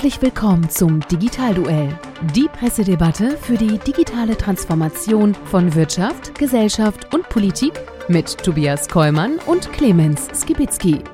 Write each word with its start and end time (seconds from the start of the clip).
Herzlich 0.00 0.22
willkommen 0.22 0.70
zum 0.70 1.00
Digitalduell, 1.08 1.94
die 2.34 2.48
Pressedebatte 2.48 3.36
für 3.36 3.58
die 3.58 3.76
digitale 3.76 4.34
Transformation 4.34 5.34
von 5.34 5.74
Wirtschaft, 5.74 6.38
Gesellschaft 6.38 7.12
und 7.12 7.28
Politik 7.28 7.74
mit 8.08 8.38
Tobias 8.38 8.88
Kollmann 8.88 9.38
und 9.44 9.70
Clemens 9.74 10.28
Skibitzky. 10.32 11.04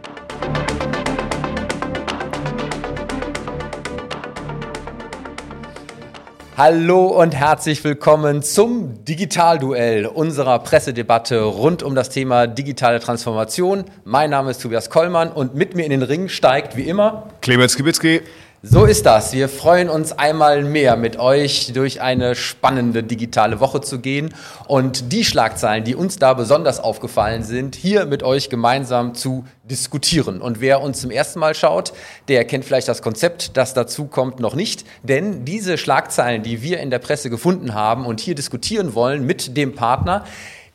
Hallo 6.56 7.09
und 7.09 7.34
herzlich 7.34 7.82
willkommen 7.82 8.45
zum 8.45 9.05
Digitalduell 9.05 10.06
unserer 10.06 10.60
Pressedebatte 10.60 11.42
rund 11.42 11.82
um 11.82 11.96
das 11.96 12.09
Thema 12.09 12.46
digitale 12.46 13.00
Transformation. 13.00 13.84
Mein 14.05 14.30
Name 14.30 14.52
ist 14.52 14.62
Tobias 14.62 14.91
Kollmann 14.91 15.32
und 15.32 15.56
mit 15.56 15.74
mir 15.74 15.84
in 15.84 15.91
den 15.91 16.02
Ring 16.05 16.28
steigt 16.28 16.77
wie 16.77 16.84
immer 16.84 17.27
Clemens 17.41 17.73
Skibitzky. 17.73 18.23
So 18.62 18.87
ist 18.87 19.05
das. 19.05 19.34
Wir 19.34 19.51
freuen 19.51 19.91
uns 19.91 20.12
einmal 20.12 20.64
mehr 20.64 20.97
mit 20.97 21.19
euch 21.19 21.73
durch 21.74 22.01
eine 22.01 22.34
spannende 22.34 23.02
digitale 23.02 23.60
Woche 23.60 23.83
zu 23.83 24.01
gehen 24.01 24.34
und 24.66 25.12
die 25.12 25.27
Schlagzeilen, 25.27 25.84
die 25.84 25.95
uns 25.95 26.19
da 26.19 26.33
besonders 26.33 26.80
aufgefallen 26.80 27.42
sind, 27.42 27.77
hier 27.77 28.06
mit 28.06 28.23
euch 28.23 28.48
gemeinsam 28.48 29.14
zu 29.14 29.45
diskutieren. 29.64 30.41
Und 30.41 30.61
wer 30.62 30.80
uns 30.80 31.02
zum 31.02 31.11
ersten 31.11 31.38
Mal 31.38 31.55
schaut, 31.55 31.92
der 32.28 32.47
kennt 32.47 32.64
vielleicht 32.64 32.88
das 32.88 33.02
Konzept, 33.02 33.59
das 33.59 33.74
dazu 33.74 34.06
kommt, 34.06 34.41
noch 34.41 34.55
nicht. 34.55 34.86
Denn 35.02 35.45
diese 35.45 35.77
Schlagzeilen, 35.77 36.42
die 36.42 36.62
wir 36.62 36.80
in 36.80 36.91
der 36.91 36.98
Presse 36.98 37.28
gefunden 37.28 37.75
haben 37.75 38.06
und 38.06 38.20
hier 38.20 38.34
diskutieren 38.34 38.95
wollen 38.95 39.27
mit 39.27 39.55
dem 39.59 39.75
Partner, 39.75 40.25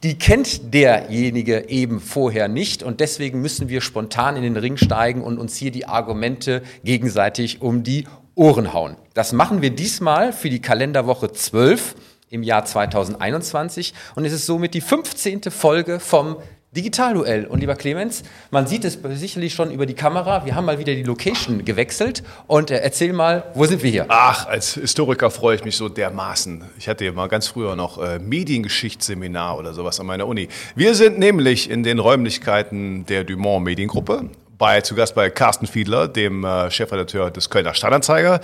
die 0.04 0.18
kennt 0.18 0.74
derjenige 0.74 1.70
eben 1.70 2.00
vorher 2.00 2.48
nicht 2.48 2.82
und 2.82 3.00
deswegen 3.00 3.42
müssen 3.42 3.70
wir 3.70 3.82
spontan 3.82 4.36
in 4.36 4.44
den 4.44 4.58
Ring 4.58 4.78
steigen 4.78 5.22
und 5.22 5.38
uns 5.38 5.56
hier 5.56 5.72
die 5.72 5.86
Argumente 5.86 6.64
gegenseitig 6.84 7.62
um 7.62 7.84
die 7.84 8.08
Ohren 8.34 8.74
hauen. 8.74 8.96
Das 9.14 9.34
machen 9.34 9.62
wir 9.62 9.70
diesmal 9.70 10.34
für 10.34 10.50
die 10.50 10.62
Kalenderwoche 10.62 11.32
12 11.32 11.96
im 12.30 12.44
Jahr 12.44 12.66
2021 12.66 13.94
und 14.16 14.26
es 14.26 14.34
ist 14.34 14.46
somit 14.46 14.74
die 14.74 14.82
15. 14.82 15.44
Folge 15.52 16.00
vom 16.00 16.38
Digitalduell. 16.74 17.48
Und 17.48 17.60
lieber 17.60 17.76
Clemens, 17.76 18.24
man 18.50 18.66
sieht 18.66 18.86
es 18.86 18.98
sicherlich 19.16 19.54
schon 19.54 19.72
über 19.72 19.86
die 19.86 19.94
Kamera. 19.94 20.46
Wir 20.46 20.56
haben 20.56 20.64
mal 20.64 20.80
wieder 20.80 20.96
die 20.96 21.04
Location 21.04 21.66
gewechselt. 21.66 22.24
Und 22.48 22.72
äh, 22.72 22.78
erzähl 22.78 23.12
mal, 23.12 23.44
wo 23.56 23.66
sind 23.66 23.84
wir 23.84 23.92
hier? 23.92 24.06
Ach, 24.08 24.48
als 24.48 24.76
Historiker 24.76 25.32
freue 25.32 25.58
ich 25.58 25.66
mich 25.66 25.76
so 25.76 25.90
dermaßen. 25.90 26.64
Ich 26.78 26.88
hatte 26.88 27.04
ja 27.04 27.12
mal 27.12 27.28
ganz 27.28 27.48
früher 27.48 27.76
noch 27.76 27.98
äh, 28.02 28.20
Mediengeschichtsseminar 28.20 29.58
oder 29.58 29.74
sowas 29.74 30.00
an 30.00 30.06
meiner 30.06 30.26
Uni. 30.26 30.48
Wir 30.74 30.96
sind 30.96 31.20
nämlich 31.20 31.70
in 31.70 31.84
den 31.84 32.00
Räumlichkeiten 32.00 33.06
der 33.06 33.26
Dumont 33.26 33.66
Mediengruppe. 33.66 34.30
Bei, 34.58 34.80
zu 34.80 34.96
Gast 34.96 35.14
bei 35.14 35.30
Carsten 35.30 35.68
Fiedler, 35.68 36.08
dem 36.08 36.46
äh, 36.46 36.72
Chefredakteur 36.72 37.32
des 37.32 37.50
Kölner 37.50 37.74
Stadtanzeiger 37.74 38.40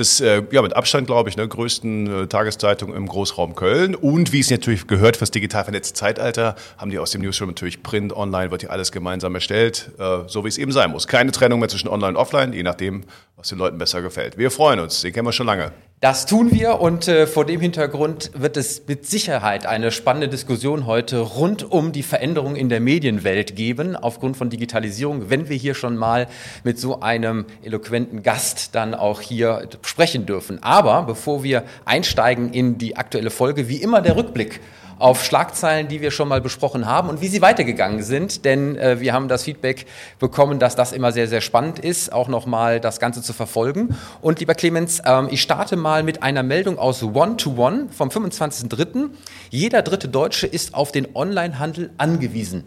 des 0.00 0.20
äh, 0.20 0.42
ja, 0.50 0.62
mit 0.62 0.74
Abstand, 0.74 1.06
glaube 1.06 1.28
ich, 1.28 1.36
ne, 1.36 1.46
größten 1.46 2.24
äh, 2.24 2.26
Tageszeitung 2.26 2.94
im 2.94 3.06
Großraum 3.06 3.54
Köln. 3.54 3.94
Und 3.94 4.32
wie 4.32 4.40
es 4.40 4.50
natürlich 4.50 4.86
gehört 4.86 5.16
fürs 5.16 5.30
digital 5.30 5.64
vernetzte 5.64 5.94
Zeitalter, 5.94 6.56
haben 6.78 6.90
die 6.90 6.98
aus 6.98 7.12
dem 7.12 7.20
Newsroom 7.20 7.50
natürlich 7.50 7.82
Print, 7.82 8.16
Online, 8.16 8.50
wird 8.50 8.62
hier 8.62 8.72
alles 8.72 8.90
gemeinsam 8.90 9.34
erstellt, 9.34 9.92
äh, 9.98 10.20
so 10.26 10.44
wie 10.44 10.48
es 10.48 10.58
eben 10.58 10.72
sein 10.72 10.90
muss. 10.90 11.06
Keine 11.06 11.30
Trennung 11.30 11.60
mehr 11.60 11.68
zwischen 11.68 11.88
Online 11.88 12.10
und 12.10 12.16
Offline, 12.16 12.52
je 12.52 12.64
nachdem, 12.64 13.04
was 13.40 13.48
den 13.48 13.58
Leuten 13.58 13.78
besser 13.78 14.02
gefällt. 14.02 14.36
Wir 14.36 14.50
freuen 14.50 14.80
uns, 14.80 15.00
den 15.00 15.14
kennen 15.14 15.26
wir 15.26 15.32
schon 15.32 15.46
lange. 15.46 15.72
Das 16.00 16.26
tun 16.26 16.50
wir 16.50 16.80
und 16.80 17.08
äh, 17.08 17.26
vor 17.26 17.44
dem 17.44 17.60
Hintergrund 17.60 18.30
wird 18.34 18.56
es 18.56 18.86
mit 18.86 19.06
Sicherheit 19.06 19.66
eine 19.66 19.90
spannende 19.90 20.28
Diskussion 20.28 20.86
heute 20.86 21.18
rund 21.20 21.70
um 21.70 21.92
die 21.92 22.02
Veränderung 22.02 22.56
in 22.56 22.68
der 22.68 22.80
Medienwelt 22.80 23.56
geben, 23.56 23.96
aufgrund 23.96 24.36
von 24.36 24.50
Digitalisierung, 24.50 25.28
wenn 25.28 25.48
wir 25.48 25.56
hier 25.56 25.74
schon 25.74 25.96
mal 25.96 26.26
mit 26.64 26.78
so 26.78 27.00
einem 27.00 27.46
eloquenten 27.62 28.22
Gast 28.22 28.74
dann 28.74 28.94
auch 28.94 29.20
hier 29.20 29.68
sprechen 29.82 30.26
dürfen. 30.26 30.62
Aber 30.62 31.02
bevor 31.02 31.42
wir 31.42 31.64
einsteigen 31.84 32.52
in 32.52 32.78
die 32.78 32.96
aktuelle 32.96 33.30
Folge, 33.30 33.68
wie 33.68 33.76
immer 33.76 34.02
der 34.02 34.16
Rückblick 34.16 34.60
auf 35.00 35.24
Schlagzeilen, 35.24 35.88
die 35.88 36.00
wir 36.00 36.10
schon 36.10 36.28
mal 36.28 36.40
besprochen 36.40 36.86
haben 36.86 37.08
und 37.08 37.20
wie 37.20 37.28
sie 37.28 37.42
weitergegangen 37.42 38.02
sind. 38.02 38.44
Denn 38.44 38.76
äh, 38.76 39.00
wir 39.00 39.12
haben 39.12 39.28
das 39.28 39.44
Feedback 39.44 39.86
bekommen, 40.18 40.58
dass 40.58 40.76
das 40.76 40.92
immer 40.92 41.10
sehr, 41.12 41.26
sehr 41.26 41.40
spannend 41.40 41.78
ist, 41.78 42.12
auch 42.12 42.28
nochmal 42.28 42.80
das 42.80 43.00
Ganze 43.00 43.22
zu 43.22 43.32
verfolgen. 43.32 43.96
Und 44.20 44.40
lieber 44.40 44.54
Clemens, 44.54 45.02
ähm, 45.04 45.28
ich 45.30 45.42
starte 45.42 45.76
mal 45.76 46.02
mit 46.02 46.22
einer 46.22 46.42
Meldung 46.42 46.78
aus 46.78 47.02
One-to-One 47.02 47.88
-One 47.88 47.90
vom 47.90 48.10
25.03. 48.10 49.10
Jeder 49.50 49.82
dritte 49.82 50.08
Deutsche 50.08 50.46
ist 50.46 50.74
auf 50.74 50.92
den 50.92 51.08
Onlinehandel 51.14 51.90
angewiesen. 51.96 52.64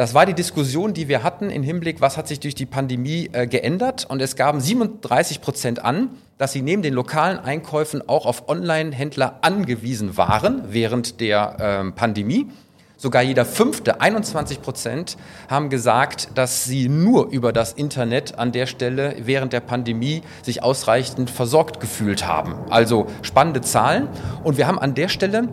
Das 0.00 0.14
war 0.14 0.24
die 0.24 0.32
Diskussion, 0.32 0.94
die 0.94 1.08
wir 1.08 1.22
hatten 1.22 1.50
im 1.50 1.62
Hinblick, 1.62 2.00
was 2.00 2.16
hat 2.16 2.26
sich 2.26 2.40
durch 2.40 2.54
die 2.54 2.64
Pandemie 2.64 3.28
äh, 3.34 3.46
geändert. 3.46 4.06
Und 4.08 4.22
es 4.22 4.34
gaben 4.34 4.58
37 4.58 5.42
Prozent 5.42 5.84
an, 5.84 6.08
dass 6.38 6.54
sie 6.54 6.62
neben 6.62 6.80
den 6.80 6.94
lokalen 6.94 7.38
Einkäufen 7.38 8.08
auch 8.08 8.24
auf 8.24 8.48
Online-Händler 8.48 9.40
angewiesen 9.42 10.16
waren 10.16 10.62
während 10.70 11.20
der 11.20 11.54
ähm, 11.60 11.92
Pandemie. 11.92 12.46
Sogar 12.96 13.20
jeder 13.20 13.44
fünfte, 13.44 14.00
21 14.00 14.62
Prozent, 14.62 15.18
haben 15.50 15.68
gesagt, 15.68 16.28
dass 16.34 16.64
sie 16.64 16.88
nur 16.88 17.28
über 17.28 17.52
das 17.52 17.74
Internet 17.74 18.38
an 18.38 18.52
der 18.52 18.64
Stelle 18.64 19.16
während 19.18 19.52
der 19.52 19.60
Pandemie 19.60 20.22
sich 20.40 20.62
ausreichend 20.62 21.28
versorgt 21.28 21.78
gefühlt 21.78 22.26
haben. 22.26 22.54
Also 22.70 23.06
spannende 23.20 23.60
Zahlen. 23.60 24.08
Und 24.44 24.56
wir 24.56 24.66
haben 24.66 24.78
an 24.78 24.94
der 24.94 25.08
Stelle 25.08 25.50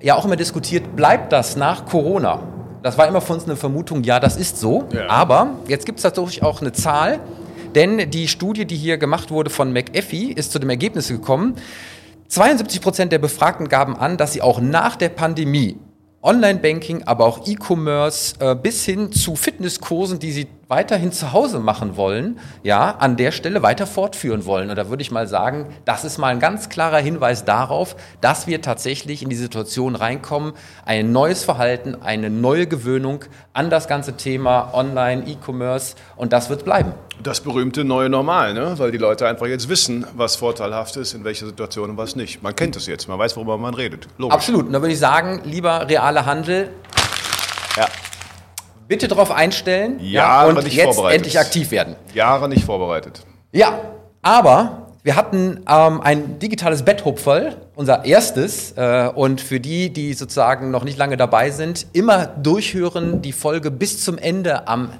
ja 0.00 0.14
auch 0.14 0.24
immer 0.24 0.36
diskutiert, 0.36 0.96
bleibt 0.96 1.34
das 1.34 1.56
nach 1.56 1.84
Corona? 1.84 2.59
Das 2.82 2.96
war 2.96 3.06
immer 3.06 3.20
für 3.20 3.34
uns 3.34 3.44
eine 3.44 3.56
Vermutung, 3.56 4.02
ja, 4.04 4.20
das 4.20 4.36
ist 4.36 4.58
so. 4.58 4.84
Ja. 4.92 5.08
Aber 5.08 5.54
jetzt 5.68 5.86
gibt 5.86 5.98
es 5.98 6.04
natürlich 6.04 6.42
auch 6.42 6.60
eine 6.60 6.72
Zahl, 6.72 7.20
denn 7.74 8.10
die 8.10 8.26
Studie, 8.26 8.64
die 8.64 8.76
hier 8.76 8.98
gemacht 8.98 9.30
wurde 9.30 9.50
von 9.50 9.72
McAfee, 9.72 10.32
ist 10.32 10.52
zu 10.52 10.58
dem 10.58 10.70
Ergebnis 10.70 11.08
gekommen, 11.08 11.56
72 12.28 12.80
Prozent 12.80 13.12
der 13.12 13.18
Befragten 13.18 13.68
gaben 13.68 13.96
an, 13.96 14.16
dass 14.16 14.32
sie 14.32 14.42
auch 14.42 14.60
nach 14.60 14.96
der 14.96 15.08
Pandemie 15.08 15.78
Online-Banking, 16.22 17.04
aber 17.04 17.24
auch 17.24 17.46
E-Commerce 17.46 18.34
äh, 18.40 18.54
bis 18.54 18.84
hin 18.84 19.10
zu 19.10 19.36
Fitnesskursen, 19.36 20.18
die 20.18 20.32
sie 20.32 20.46
weiterhin 20.70 21.10
zu 21.10 21.32
Hause 21.32 21.58
machen 21.58 21.96
wollen, 21.96 22.38
ja, 22.62 22.92
an 22.92 23.16
der 23.16 23.32
Stelle 23.32 23.60
weiter 23.60 23.88
fortführen 23.88 24.46
wollen. 24.46 24.70
Und 24.70 24.76
da 24.76 24.88
würde 24.88 25.02
ich 25.02 25.10
mal 25.10 25.26
sagen, 25.26 25.66
das 25.84 26.04
ist 26.04 26.16
mal 26.16 26.28
ein 26.28 26.38
ganz 26.38 26.68
klarer 26.68 26.98
Hinweis 26.98 27.44
darauf, 27.44 27.96
dass 28.20 28.46
wir 28.46 28.62
tatsächlich 28.62 29.22
in 29.24 29.30
die 29.30 29.36
Situation 29.36 29.96
reinkommen, 29.96 30.52
ein 30.86 31.10
neues 31.10 31.42
Verhalten, 31.42 31.96
eine 32.00 32.30
neue 32.30 32.68
Gewöhnung 32.68 33.24
an 33.52 33.68
das 33.68 33.88
ganze 33.88 34.16
Thema 34.16 34.72
Online, 34.72 35.26
E-Commerce 35.26 35.96
und 36.14 36.32
das 36.32 36.50
wird 36.50 36.64
bleiben. 36.64 36.94
Das 37.20 37.40
berühmte 37.40 37.82
neue 37.82 38.08
Normal, 38.08 38.54
ne? 38.54 38.74
weil 38.78 38.92
die 38.92 38.98
Leute 38.98 39.26
einfach 39.26 39.46
jetzt 39.46 39.68
wissen, 39.68 40.06
was 40.14 40.36
vorteilhaft 40.36 40.96
ist, 40.96 41.14
in 41.14 41.24
welcher 41.24 41.46
Situation 41.46 41.90
und 41.90 41.96
was 41.96 42.14
nicht. 42.14 42.44
Man 42.44 42.54
kennt 42.54 42.76
es 42.76 42.86
jetzt, 42.86 43.08
man 43.08 43.18
weiß, 43.18 43.36
worüber 43.36 43.58
man 43.58 43.74
redet. 43.74 44.06
Logisch. 44.18 44.36
Absolut. 44.36 44.66
Und 44.66 44.72
da 44.72 44.80
würde 44.80 44.92
ich 44.92 45.00
sagen, 45.00 45.42
lieber 45.44 45.88
realer 45.88 46.26
Handel, 46.26 46.70
ja. 47.76 47.88
Bitte 48.90 49.06
darauf 49.06 49.30
einstellen 49.30 50.00
ja, 50.02 50.46
und 50.46 50.66
jetzt 50.66 50.98
endlich 50.98 51.38
aktiv 51.38 51.70
werden. 51.70 51.94
Jahre 52.12 52.48
nicht 52.48 52.64
vorbereitet. 52.64 53.22
Ja, 53.52 53.78
aber 54.20 54.88
wir 55.04 55.14
hatten 55.14 55.60
ähm, 55.68 56.00
ein 56.00 56.40
digitales 56.40 56.82
Betthupferl, 56.82 57.56
unser 57.76 58.04
erstes. 58.04 58.72
Äh, 58.72 59.08
und 59.14 59.40
für 59.40 59.60
die, 59.60 59.90
die 59.90 60.12
sozusagen 60.12 60.72
noch 60.72 60.82
nicht 60.82 60.98
lange 60.98 61.16
dabei 61.16 61.50
sind, 61.50 61.86
immer 61.92 62.26
durchhören 62.26 63.22
die 63.22 63.32
Folge 63.32 63.70
bis 63.70 64.04
zum 64.04 64.18
Ende 64.18 64.66
am 64.66 64.90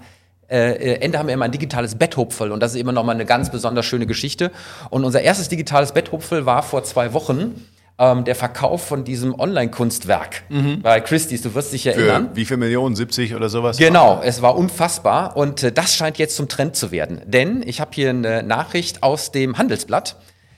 äh, 0.49 1.01
Ende 1.01 1.19
haben 1.19 1.27
wir 1.27 1.35
immer 1.35 1.45
ein 1.45 1.53
digitales 1.53 1.97
Betthupferl 1.97 2.51
und 2.51 2.61
das 2.61 2.75
ist 2.75 2.81
immer 2.81 2.91
noch 2.91 3.05
mal 3.05 3.13
eine 3.13 3.25
ganz 3.25 3.51
besonders 3.51 3.87
schöne 3.87 4.07
Geschichte. 4.07 4.53
Und 4.91 5.05
unser 5.05 5.21
erstes 5.21 5.49
digitales 5.49 5.91
Betthupferl 5.93 6.47
war 6.47 6.63
vor 6.63 6.85
zwei 6.85 7.13
Wochen 7.13 7.67
ähm, 8.01 8.25
der 8.25 8.35
Verkauf 8.35 8.85
von 8.85 9.05
diesem 9.05 9.39
Online-Kunstwerk 9.39 10.43
mhm. 10.49 10.81
bei 10.81 11.01
Christie's. 11.01 11.43
Du 11.43 11.55
wirst 11.55 11.73
dich 11.73 11.87
erinnern. 11.87 12.31
Für 12.31 12.37
wie 12.37 12.45
viele 12.47 12.57
Millionen? 12.57 12.97
70 12.97 13.35
oder 13.35 13.51
sowas? 13.51 13.77
Genau, 13.77 14.21
es 14.25 14.41
war 14.41 14.57
unfassbar 14.57 15.37
und 15.37 15.63
äh, 15.63 15.71
das 15.71 15.95
scheint 15.95 16.19
jetzt 16.19 16.35
zum 16.35 16.49
Trend 16.49 16.75
zu 16.75 16.91
werden. 16.91 17.21
Denn 17.27 17.63
ich 17.65 17.81
habe 17.81 17.91
hier 17.95 18.11
eine 18.11 18.43
Nachricht 18.43 19.03
aus 19.03 19.31
dem 19.31 19.59
Handelsblatt. 19.59 20.17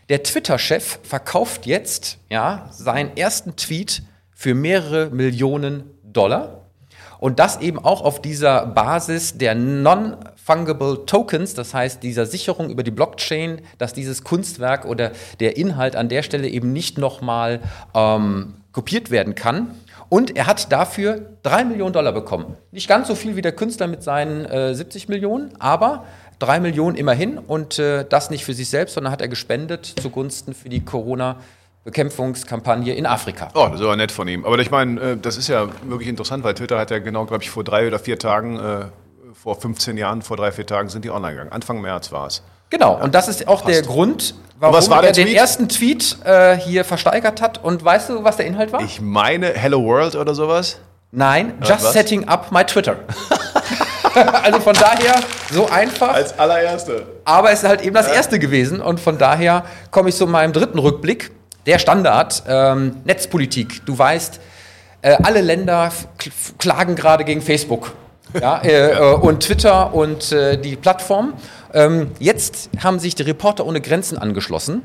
Der 0.08 0.22
Twitter-Chef 0.22 1.00
verkauft 1.02 1.66
jetzt 1.66 2.18
ja, 2.30 2.68
seinen 2.70 3.16
ersten 3.16 3.56
Tweet 3.56 4.02
für 4.32 4.54
mehrere 4.54 5.10
Millionen 5.10 5.90
Dollar. 6.04 6.66
Und 7.18 7.38
das 7.38 7.60
eben 7.60 7.78
auch 7.78 8.02
auf 8.02 8.20
dieser 8.22 8.66
Basis 8.66 9.38
der 9.38 9.54
Non-Fungible 10.48 11.06
Tokens, 11.06 11.54
das 11.54 11.74
heißt 11.74 12.02
dieser 12.02 12.26
Sicherung 12.26 12.70
über 12.70 12.82
die 12.82 12.90
Blockchain, 12.90 13.60
dass 13.78 13.92
dieses 13.92 14.24
Kunstwerk 14.24 14.84
oder 14.84 15.12
der 15.40 15.56
Inhalt 15.56 15.96
an 15.96 16.08
der 16.08 16.22
Stelle 16.22 16.48
eben 16.48 16.72
nicht 16.72 16.98
nochmal 16.98 17.60
ähm, 17.94 18.54
kopiert 18.72 19.10
werden 19.10 19.34
kann. 19.34 19.74
Und 20.08 20.36
er 20.36 20.46
hat 20.46 20.72
dafür 20.72 21.30
drei 21.42 21.64
Millionen 21.64 21.92
Dollar 21.92 22.12
bekommen. 22.12 22.56
Nicht 22.70 22.88
ganz 22.88 23.08
so 23.08 23.14
viel 23.14 23.36
wie 23.36 23.42
der 23.42 23.52
Künstler 23.52 23.86
mit 23.86 24.02
seinen 24.02 24.44
äh, 24.44 24.74
70 24.74 25.08
Millionen, 25.08 25.52
aber 25.58 26.04
drei 26.38 26.60
Millionen 26.60 26.96
immerhin. 26.96 27.38
Und 27.38 27.78
äh, 27.78 28.04
das 28.08 28.30
nicht 28.30 28.44
für 28.44 28.54
sich 28.54 28.68
selbst, 28.68 28.94
sondern 28.94 29.12
hat 29.12 29.22
er 29.22 29.28
gespendet 29.28 29.86
zugunsten 30.00 30.54
für 30.54 30.68
die 30.68 30.84
Corona- 30.84 31.36
Bekämpfungskampagne 31.84 32.94
in 32.94 33.06
Afrika. 33.06 33.48
Oh, 33.54 33.66
das 33.68 33.80
aber 33.80 33.96
nett 33.96 34.12
von 34.12 34.28
ihm. 34.28 34.44
Aber 34.44 34.56
ich 34.60 34.70
meine, 34.70 35.00
äh, 35.00 35.16
das 35.16 35.36
ist 35.36 35.48
ja 35.48 35.66
wirklich 35.84 36.08
interessant, 36.08 36.44
weil 36.44 36.54
Twitter 36.54 36.78
hat 36.78 36.92
ja 36.92 37.00
genau, 37.00 37.26
glaube 37.26 37.42
ich, 37.42 37.50
vor 37.50 37.64
drei 37.64 37.88
oder 37.88 37.98
vier 37.98 38.20
Tagen, 38.20 38.56
äh, 38.56 38.84
vor 39.42 39.60
15 39.60 39.96
Jahren, 39.96 40.22
vor 40.22 40.36
drei, 40.36 40.52
vier 40.52 40.66
Tagen 40.66 40.88
sind 40.88 41.04
die 41.04 41.10
online 41.10 41.32
gegangen. 41.32 41.52
Anfang 41.52 41.80
März 41.80 42.12
war 42.12 42.28
es. 42.28 42.42
Genau, 42.70 42.94
und 43.02 43.12
das 43.12 43.26
ist 43.26 43.48
auch 43.48 43.62
der 43.62 43.82
Grund, 43.82 44.36
warum 44.60 44.88
war 44.88 44.98
er 44.98 45.02
der 45.02 45.12
den 45.12 45.26
Tweet? 45.26 45.36
ersten 45.36 45.68
Tweet 45.68 46.16
äh, 46.24 46.56
hier 46.56 46.84
versteigert 46.84 47.42
hat. 47.42 47.62
Und 47.62 47.84
weißt 47.84 48.10
du, 48.10 48.22
was 48.22 48.36
der 48.36 48.46
Inhalt 48.46 48.72
war? 48.72 48.80
Ich 48.82 49.00
meine 49.00 49.48
Hello 49.48 49.84
World 49.84 50.14
oder 50.14 50.36
sowas. 50.36 50.78
Nein, 51.10 51.54
just 51.60 51.84
was? 51.84 51.92
setting 51.92 52.28
up 52.28 52.52
my 52.52 52.64
Twitter. 52.64 52.96
also 54.44 54.60
von 54.60 54.74
daher 54.74 55.16
so 55.50 55.68
einfach, 55.68 56.14
Als 56.14 56.38
allererste. 56.38 57.04
aber 57.24 57.50
es 57.50 57.64
ist 57.64 57.68
halt 57.68 57.82
eben 57.82 57.94
das 57.94 58.06
erste 58.06 58.38
gewesen. 58.38 58.80
Und 58.80 59.00
von 59.00 59.18
daher 59.18 59.64
komme 59.90 60.10
ich 60.10 60.14
zu 60.14 60.28
meinem 60.28 60.52
dritten 60.52 60.78
Rückblick. 60.78 61.32
Der 61.66 61.80
Standard, 61.80 62.44
ähm, 62.46 63.02
Netzpolitik. 63.04 63.84
Du 63.86 63.98
weißt, 63.98 64.40
äh, 65.02 65.16
alle 65.22 65.40
Länder 65.40 65.90
klagen 66.58 66.94
gerade 66.94 67.24
gegen 67.24 67.42
Facebook. 67.42 67.92
Ja, 68.40 68.58
äh, 68.62 68.92
äh, 68.92 69.14
und 69.14 69.40
Twitter 69.40 69.94
und 69.94 70.32
äh, 70.32 70.58
die 70.58 70.76
Plattform. 70.76 71.34
Ähm, 71.74 72.10
jetzt 72.18 72.70
haben 72.82 72.98
sich 72.98 73.14
die 73.14 73.22
Reporter 73.22 73.66
ohne 73.66 73.80
Grenzen 73.80 74.18
angeschlossen 74.18 74.82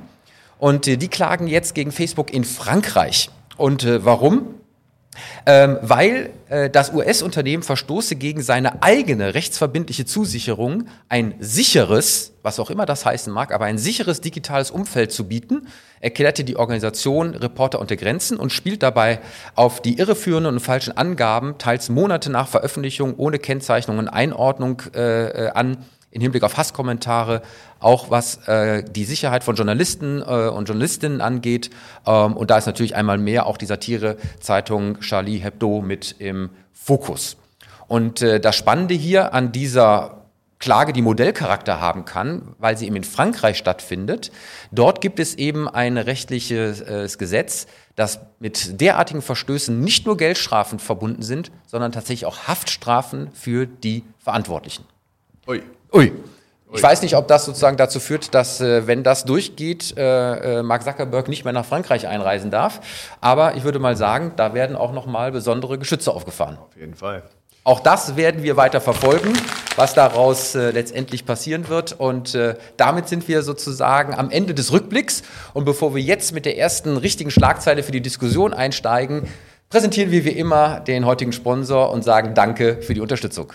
und 0.59 0.87
äh, 0.87 0.97
die 0.97 1.07
klagen 1.07 1.47
jetzt 1.47 1.75
gegen 1.75 1.91
Facebook 1.91 2.33
in 2.33 2.43
Frankreich. 2.43 3.29
Und 3.57 3.83
äh, 3.83 4.05
warum? 4.05 4.56
Ähm, 5.45 5.77
weil 5.81 6.31
äh, 6.49 6.69
das 6.69 6.93
US-Unternehmen 6.93 7.63
verstoße 7.63 8.15
gegen 8.15 8.41
seine 8.41 8.81
eigene 8.83 9.33
rechtsverbindliche 9.33 10.05
Zusicherung, 10.05 10.85
ein 11.09 11.35
sicheres, 11.39 12.33
was 12.43 12.59
auch 12.59 12.69
immer 12.69 12.85
das 12.85 13.05
heißen 13.05 13.31
mag, 13.31 13.53
aber 13.53 13.65
ein 13.65 13.77
sicheres 13.77 14.21
digitales 14.21 14.71
Umfeld 14.71 15.11
zu 15.11 15.27
bieten, 15.27 15.67
erklärte 15.99 16.43
die 16.43 16.57
Organisation 16.57 17.35
Reporter 17.35 17.79
unter 17.79 17.95
Grenzen 17.95 18.37
und 18.37 18.51
spielt 18.51 18.83
dabei 18.83 19.19
auf 19.55 19.81
die 19.81 19.97
irreführenden 19.97 20.53
und 20.53 20.59
falschen 20.59 20.95
Angaben, 20.95 21.57
teils 21.57 21.89
Monate 21.89 22.31
nach 22.31 22.47
Veröffentlichung 22.47 23.15
ohne 23.17 23.39
Kennzeichnung 23.39 23.97
und 23.97 24.07
Einordnung 24.07 24.81
äh, 24.93 25.45
äh, 25.45 25.49
an, 25.49 25.77
in 26.11 26.21
Hinblick 26.21 26.43
auf 26.43 26.57
Hasskommentare, 26.57 27.41
auch 27.79 28.09
was 28.09 28.47
äh, 28.47 28.83
die 28.83 29.05
Sicherheit 29.05 29.43
von 29.43 29.55
Journalisten 29.55 30.21
äh, 30.21 30.47
und 30.47 30.67
Journalistinnen 30.67 31.21
angeht. 31.21 31.69
Ähm, 32.05 32.35
und 32.35 32.49
da 32.49 32.57
ist 32.57 32.65
natürlich 32.65 32.95
einmal 32.95 33.17
mehr 33.17 33.45
auch 33.45 33.57
die 33.57 33.65
Satirezeitung 33.65 34.99
Charlie 35.01 35.37
Hebdo 35.37 35.81
mit 35.81 36.15
im 36.19 36.49
Fokus. 36.73 37.37
Und 37.87 38.21
äh, 38.21 38.39
das 38.39 38.55
Spannende 38.55 38.93
hier 38.93 39.33
an 39.33 39.51
dieser 39.51 40.17
Klage, 40.59 40.91
die 40.91 41.03
Modellcharakter 41.03 41.79
haben 41.79 42.05
kann, 42.05 42.55
weil 42.57 42.77
sie 42.77 42.87
eben 42.87 42.95
in 42.95 43.03
Frankreich 43.03 43.57
stattfindet. 43.57 44.31
Dort 44.71 45.01
gibt 45.01 45.19
es 45.19 45.35
eben 45.35 45.67
ein 45.67 45.97
rechtliches 45.97 46.81
äh, 46.81 47.07
Gesetz, 47.17 47.67
das 47.95 48.19
mit 48.39 48.81
derartigen 48.81 49.21
Verstößen 49.21 49.79
nicht 49.79 50.05
nur 50.05 50.17
Geldstrafen 50.17 50.79
verbunden 50.79 51.21
sind, 51.21 51.51
sondern 51.67 51.91
tatsächlich 51.91 52.25
auch 52.25 52.47
Haftstrafen 52.47 53.29
für 53.33 53.67
die 53.67 54.03
Verantwortlichen. 54.17 54.85
Ui. 55.47 55.61
Ui. 55.93 56.11
Ich 56.73 56.83
weiß 56.83 57.01
nicht, 57.01 57.15
ob 57.15 57.27
das 57.29 57.45
sozusagen 57.45 57.77
dazu 57.77 57.99
führt, 57.99 58.33
dass, 58.33 58.59
äh, 58.59 58.87
wenn 58.87 59.01
das 59.01 59.23
durchgeht, 59.23 59.97
äh, 59.97 60.59
äh, 60.59 60.63
Mark 60.63 60.83
Zuckerberg 60.83 61.29
nicht 61.29 61.45
mehr 61.45 61.53
nach 61.53 61.65
Frankreich 61.65 62.07
einreisen 62.07 62.51
darf. 62.51 62.81
Aber 63.21 63.55
ich 63.55 63.63
würde 63.63 63.79
mal 63.79 63.95
sagen, 63.95 64.33
da 64.35 64.53
werden 64.53 64.75
auch 64.75 64.91
noch 64.91 65.05
mal 65.05 65.31
besondere 65.31 65.77
Geschütze 65.79 66.11
aufgefahren. 66.11 66.57
Auf 66.57 66.75
jeden 66.75 66.93
Fall. 66.93 67.23
Auch 67.63 67.79
das 67.81 68.15
werden 68.15 68.43
wir 68.43 68.55
weiter 68.55 68.79
verfolgen, 68.79 69.33
was 69.75 69.93
daraus 69.93 70.55
äh, 70.55 70.71
letztendlich 70.71 71.25
passieren 71.25 71.67
wird. 71.67 71.99
Und 71.99 72.35
äh, 72.35 72.55
damit 72.77 73.07
sind 73.09 73.27
wir 73.27 73.43
sozusagen 73.43 74.13
am 74.13 74.29
Ende 74.29 74.53
des 74.53 74.71
Rückblicks. 74.71 75.23
Und 75.53 75.65
bevor 75.65 75.95
wir 75.95 76.01
jetzt 76.01 76.33
mit 76.33 76.45
der 76.45 76.57
ersten 76.57 76.95
richtigen 76.97 77.31
Schlagzeile 77.31 77.83
für 77.83 77.91
die 77.91 78.01
Diskussion 78.01 78.53
einsteigen, 78.53 79.27
präsentieren 79.69 80.11
wir 80.11 80.23
wie 80.23 80.29
immer 80.29 80.79
den 80.79 81.05
heutigen 81.05 81.33
Sponsor 81.33 81.91
und 81.91 82.03
sagen 82.03 82.33
Danke 82.35 82.81
für 82.81 82.93
die 82.93 83.01
Unterstützung. 83.01 83.53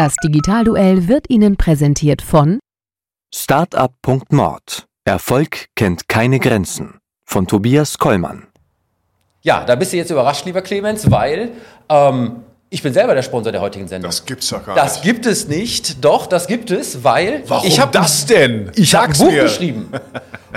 Das 0.00 0.16
Digitalduell 0.16 1.08
wird 1.08 1.28
Ihnen 1.28 1.58
präsentiert 1.58 2.22
von 2.22 2.58
Startup.mord. 3.34 4.86
Erfolg 5.04 5.66
kennt 5.76 6.08
keine 6.08 6.38
Grenzen. 6.38 7.00
Von 7.26 7.46
Tobias 7.46 7.98
Kollmann. 7.98 8.46
Ja, 9.42 9.62
da 9.62 9.74
bist 9.74 9.92
du 9.92 9.98
jetzt 9.98 10.10
überrascht, 10.10 10.46
lieber 10.46 10.62
Clemens, 10.62 11.10
weil 11.10 11.50
ähm, 11.90 12.36
ich 12.72 12.82
bin 12.84 12.92
selber 12.94 13.14
der 13.16 13.22
Sponsor 13.22 13.50
der 13.50 13.60
heutigen 13.60 13.88
Sendung. 13.88 14.08
Das 14.10 14.24
gibt's 14.24 14.48
doch 14.48 14.64
gar 14.64 14.76
Das 14.76 14.94
nicht. 14.94 15.02
gibt 15.02 15.26
es 15.26 15.48
nicht. 15.48 16.04
Doch, 16.04 16.26
das 16.26 16.46
gibt 16.46 16.70
es, 16.70 17.02
weil 17.02 17.42
Warum 17.48 17.66
ich 17.66 17.80
habe 17.80 17.90
das 17.92 18.26
denn? 18.26 18.70
Ich 18.76 18.94
habe 18.94 19.06
ein 19.08 19.18
Buch 19.18 19.30
mir. 19.32 19.42
geschrieben. 19.42 19.90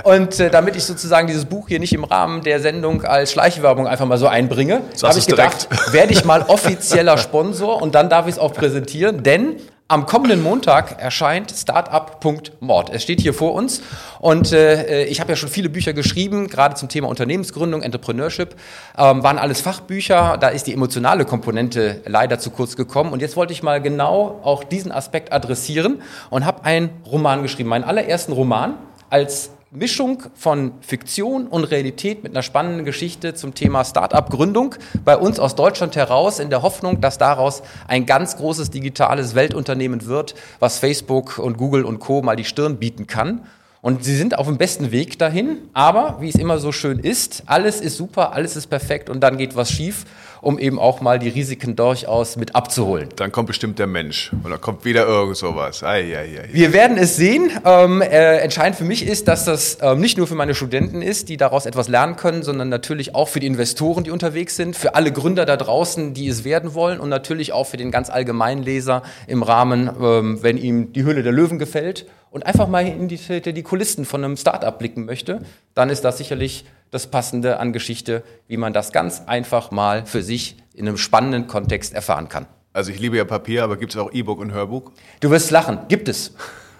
Und 0.04 0.38
äh, 0.38 0.48
damit 0.50 0.76
ich 0.76 0.84
sozusagen 0.84 1.26
dieses 1.26 1.44
Buch 1.44 1.68
hier 1.68 1.80
nicht 1.80 1.92
im 1.92 2.04
Rahmen 2.04 2.42
der 2.42 2.60
Sendung 2.60 3.02
als 3.04 3.32
Schleichwerbung 3.32 3.88
einfach 3.88 4.06
mal 4.06 4.18
so 4.18 4.28
einbringe, 4.28 4.82
habe 5.02 5.18
ich 5.18 5.26
gedacht, 5.26 5.68
werde 5.92 6.12
ich 6.12 6.24
mal 6.24 6.42
offizieller 6.42 7.18
Sponsor 7.18 7.82
und 7.82 7.94
dann 7.96 8.08
darf 8.08 8.26
ich 8.26 8.34
es 8.34 8.38
auch 8.38 8.52
präsentieren, 8.52 9.22
denn 9.22 9.56
am 9.94 10.06
kommenden 10.06 10.42
Montag 10.42 11.00
erscheint 11.00 11.52
Startup.mord. 11.52 12.90
Es 12.92 13.04
steht 13.04 13.20
hier 13.20 13.32
vor 13.32 13.54
uns 13.54 13.80
und 14.18 14.50
äh, 14.50 15.04
ich 15.04 15.20
habe 15.20 15.30
ja 15.30 15.36
schon 15.36 15.48
viele 15.48 15.68
Bücher 15.68 15.92
geschrieben, 15.92 16.48
gerade 16.48 16.74
zum 16.74 16.88
Thema 16.88 17.06
Unternehmensgründung, 17.06 17.80
Entrepreneurship, 17.80 18.56
ähm, 18.98 19.22
waren 19.22 19.38
alles 19.38 19.60
Fachbücher. 19.60 20.36
Da 20.36 20.48
ist 20.48 20.66
die 20.66 20.72
emotionale 20.72 21.24
Komponente 21.24 22.00
leider 22.06 22.40
zu 22.40 22.50
kurz 22.50 22.74
gekommen 22.74 23.12
und 23.12 23.22
jetzt 23.22 23.36
wollte 23.36 23.52
ich 23.52 23.62
mal 23.62 23.80
genau 23.80 24.40
auch 24.42 24.64
diesen 24.64 24.90
Aspekt 24.90 25.32
adressieren 25.32 26.02
und 26.28 26.44
habe 26.44 26.64
einen 26.64 26.90
Roman 27.06 27.44
geschrieben, 27.44 27.68
meinen 27.68 27.84
allerersten 27.84 28.32
Roman 28.32 28.74
als 29.10 29.50
Mischung 29.76 30.22
von 30.36 30.70
Fiktion 30.82 31.48
und 31.48 31.64
Realität 31.64 32.22
mit 32.22 32.32
einer 32.32 32.44
spannenden 32.44 32.84
Geschichte 32.84 33.34
zum 33.34 33.54
Thema 33.54 33.84
Start-up-Gründung 33.84 34.76
bei 35.04 35.16
uns 35.16 35.40
aus 35.40 35.56
Deutschland 35.56 35.96
heraus, 35.96 36.38
in 36.38 36.48
der 36.48 36.62
Hoffnung, 36.62 37.00
dass 37.00 37.18
daraus 37.18 37.64
ein 37.88 38.06
ganz 38.06 38.36
großes 38.36 38.70
digitales 38.70 39.34
Weltunternehmen 39.34 40.06
wird, 40.06 40.36
was 40.60 40.78
Facebook 40.78 41.38
und 41.40 41.58
Google 41.58 41.84
und 41.84 41.98
Co. 41.98 42.22
mal 42.22 42.36
die 42.36 42.44
Stirn 42.44 42.76
bieten 42.76 43.08
kann. 43.08 43.48
Und 43.80 44.04
sie 44.04 44.14
sind 44.16 44.38
auf 44.38 44.46
dem 44.46 44.58
besten 44.58 44.92
Weg 44.92 45.18
dahin, 45.18 45.58
aber 45.72 46.18
wie 46.20 46.28
es 46.28 46.36
immer 46.36 46.58
so 46.58 46.70
schön 46.70 47.00
ist, 47.00 47.42
alles 47.46 47.80
ist 47.80 47.96
super, 47.96 48.32
alles 48.32 48.54
ist 48.54 48.68
perfekt 48.68 49.10
und 49.10 49.20
dann 49.20 49.38
geht 49.38 49.56
was 49.56 49.72
schief, 49.72 50.04
um 50.44 50.58
eben 50.58 50.78
auch 50.78 51.00
mal 51.00 51.18
die 51.18 51.28
Risiken 51.28 51.76
durchaus 51.76 52.36
mit 52.36 52.54
abzuholen. 52.54 53.08
Dann 53.16 53.32
kommt 53.32 53.48
bestimmt 53.48 53.78
der 53.78 53.86
Mensch. 53.86 54.32
Und 54.32 54.50
dann 54.50 54.60
kommt 54.60 54.84
wieder 54.84 55.06
irgend 55.06 55.36
sowas. 55.36 55.82
Ei, 55.82 56.16
ei, 56.16 56.40
ei. 56.42 56.48
Wir 56.52 56.72
werden 56.72 56.98
es 56.98 57.16
sehen. 57.16 57.50
Ähm, 57.64 58.02
äh, 58.02 58.38
entscheidend 58.38 58.76
für 58.76 58.84
mich 58.84 59.06
ist, 59.06 59.28
dass 59.28 59.44
das 59.44 59.78
ähm, 59.80 60.00
nicht 60.00 60.18
nur 60.18 60.26
für 60.26 60.34
meine 60.34 60.54
Studenten 60.54 61.02
ist, 61.02 61.28
die 61.28 61.36
daraus 61.36 61.66
etwas 61.66 61.88
lernen 61.88 62.16
können, 62.16 62.42
sondern 62.42 62.68
natürlich 62.68 63.14
auch 63.14 63.28
für 63.28 63.40
die 63.40 63.46
Investoren, 63.46 64.04
die 64.04 64.10
unterwegs 64.10 64.56
sind, 64.56 64.76
für 64.76 64.94
alle 64.94 65.12
Gründer 65.12 65.46
da 65.46 65.56
draußen, 65.56 66.14
die 66.14 66.28
es 66.28 66.44
werden 66.44 66.74
wollen 66.74 67.00
und 67.00 67.08
natürlich 67.08 67.52
auch 67.52 67.64
für 67.64 67.76
den 67.76 67.90
ganz 67.90 68.10
allgemeinen 68.10 68.62
Leser 68.62 69.02
im 69.26 69.42
Rahmen, 69.42 69.90
ähm, 70.00 70.42
wenn 70.42 70.58
ihm 70.58 70.92
die 70.92 71.04
Hülle 71.04 71.22
der 71.22 71.32
Löwen 71.32 71.58
gefällt 71.58 72.06
und 72.30 72.44
einfach 72.44 72.68
mal 72.68 72.86
in 72.86 73.08
die, 73.08 73.16
die 73.16 73.62
Kulissen 73.62 74.04
von 74.04 74.24
einem 74.24 74.36
Startup 74.36 74.76
blicken 74.76 75.04
möchte, 75.04 75.42
dann 75.74 75.88
ist 75.88 76.04
das 76.04 76.18
sicherlich 76.18 76.64
das 76.94 77.08
Passende 77.08 77.58
an 77.58 77.72
Geschichte, 77.72 78.22
wie 78.46 78.56
man 78.56 78.72
das 78.72 78.92
ganz 78.92 79.22
einfach 79.26 79.70
mal 79.72 80.06
für 80.06 80.22
sich 80.22 80.56
in 80.74 80.86
einem 80.86 80.96
spannenden 80.96 81.48
Kontext 81.48 81.92
erfahren 81.92 82.28
kann. 82.28 82.46
Also 82.72 82.90
ich 82.92 83.00
liebe 83.00 83.16
ja 83.16 83.24
Papier, 83.24 83.64
aber 83.64 83.76
gibt 83.76 83.94
es 83.94 83.98
auch 83.98 84.12
E-Book 84.12 84.38
und 84.38 84.52
Hörbuch? 84.52 84.92
Du 85.20 85.30
wirst 85.30 85.50
lachen, 85.50 85.80
gibt 85.88 86.08
es. 86.08 86.34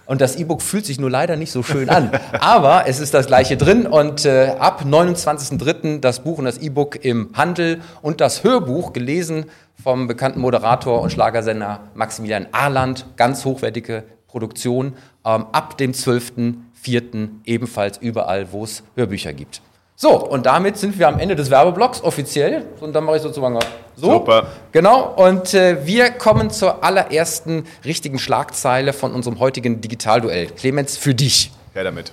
Und 0.05 0.21
das 0.21 0.35
E-Book 0.35 0.61
fühlt 0.61 0.85
sich 0.85 0.99
nur 0.99 1.09
leider 1.09 1.35
nicht 1.35 1.51
so 1.51 1.63
schön 1.63 1.89
an. 1.89 2.11
Aber 2.39 2.87
es 2.87 2.99
ist 2.99 3.15
das 3.15 3.25
gleiche 3.25 3.57
drin 3.57 3.87
und 3.87 4.23
äh, 4.23 4.53
ab 4.59 4.83
29.03. 4.85 5.99
das 5.99 6.19
Buch 6.19 6.37
und 6.37 6.45
das 6.45 6.59
E-Book 6.59 7.03
im 7.03 7.31
Handel 7.33 7.81
und 8.03 8.21
das 8.21 8.43
Hörbuch 8.43 8.93
gelesen 8.93 9.45
vom 9.83 10.07
bekannten 10.07 10.41
Moderator 10.41 11.01
und 11.01 11.11
Schlagersender 11.11 11.89
Maximilian 11.95 12.47
Arland. 12.51 13.07
Ganz 13.17 13.45
hochwertige 13.45 14.03
Produktion. 14.27 14.93
Ähm, 15.25 15.47
ab 15.51 15.77
dem 15.77 15.93
12.04. 15.93 17.29
ebenfalls 17.45 17.97
überall, 17.97 18.51
wo 18.51 18.63
es 18.63 18.83
Hörbücher 18.95 19.33
gibt. 19.33 19.61
So, 19.97 20.11
und 20.27 20.45
damit 20.45 20.77
sind 20.77 20.99
wir 20.99 21.07
am 21.07 21.19
Ende 21.19 21.37
des 21.37 21.49
Werbeblocks 21.49 22.03
offiziell. 22.03 22.65
Und 22.81 22.93
dann 22.93 23.05
mache 23.05 23.15
ich 23.15 23.21
sozusagen 23.21 23.57
so. 23.95 24.11
Super. 24.11 24.47
Genau, 24.73 25.13
und 25.15 25.53
äh, 25.53 25.85
wir 25.85 26.11
kommen 26.11 26.49
zur 26.49 26.83
allerersten 26.83 27.63
richtigen 27.85 28.19
Schlagzeile 28.19 28.91
von 28.91 29.13
unserem 29.13 29.39
heutigen 29.39 29.79
Digitalduell. 29.79 30.47
Clemens, 30.47 30.97
für 30.97 31.15
dich. 31.15 31.51
Her 31.73 31.85
damit. 31.85 32.11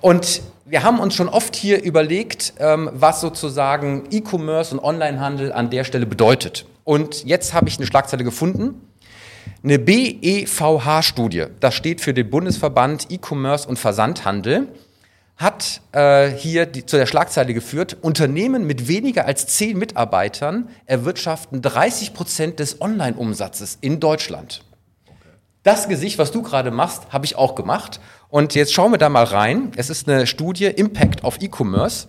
Und 0.00 0.42
wir 0.64 0.82
haben 0.82 0.98
uns 0.98 1.14
schon 1.14 1.28
oft 1.28 1.54
hier 1.54 1.82
überlegt, 1.84 2.54
ähm, 2.58 2.90
was 2.92 3.20
sozusagen 3.20 4.04
E-Commerce 4.10 4.74
und 4.74 4.82
Onlinehandel 4.82 5.52
an 5.52 5.70
der 5.70 5.84
Stelle 5.84 6.06
bedeutet. 6.06 6.66
Und 6.82 7.24
jetzt 7.24 7.54
habe 7.54 7.68
ich 7.68 7.76
eine 7.76 7.86
Schlagzeile 7.86 8.24
gefunden. 8.24 8.88
Eine 9.62 9.78
BEVH-Studie, 9.78 11.46
das 11.60 11.74
steht 11.74 12.00
für 12.00 12.14
den 12.14 12.30
Bundesverband 12.30 13.06
E-Commerce 13.10 13.68
und 13.68 13.78
Versandhandel, 13.78 14.68
hat 15.36 15.80
äh, 15.92 16.28
hier 16.28 16.66
die, 16.66 16.86
zu 16.86 16.96
der 16.96 17.06
Schlagzeile 17.06 17.54
geführt, 17.54 17.96
Unternehmen 18.00 18.66
mit 18.66 18.88
weniger 18.88 19.26
als 19.26 19.46
zehn 19.46 19.78
Mitarbeitern 19.78 20.68
erwirtschaften 20.86 21.62
30 21.62 22.14
Prozent 22.14 22.58
des 22.60 22.80
Online-Umsatzes 22.80 23.78
in 23.80 23.98
Deutschland. 23.98 24.62
Das 25.62 25.88
Gesicht, 25.88 26.18
was 26.18 26.32
du 26.32 26.42
gerade 26.42 26.70
machst, 26.70 27.12
habe 27.12 27.24
ich 27.24 27.36
auch 27.36 27.54
gemacht. 27.54 28.00
Und 28.28 28.54
jetzt 28.54 28.72
schauen 28.72 28.92
wir 28.92 28.98
da 28.98 29.08
mal 29.08 29.24
rein. 29.24 29.72
Es 29.76 29.90
ist 29.90 30.08
eine 30.08 30.26
Studie 30.26 30.66
Impact 30.66 31.24
auf 31.24 31.40
E-Commerce. 31.40 32.08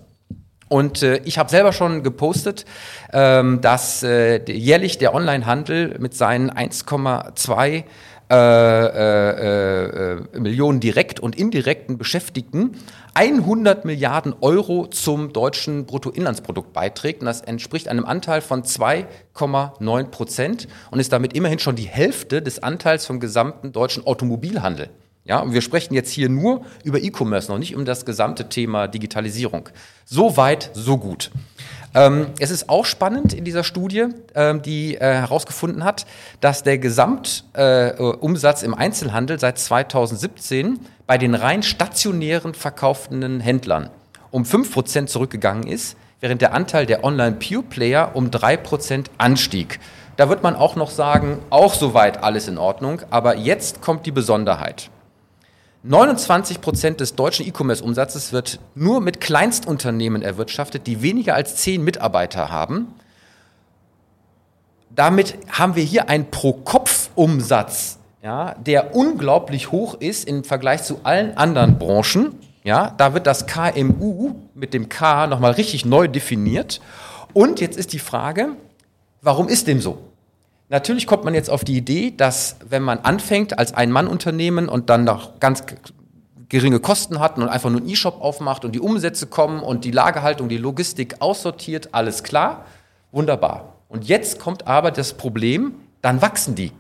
Und 0.70 1.04
äh, 1.04 1.18
ich 1.26 1.38
habe 1.38 1.52
selber 1.52 1.72
schon 1.72 2.02
gepostet, 2.02 2.66
ähm, 3.12 3.62
dass 3.62 4.02
äh, 4.02 4.42
jährlich 4.52 4.98
der 4.98 5.14
Onlinehandel 5.14 5.98
mit 6.00 6.16
seinen 6.16 6.50
1,2 6.50 7.84
äh, 8.32 8.36
äh, 8.36 10.14
äh, 10.14 10.40
Millionen 10.40 10.80
direkt 10.80 11.20
und 11.20 11.36
indirekten 11.36 12.00
Beschäftigten 12.00 12.72
100 13.16 13.86
Milliarden 13.86 14.34
Euro 14.42 14.88
zum 14.88 15.34
deutschen 15.34 15.86
Bruttoinlandsprodukt 15.86 16.74
beiträgt. 16.74 17.22
Und 17.22 17.28
das 17.28 17.42
entspricht 17.42 17.88
einem 17.88 18.06
Anteil 18.06 18.42
von 18.42 18.64
2,9 18.64 20.06
Prozent 20.06 20.68
und 20.90 21.00
ist 21.00 21.14
damit 21.14 21.34
immerhin 21.34 21.60
schon 21.60 21.76
die 21.76 21.84
Hälfte 21.84 22.42
des 22.42 22.64
Anteils 22.64 23.06
vom 23.06 23.20
gesamten 23.20 23.72
deutschen 23.72 24.06
Automobilhandel. 24.08 24.90
Ja, 25.26 25.40
und 25.40 25.54
wir 25.54 25.62
sprechen 25.62 25.94
jetzt 25.94 26.12
hier 26.12 26.28
nur 26.28 26.66
über 26.84 27.02
E-Commerce, 27.02 27.50
noch 27.50 27.58
nicht 27.58 27.76
um 27.76 27.86
das 27.86 28.06
gesamte 28.06 28.50
Thema 28.50 28.88
Digitalisierung. 28.88 29.70
So 30.06 30.36
weit, 30.36 30.72
so 30.74 30.98
gut. 30.98 31.32
Ähm, 31.96 32.28
es 32.40 32.50
ist 32.50 32.70
auch 32.70 32.86
spannend 32.86 33.34
in 33.34 33.46
dieser 33.46 33.64
Studie, 33.64 34.06
ähm, 34.36 34.62
die 34.62 34.96
äh, 34.96 35.00
herausgefunden 35.00 35.84
hat, 35.84 36.06
dass 36.42 36.64
der 36.64 36.78
Gesamtumsatz 36.80 38.64
äh, 38.64 38.66
im 38.66 38.74
Einzelhandel 38.74 39.40
seit 39.40 39.60
2017 39.60 40.80
bei 41.06 41.18
den 41.18 41.36
rein 41.36 41.62
stationären 41.64 42.54
verkaufenden 42.54 43.40
Händlern 43.40 43.90
um 44.32 44.44
5% 44.44 45.06
zurückgegangen 45.06 45.68
ist, 45.68 45.96
während 46.20 46.42
der 46.42 46.54
Anteil 46.54 46.88
der 46.88 47.04
Online-Pure-Player 47.04 48.16
um 48.16 48.32
3% 48.32 49.06
anstieg. 49.20 49.80
Da 50.18 50.28
wird 50.28 50.42
man 50.42 50.56
auch 50.56 50.76
noch 50.76 50.90
sagen, 50.90 51.38
auch 51.52 51.76
soweit 51.76 52.24
alles 52.24 52.48
in 52.48 52.58
Ordnung, 52.58 53.02
aber 53.12 53.36
jetzt 53.36 53.82
kommt 53.82 54.08
die 54.08 54.12
Besonderheit. 54.12 54.90
29 55.86 56.62
Prozent 56.62 57.02
des 57.02 57.16
deutschen 57.16 57.46
E-Commerce-Umsatzes 57.46 58.32
wird 58.32 58.62
nur 58.74 59.02
mit 59.02 59.20
Kleinstunternehmen 59.20 60.22
erwirtschaftet, 60.22 60.88
die 60.88 61.02
weniger 61.02 61.36
als 61.36 61.58
zehn 61.58 61.84
Mitarbeiter 61.84 62.50
haben. 62.50 62.94
Damit 64.90 65.38
haben 65.50 65.76
wir 65.76 65.84
hier 65.84 66.08
einen 66.08 66.32
Pro-Kopf-Umsatz, 66.32 68.00
ja, 68.22 68.54
der 68.54 68.96
unglaublich 68.96 69.74
hoch 69.74 69.96
ist 70.00 70.26
im 70.26 70.46
Vergleich 70.46 70.84
zu 70.84 71.02
allen 71.04 71.36
anderen 71.36 71.78
Branchen. 71.78 72.40
Ja, 72.64 72.94
da 72.98 73.14
wird 73.14 73.28
das 73.28 73.46
KMU 73.46 74.36
mit 74.54 74.74
dem 74.74 74.88
K 74.88 75.28
nochmal 75.28 75.52
richtig 75.52 75.84
neu 75.84 76.08
definiert. 76.08 76.80
Und 77.34 77.60
jetzt 77.60 77.78
ist 77.78 77.92
die 77.92 78.00
Frage, 78.00 78.56
warum 79.22 79.50
ist 79.50 79.68
dem 79.68 79.82
so? 79.82 79.98
Natürlich 80.74 81.06
kommt 81.06 81.24
man 81.24 81.36
jetzt 81.36 81.52
auf 81.52 81.64
die 81.64 81.78
Idee, 81.78 82.16
dass 82.18 82.56
wenn 82.68 82.82
man 82.82 82.98
anfängt 82.98 83.60
als 83.60 83.76
Ein-Mann-Unternehmen 83.76 84.68
und 84.68 84.90
dann 84.90 85.04
noch 85.04 85.40
ganz 85.40 85.64
geringe 86.50 86.80
Kosten 86.80 87.20
hat 87.20 87.38
und 87.38 87.48
einfach 87.48 87.70
nur 87.70 87.82
einen 87.82 87.90
E-Shop 87.92 88.20
aufmacht 88.20 88.66
und 88.66 88.72
die 88.72 88.80
Umsätze 88.80 89.28
kommen 89.28 89.60
und 89.60 89.86
die 89.86 89.92
Lagerhaltung, 89.92 90.50
die 90.50 90.58
Logistik 90.58 91.18
aussortiert, 91.20 91.90
alles 91.92 92.24
klar, 92.24 92.66
wunderbar. 93.12 93.76
Und 93.88 94.06
jetzt 94.06 94.40
kommt 94.40 94.66
aber 94.66 94.90
das 94.90 95.14
Problem, 95.14 95.76
dann 96.02 96.24
wachsen 96.24 96.56
die. 96.56 96.72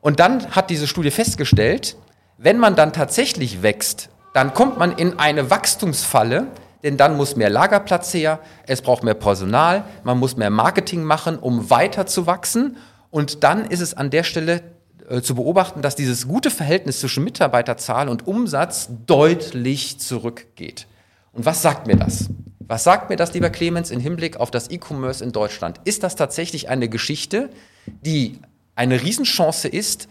Und 0.00 0.18
dann 0.18 0.50
hat 0.50 0.68
diese 0.68 0.88
Studie 0.88 1.12
festgestellt, 1.12 1.96
wenn 2.38 2.58
man 2.58 2.74
dann 2.74 2.92
tatsächlich 2.92 3.62
wächst, 3.62 4.08
dann 4.32 4.52
kommt 4.52 4.78
man 4.78 4.90
in 4.90 5.20
eine 5.20 5.48
Wachstumsfalle, 5.48 6.48
denn 6.84 6.98
dann 6.98 7.16
muss 7.16 7.34
mehr 7.34 7.50
Lagerplatz 7.50 8.12
her, 8.12 8.38
es 8.66 8.82
braucht 8.82 9.02
mehr 9.02 9.14
Personal, 9.14 9.84
man 10.04 10.18
muss 10.18 10.36
mehr 10.36 10.50
Marketing 10.50 11.02
machen, 11.02 11.38
um 11.38 11.70
weiter 11.70 12.06
zu 12.06 12.26
wachsen. 12.26 12.76
Und 13.10 13.42
dann 13.42 13.64
ist 13.64 13.80
es 13.80 13.94
an 13.94 14.10
der 14.10 14.22
Stelle 14.22 14.62
äh, 15.08 15.22
zu 15.22 15.34
beobachten, 15.34 15.80
dass 15.80 15.96
dieses 15.96 16.28
gute 16.28 16.50
Verhältnis 16.50 17.00
zwischen 17.00 17.24
Mitarbeiterzahl 17.24 18.10
und 18.10 18.26
Umsatz 18.26 18.90
deutlich 19.06 19.98
zurückgeht. 19.98 20.86
Und 21.32 21.46
was 21.46 21.62
sagt 21.62 21.86
mir 21.86 21.96
das? 21.96 22.28
Was 22.60 22.84
sagt 22.84 23.08
mir 23.08 23.16
das, 23.16 23.32
lieber 23.32 23.50
Clemens, 23.50 23.90
im 23.90 24.00
Hinblick 24.00 24.36
auf 24.36 24.50
das 24.50 24.70
E-Commerce 24.70 25.24
in 25.24 25.32
Deutschland? 25.32 25.80
Ist 25.84 26.02
das 26.02 26.16
tatsächlich 26.16 26.68
eine 26.68 26.88
Geschichte, 26.88 27.48
die 27.86 28.40
eine 28.74 29.02
Riesenchance 29.02 29.68
ist 29.68 30.08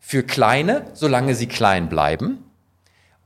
für 0.00 0.24
Kleine, 0.24 0.86
solange 0.92 1.36
sie 1.36 1.46
klein 1.46 1.88
bleiben? 1.88 2.45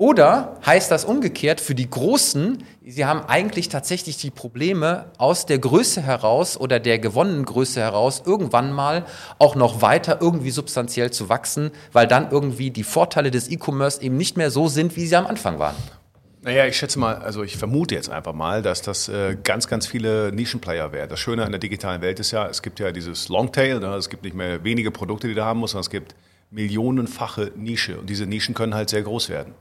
Oder 0.01 0.57
heißt 0.65 0.91
das 0.91 1.05
umgekehrt 1.05 1.61
für 1.61 1.75
die 1.75 1.91
Großen, 1.91 2.65
sie 2.87 3.05
haben 3.05 3.21
eigentlich 3.29 3.69
tatsächlich 3.69 4.17
die 4.17 4.31
Probleme 4.31 5.11
aus 5.19 5.45
der 5.45 5.59
Größe 5.59 6.01
heraus 6.01 6.57
oder 6.57 6.81
der 6.81 6.99
gewonnenen 6.99 7.45
Größe 7.45 7.81
heraus 7.81 8.23
irgendwann 8.25 8.73
mal 8.73 9.05
auch 9.39 9.57
noch 9.57 9.83
weiter 9.83 10.17
irgendwie 10.23 10.53
substanziell 10.53 11.11
zu 11.11 11.29
wachsen, 11.29 11.71
weil 11.93 12.07
dann 12.07 12.31
irgendwie 12.31 12.71
die 12.71 12.83
Vorteile 12.83 13.31
des 13.31 13.51
E-Commerce 13.51 14.01
eben 14.01 14.17
nicht 14.17 14.39
mehr 14.39 14.51
so 14.51 14.69
sind, 14.69 14.97
wie 14.97 15.07
sie 15.07 15.17
am 15.17 15.27
Anfang 15.27 15.59
waren. 15.59 15.77
Naja, 16.41 16.65
ich 16.65 16.79
schätze 16.79 16.99
mal, 16.99 17.17
also 17.17 17.43
ich 17.43 17.59
vermute 17.59 17.95
jetzt 17.95 18.09
einfach 18.09 18.33
mal, 18.33 18.63
dass 18.63 18.81
das 18.81 19.11
äh, 19.11 19.37
ganz, 19.45 19.69
ganz 19.69 19.87
viele 19.87 20.33
Nischenplayer 20.33 20.93
werden. 20.93 21.11
Das 21.11 21.21
Schöne 21.21 21.45
an 21.45 21.53
der 21.53 21.59
digitalen 21.59 22.01
Welt 22.01 22.21
ist 22.21 22.31
ja, 22.31 22.49
es 22.49 22.63
gibt 22.63 22.81
ja 22.81 22.91
dieses 22.91 23.29
Longtail, 23.29 23.81
ne? 23.81 23.95
es 23.97 24.09
gibt 24.09 24.25
nicht 24.25 24.35
mehr 24.35 24.65
wenige 24.65 24.93
Produkte, 24.93 25.29
die 25.29 25.35
du 25.35 25.45
haben 25.45 25.61
musst, 25.61 25.73
sondern 25.73 25.85
es 25.85 25.91
gibt 25.91 26.15
millionenfache 26.51 27.53
Nische 27.55 27.99
und 27.99 28.09
diese 28.09 28.25
Nischen 28.25 28.55
können 28.55 28.75
halt 28.75 28.89
sehr 28.89 29.03
groß 29.03 29.29
werden. 29.29 29.53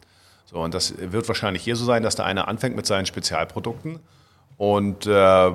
So, 0.51 0.57
und 0.57 0.73
das 0.73 0.95
wird 0.97 1.27
wahrscheinlich 1.27 1.63
hier 1.63 1.75
so 1.75 1.85
sein, 1.85 2.01
dass 2.01 2.15
der 2.15 2.25
eine 2.25 2.47
anfängt 2.47 2.75
mit 2.75 2.87
seinen 2.87 3.05
Spezialprodukten. 3.05 3.99
Und 4.57 5.05
äh, 5.05 5.51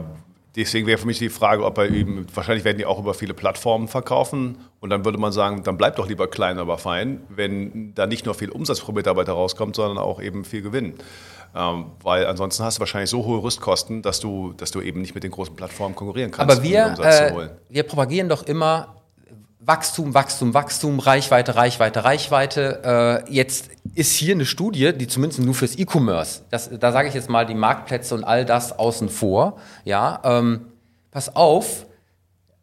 deswegen 0.55 0.87
wäre 0.87 0.99
für 0.99 1.07
mich 1.09 1.19
die 1.19 1.31
Frage, 1.31 1.65
ob 1.65 1.79
er 1.79 1.91
eben, 1.91 2.29
wahrscheinlich 2.33 2.65
werden 2.65 2.79
die 2.79 2.87
auch 2.87 3.01
über 3.01 3.13
viele 3.13 3.35
Plattformen 3.35 3.89
verkaufen. 3.89 4.57
Und 4.79 4.91
dann 4.91 5.05
würde 5.05 5.19
man 5.19 5.33
sagen, 5.33 5.65
dann 5.65 5.77
bleibt 5.77 5.99
doch 5.99 6.07
lieber 6.07 6.29
klein, 6.29 6.61
aber 6.61 6.79
fein, 6.79 7.23
wenn 7.29 7.93
da 7.97 8.07
nicht 8.07 8.25
nur 8.25 8.35
viel 8.35 8.51
Umsatz 8.51 8.81
pro 8.83 8.93
Mitarbeiter 8.93 9.33
rauskommt, 9.33 9.75
sondern 9.75 9.99
auch 9.99 10.23
eben 10.23 10.45
viel 10.45 10.63
Gewinn. 10.63 10.95
Ähm, 11.57 11.87
weil 12.01 12.27
ansonsten 12.27 12.63
hast 12.63 12.79
du 12.79 12.81
wahrscheinlich 12.81 13.11
so 13.11 13.25
hohe 13.25 13.43
Rüstkosten, 13.43 14.01
dass 14.01 14.21
du, 14.21 14.53
dass 14.57 14.71
du 14.71 14.81
eben 14.81 15.01
nicht 15.01 15.17
mit 15.17 15.25
den 15.25 15.33
großen 15.33 15.57
Plattformen 15.57 15.97
konkurrieren 15.97 16.31
kannst. 16.31 16.55
Aber 16.55 16.63
wir, 16.63 16.95
um 16.97 17.05
äh, 17.05 17.49
wir 17.69 17.83
propagieren 17.83 18.29
doch 18.29 18.45
immer 18.45 18.95
Wachstum, 19.67 20.13
Wachstum, 20.15 20.53
Wachstum, 20.53 20.99
Reichweite, 20.99 21.57
Reichweite, 21.57 22.05
Reichweite. 22.05 23.25
Äh, 23.29 23.33
jetzt 23.33 23.71
ist 23.95 24.13
hier 24.13 24.35
eine 24.35 24.45
Studie, 24.45 24.93
die 24.93 25.07
zumindest 25.07 25.41
nur 25.41 25.55
fürs 25.55 25.77
E-Commerce, 25.79 26.43
da 26.51 26.93
sage 26.93 27.09
ich 27.09 27.15
jetzt 27.15 27.31
mal 27.31 27.47
die 27.47 27.55
Marktplätze 27.55 28.15
und 28.15 28.25
all 28.25 28.45
das 28.45 28.79
außen 28.79 29.09
vor. 29.09 29.59
Ja, 29.85 30.21
ähm, 30.25 30.67
pass 31.11 31.35
auf, 31.35 31.87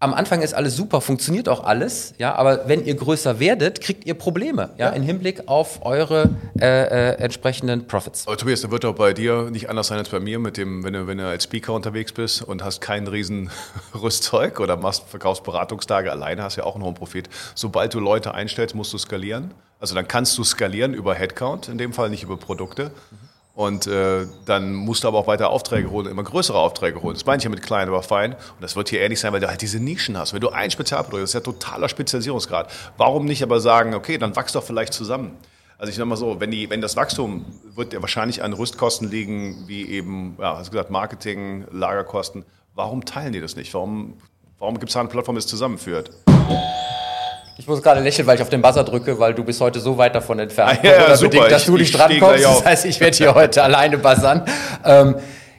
am 0.02 0.16
Anfang 0.16 0.42
ist 0.42 0.56
alles 0.56 0.76
super, 0.76 1.00
funktioniert 1.00 1.48
auch 1.48 1.64
alles, 1.64 2.16
ja, 2.18 2.34
aber 2.34 2.68
wenn 2.68 2.84
ihr 2.84 2.96
größer 2.96 3.40
werdet, 3.40 3.82
kriegt 3.82 4.06
ihr 4.06 4.16
Probleme, 4.16 4.72
ja, 4.78 4.88
ja. 4.88 4.90
im 4.94 5.04
Hinblick 5.04 5.48
auf 5.48 5.86
eure 5.86 6.32
äh, 6.60 6.66
äh, 6.66 7.18
entsprechenden 7.20 7.86
Profits. 7.86 8.28
Aber 8.28 8.36
Tobias, 8.36 8.62
da 8.62 8.72
wird 8.72 8.84
doch 8.84 8.96
bei 8.96 9.14
dir 9.14 9.52
nicht 9.52 9.70
anders 9.70 9.88
sein 9.88 10.00
als 10.00 10.10
bei 10.10 10.20
mir, 10.20 10.40
mit 10.40 10.58
dem, 10.58 10.84
wenn 10.84 10.94
du, 10.94 11.06
wenn 11.06 11.20
du 11.20 11.28
als 11.28 11.44
Speaker 11.44 11.74
unterwegs 11.74 12.14
bist 12.14 12.42
und 12.42 12.64
hast 12.64 12.82
kein 12.82 13.08
riesen 13.08 13.52
Rüstzeug 13.94 14.60
oder 14.60 14.76
machst 14.76 15.04
Verkaufsberatungstage 15.08 16.12
alleine, 16.12 16.42
hast 16.42 16.56
ja 16.56 16.64
auch 16.64 16.74
einen 16.74 16.84
hohen 16.84 16.96
Profit. 16.96 17.30
Sobald 17.54 17.94
du 17.94 18.00
Leute 18.00 18.34
einstellst, 18.34 18.74
musst 18.74 18.92
du 18.94 18.98
skalieren. 18.98 19.54
Also 19.80 19.94
dann 19.94 20.08
kannst 20.08 20.36
du 20.36 20.44
skalieren 20.44 20.96
über 20.96 21.14
Headcount, 21.14 21.68
in 21.70 21.78
dem 21.78 21.94
Fall 21.94 22.10
nicht 22.10 22.24
über 22.24 22.38
Produkte. 22.38 22.86
Mhm. 23.12 23.31
Und 23.54 23.86
äh, 23.86 24.28
dann 24.46 24.74
musst 24.74 25.04
du 25.04 25.10
aber 25.10 25.20
auch 25.20 25.28
weiter 25.28 25.50
Aufträge 25.50 25.92
holen, 25.92 26.08
immer 26.08 26.24
größere 26.24 26.58
Aufträge 26.58 27.02
holen. 27.02 27.16
Das 27.16 27.26
meine 27.26 27.40
ich 27.40 27.44
ja 27.44 27.50
mit 27.50 27.62
klein, 27.62 27.90
aber 27.90 28.02
fein. 28.02 28.34
Und 28.34 28.62
das 28.62 28.76
wird 28.76 28.90
hier 28.90 29.02
ähnlich 29.02 29.20
sein, 29.20 29.34
weil 29.34 29.42
du 29.42 29.50
halt 29.50 29.62
diese 29.62 29.80
Nischen 29.80 30.18
hast. 30.18 30.34
Wenn 30.34 30.40
du 30.40 30.50
ein 30.50 30.72
Spezialprodukt 30.72 31.22
hast, 31.22 31.36
das 31.36 31.42
ist 31.42 31.46
ja 31.46 31.54
totaler 31.54 31.90
Spezialisierungsgrad. 31.90 32.72
Warum 32.98 33.26
nicht 33.26 33.44
aber 33.44 33.60
sagen, 33.60 33.94
okay, 33.94 34.18
dann 34.18 34.36
wachst 34.36 34.56
doch 34.56 34.64
vielleicht 34.64 34.94
zusammen. 34.94 35.38
Also 35.78 35.90
ich 35.90 35.98
sage 35.98 36.08
mal 36.08 36.16
so, 36.16 36.40
wenn, 36.40 36.52
die, 36.52 36.70
wenn 36.70 36.80
das 36.80 36.96
Wachstum 36.96 37.46
wird 37.76 37.92
ja 37.92 38.02
wahrscheinlich 38.02 38.44
an 38.44 38.54
Rüstkosten 38.54 39.10
liegen, 39.10 39.64
wie 39.68 39.86
eben, 39.90 40.38
ja, 40.40 40.58
hast 40.58 40.68
du 40.68 40.72
gesagt, 40.72 40.92
Marketing, 40.92 41.66
Lagerkosten. 41.72 42.46
Warum 42.76 43.04
teilen 43.04 43.34
die 43.34 43.42
das 43.42 43.56
nicht? 43.56 43.74
Warum, 43.74 44.14
warum 44.60 44.80
gibt 44.80 44.92
es 44.92 44.94
da 44.94 45.02
eine 45.02 45.10
Plattform, 45.10 45.36
die 45.36 45.40
es 45.40 45.48
zusammenführt? 45.48 46.12
Ich 47.58 47.68
muss 47.68 47.82
gerade 47.82 48.02
lächeln, 48.02 48.28
weil 48.28 48.36
ich 48.36 48.42
auf 48.42 48.50
den 48.50 48.62
Buzzer 48.62 48.84
drücke, 48.84 49.20
weil 49.20 49.34
du 49.34 49.44
bist 49.44 49.62
heute 49.62 49.80
so 49.80 49.98
weit 49.98 50.16
davon 50.16 50.40
entfernt, 50.40 50.80
ah, 50.82 50.88
ja, 50.88 51.10
ja, 51.10 51.16
super. 51.16 51.48
dass 51.48 51.66
du 51.66 51.78
nicht 51.78 51.96
drankommst. 51.96 52.44
Das 52.44 52.66
heißt, 52.66 52.86
ich 52.86 53.00
werde 53.00 53.16
hier 53.16 53.36
heute 53.36 53.64
alleine 53.64 53.98
buzzern. 53.98 54.44
Ähm, 54.84 55.16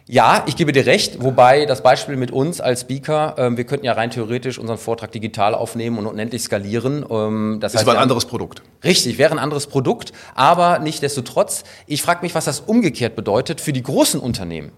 ja, 0.07 0.43
ich 0.47 0.57
gebe 0.57 0.73
dir 0.73 0.85
recht, 0.85 1.23
wobei 1.23 1.65
das 1.65 1.83
Beispiel 1.83 2.17
mit 2.17 2.33
uns 2.33 2.61
als 2.61 2.83
Speaker, 2.83 3.37
ähm, 3.39 3.57
wir 3.57 3.65
könnten 3.65 3.87
ja 3.87 3.93
rein 3.93 4.11
theoretisch 4.11 4.59
unseren 4.59 4.79
Vortrag 4.79 5.13
digital 5.13 5.55
aufnehmen 5.55 5.97
und 5.97 6.07
unendlich 6.07 6.43
skalieren. 6.43 7.07
Ähm, 7.09 7.59
das, 7.61 7.73
das 7.73 7.83
heißt, 7.83 7.91
ein 7.91 7.97
anderes 7.97 8.27
Produkt. 8.27 8.63
Richtig, 8.83 9.17
wäre 9.17 9.33
ein 9.33 9.39
anderes 9.39 9.69
Produkt, 9.69 10.13
aber 10.35 10.81
nichtdestotrotz, 10.81 11.65
ich 11.87 12.03
frage 12.03 12.23
mich, 12.23 12.35
was 12.35 12.47
das 12.47 12.61
umgekehrt 12.61 13.15
bedeutet 13.15 13.61
für 13.61 13.73
die 13.73 13.83
großen 13.83 14.19
Unternehmen, 14.19 14.73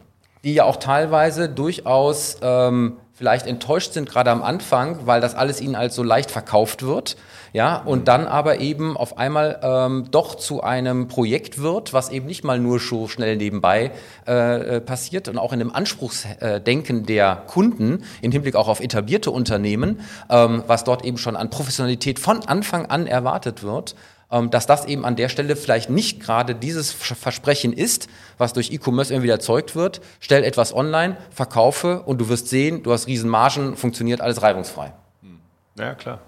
die 0.44 0.54
ja 0.54 0.64
auch 0.64 0.76
teilweise 0.76 1.49
durchaus 1.49 2.37
ähm, 2.42 2.99
vielleicht 3.14 3.47
enttäuscht 3.47 3.92
sind, 3.92 4.09
gerade 4.09 4.30
am 4.30 4.42
Anfang, 4.42 5.06
weil 5.06 5.21
das 5.21 5.35
alles 5.35 5.61
ihnen 5.61 5.76
als 5.76 5.94
so 5.94 6.02
leicht 6.02 6.30
verkauft 6.30 6.83
wird, 6.83 7.16
ja, 7.52 7.76
und 7.76 8.00
mhm. 8.00 8.04
dann 8.04 8.26
aber 8.26 8.59
eben 8.59 8.97
auf 8.97 9.16
einmal 9.16 9.61
ähm, 9.62 10.06
doch 10.11 10.35
zu 10.35 10.62
einem 10.64 11.06
Projekt 11.06 11.62
wird, 11.62 11.92
was 11.92 12.11
eben 12.11 12.26
nicht 12.26 12.42
mal 12.42 12.59
nur 12.59 12.80
so 12.80 13.06
schnell 13.06 13.37
nebenbei 13.37 13.92
äh, 14.26 14.76
äh 14.76 14.80
passiert 14.80 15.28
und 15.28 15.38
auch 15.38 15.52
in 15.52 15.61
dem 15.61 15.73
Anspruchsdenken 15.73 17.06
der 17.06 17.44
Kunden 17.47 18.04
im 18.21 18.33
Hinblick 18.33 18.56
auch 18.56 18.66
auf 18.66 18.80
etablierte 18.80 19.30
Unternehmen, 19.30 20.00
ähm, 20.28 20.64
was 20.66 20.83
dort 20.83 21.04
eben 21.04 21.16
schon 21.16 21.37
an 21.37 21.50
Professionalität 21.50 22.18
von 22.18 22.44
Anfang 22.44 22.87
an 22.87 23.06
erwartet 23.06 23.62
wird, 23.62 23.94
dass 24.42 24.66
das 24.66 24.84
eben 24.86 25.04
an 25.04 25.16
der 25.16 25.28
Stelle 25.28 25.56
vielleicht 25.56 25.90
nicht 25.90 26.20
gerade 26.20 26.54
dieses 26.54 26.92
Versprechen 26.92 27.72
ist, 27.72 28.08
was 28.36 28.52
durch 28.52 28.72
E-Commerce 28.72 29.12
irgendwie 29.12 29.30
erzeugt 29.30 29.76
wird. 29.76 30.00
Stell 30.20 30.44
etwas 30.44 30.74
online, 30.74 31.16
verkaufe 31.30 32.02
und 32.02 32.20
du 32.20 32.28
wirst 32.28 32.48
sehen, 32.48 32.82
du 32.82 32.92
hast 32.92 33.06
riesen 33.06 33.30
Margen, 33.30 33.76
funktioniert 33.76 34.20
alles 34.20 34.42
reibungsfrei. 34.42 34.92
Hm. 35.22 35.38
Ja, 35.78 35.94
klar. 35.94 36.20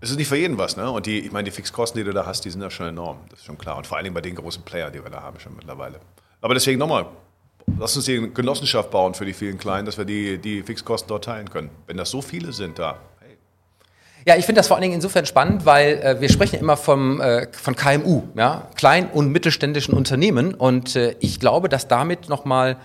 Es 0.00 0.10
ist 0.10 0.16
nicht 0.16 0.26
für 0.26 0.36
jeden 0.36 0.58
was, 0.58 0.76
ne? 0.76 0.90
Und 0.90 1.06
die, 1.06 1.20
ich 1.20 1.30
meine, 1.30 1.44
die 1.44 1.52
Fixkosten, 1.52 2.00
die 2.00 2.04
du 2.04 2.12
da 2.12 2.26
hast, 2.26 2.44
die 2.44 2.50
sind 2.50 2.60
ja 2.60 2.70
schon 2.70 2.88
enorm. 2.88 3.18
Das 3.30 3.38
ist 3.38 3.46
schon 3.46 3.56
klar. 3.56 3.76
Und 3.76 3.86
vor 3.86 3.96
allen 3.96 4.04
Dingen 4.04 4.14
bei 4.14 4.20
den 4.20 4.34
großen 4.34 4.64
Player, 4.64 4.90
die 4.90 5.00
wir 5.02 5.10
da 5.10 5.22
haben 5.22 5.38
schon 5.38 5.54
mittlerweile. 5.54 6.00
Aber 6.40 6.54
deswegen 6.54 6.80
nochmal, 6.80 7.06
lass 7.78 7.94
uns 7.94 8.06
die 8.06 8.32
Genossenschaft 8.34 8.90
bauen 8.90 9.14
für 9.14 9.24
die 9.24 9.32
vielen 9.32 9.58
Kleinen, 9.58 9.86
dass 9.86 9.96
wir 9.96 10.04
die, 10.04 10.38
die 10.38 10.64
Fixkosten 10.64 11.08
dort 11.08 11.22
teilen 11.24 11.48
können. 11.48 11.70
Wenn 11.86 11.98
das 11.98 12.10
so 12.10 12.20
viele 12.20 12.52
sind 12.52 12.80
da, 12.80 12.98
ja, 14.24 14.36
ich 14.36 14.44
finde 14.44 14.60
das 14.60 14.68
vor 14.68 14.76
allen 14.76 14.82
Dingen 14.82 14.94
insofern 14.94 15.26
spannend, 15.26 15.66
weil 15.66 15.98
äh, 15.98 16.20
wir 16.20 16.28
sprechen 16.28 16.58
immer 16.58 16.76
vom, 16.76 17.20
äh, 17.20 17.48
von 17.52 17.74
KMU, 17.74 18.22
ja, 18.36 18.68
klein- 18.76 19.08
und 19.10 19.32
mittelständischen 19.32 19.94
Unternehmen. 19.94 20.54
Und 20.54 20.94
äh, 20.94 21.16
ich 21.20 21.40
glaube, 21.40 21.68
dass 21.68 21.88
damit 21.88 22.28
nochmal, 22.28 22.76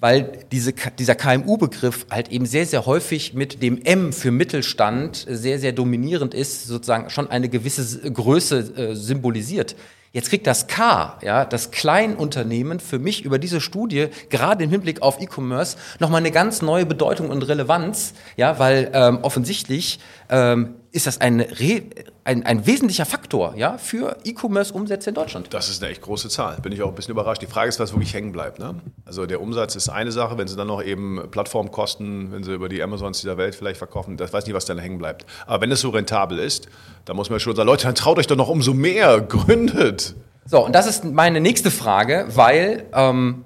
weil 0.00 0.40
diese, 0.50 0.72
dieser 0.98 1.14
KMU-Begriff 1.14 2.06
halt 2.10 2.30
eben 2.30 2.46
sehr, 2.46 2.66
sehr 2.66 2.86
häufig 2.86 3.34
mit 3.34 3.62
dem 3.62 3.80
M 3.82 4.12
für 4.12 4.32
Mittelstand 4.32 5.24
sehr, 5.28 5.60
sehr 5.60 5.72
dominierend 5.72 6.34
ist, 6.34 6.66
sozusagen 6.66 7.10
schon 7.10 7.30
eine 7.30 7.48
gewisse 7.48 8.10
Größe 8.10 8.58
äh, 8.58 8.94
symbolisiert. 8.94 9.76
Jetzt 10.12 10.28
kriegt 10.28 10.46
das 10.46 10.66
K, 10.66 11.18
ja, 11.22 11.46
das 11.46 11.70
Kleinunternehmen 11.70 12.80
für 12.80 12.98
mich 12.98 13.24
über 13.24 13.38
diese 13.38 13.62
Studie, 13.62 14.08
gerade 14.28 14.62
im 14.62 14.68
Hinblick 14.68 15.00
auf 15.00 15.18
E-Commerce, 15.20 15.78
nochmal 16.00 16.20
eine 16.20 16.30
ganz 16.30 16.60
neue 16.60 16.84
Bedeutung 16.84 17.30
und 17.30 17.42
Relevanz, 17.42 18.12
ja, 18.36 18.58
weil 18.58 18.90
ähm, 18.92 19.20
offensichtlich 19.22 20.00
ähm, 20.28 20.74
ist 20.92 21.06
das 21.06 21.20
ein, 21.20 21.40
Re 21.40 21.82
ein, 22.24 22.44
ein 22.44 22.66
wesentlicher 22.66 23.06
Faktor 23.06 23.54
ja, 23.56 23.78
für 23.78 24.18
E-Commerce-Umsätze 24.24 25.10
in 25.10 25.14
Deutschland. 25.14 25.52
Das 25.52 25.68
ist 25.70 25.82
eine 25.82 25.90
echt 25.90 26.02
große 26.02 26.28
Zahl. 26.28 26.60
Bin 26.60 26.70
ich 26.70 26.82
auch 26.82 26.88
ein 26.88 26.94
bisschen 26.94 27.12
überrascht. 27.12 27.40
Die 27.40 27.46
Frage 27.46 27.70
ist, 27.70 27.80
was 27.80 27.92
wirklich 27.92 28.12
hängen 28.12 28.30
bleibt. 28.30 28.58
Ne? 28.58 28.74
Also 29.06 29.24
der 29.24 29.40
Umsatz 29.40 29.74
ist 29.74 29.88
eine 29.88 30.12
Sache, 30.12 30.36
wenn 30.36 30.46
Sie 30.46 30.54
dann 30.54 30.68
noch 30.68 30.82
eben 30.82 31.30
Plattformkosten, 31.30 32.30
wenn 32.30 32.44
Sie 32.44 32.52
über 32.52 32.68
die 32.68 32.82
Amazons 32.82 33.20
dieser 33.22 33.38
Welt 33.38 33.54
vielleicht 33.54 33.78
verkaufen, 33.78 34.18
das 34.18 34.32
weiß 34.32 34.44
nicht, 34.44 34.54
was 34.54 34.66
dann 34.66 34.78
hängen 34.78 34.98
bleibt. 34.98 35.24
Aber 35.46 35.62
wenn 35.62 35.72
es 35.72 35.80
so 35.80 35.88
rentabel 35.90 36.38
ist, 36.38 36.68
dann 37.06 37.16
muss 37.16 37.30
man 37.30 37.40
schon 37.40 37.56
sagen, 37.56 37.66
Leute, 37.66 37.86
dann 37.86 37.94
traut 37.94 38.18
euch 38.18 38.26
doch 38.26 38.36
noch 38.36 38.48
umso 38.48 38.74
mehr, 38.74 39.20
gründet. 39.28 40.14
So, 40.44 40.64
und 40.64 40.74
das 40.74 40.86
ist 40.86 41.04
meine 41.04 41.40
nächste 41.40 41.70
Frage, 41.70 42.26
weil 42.34 42.84
ähm, 42.92 43.44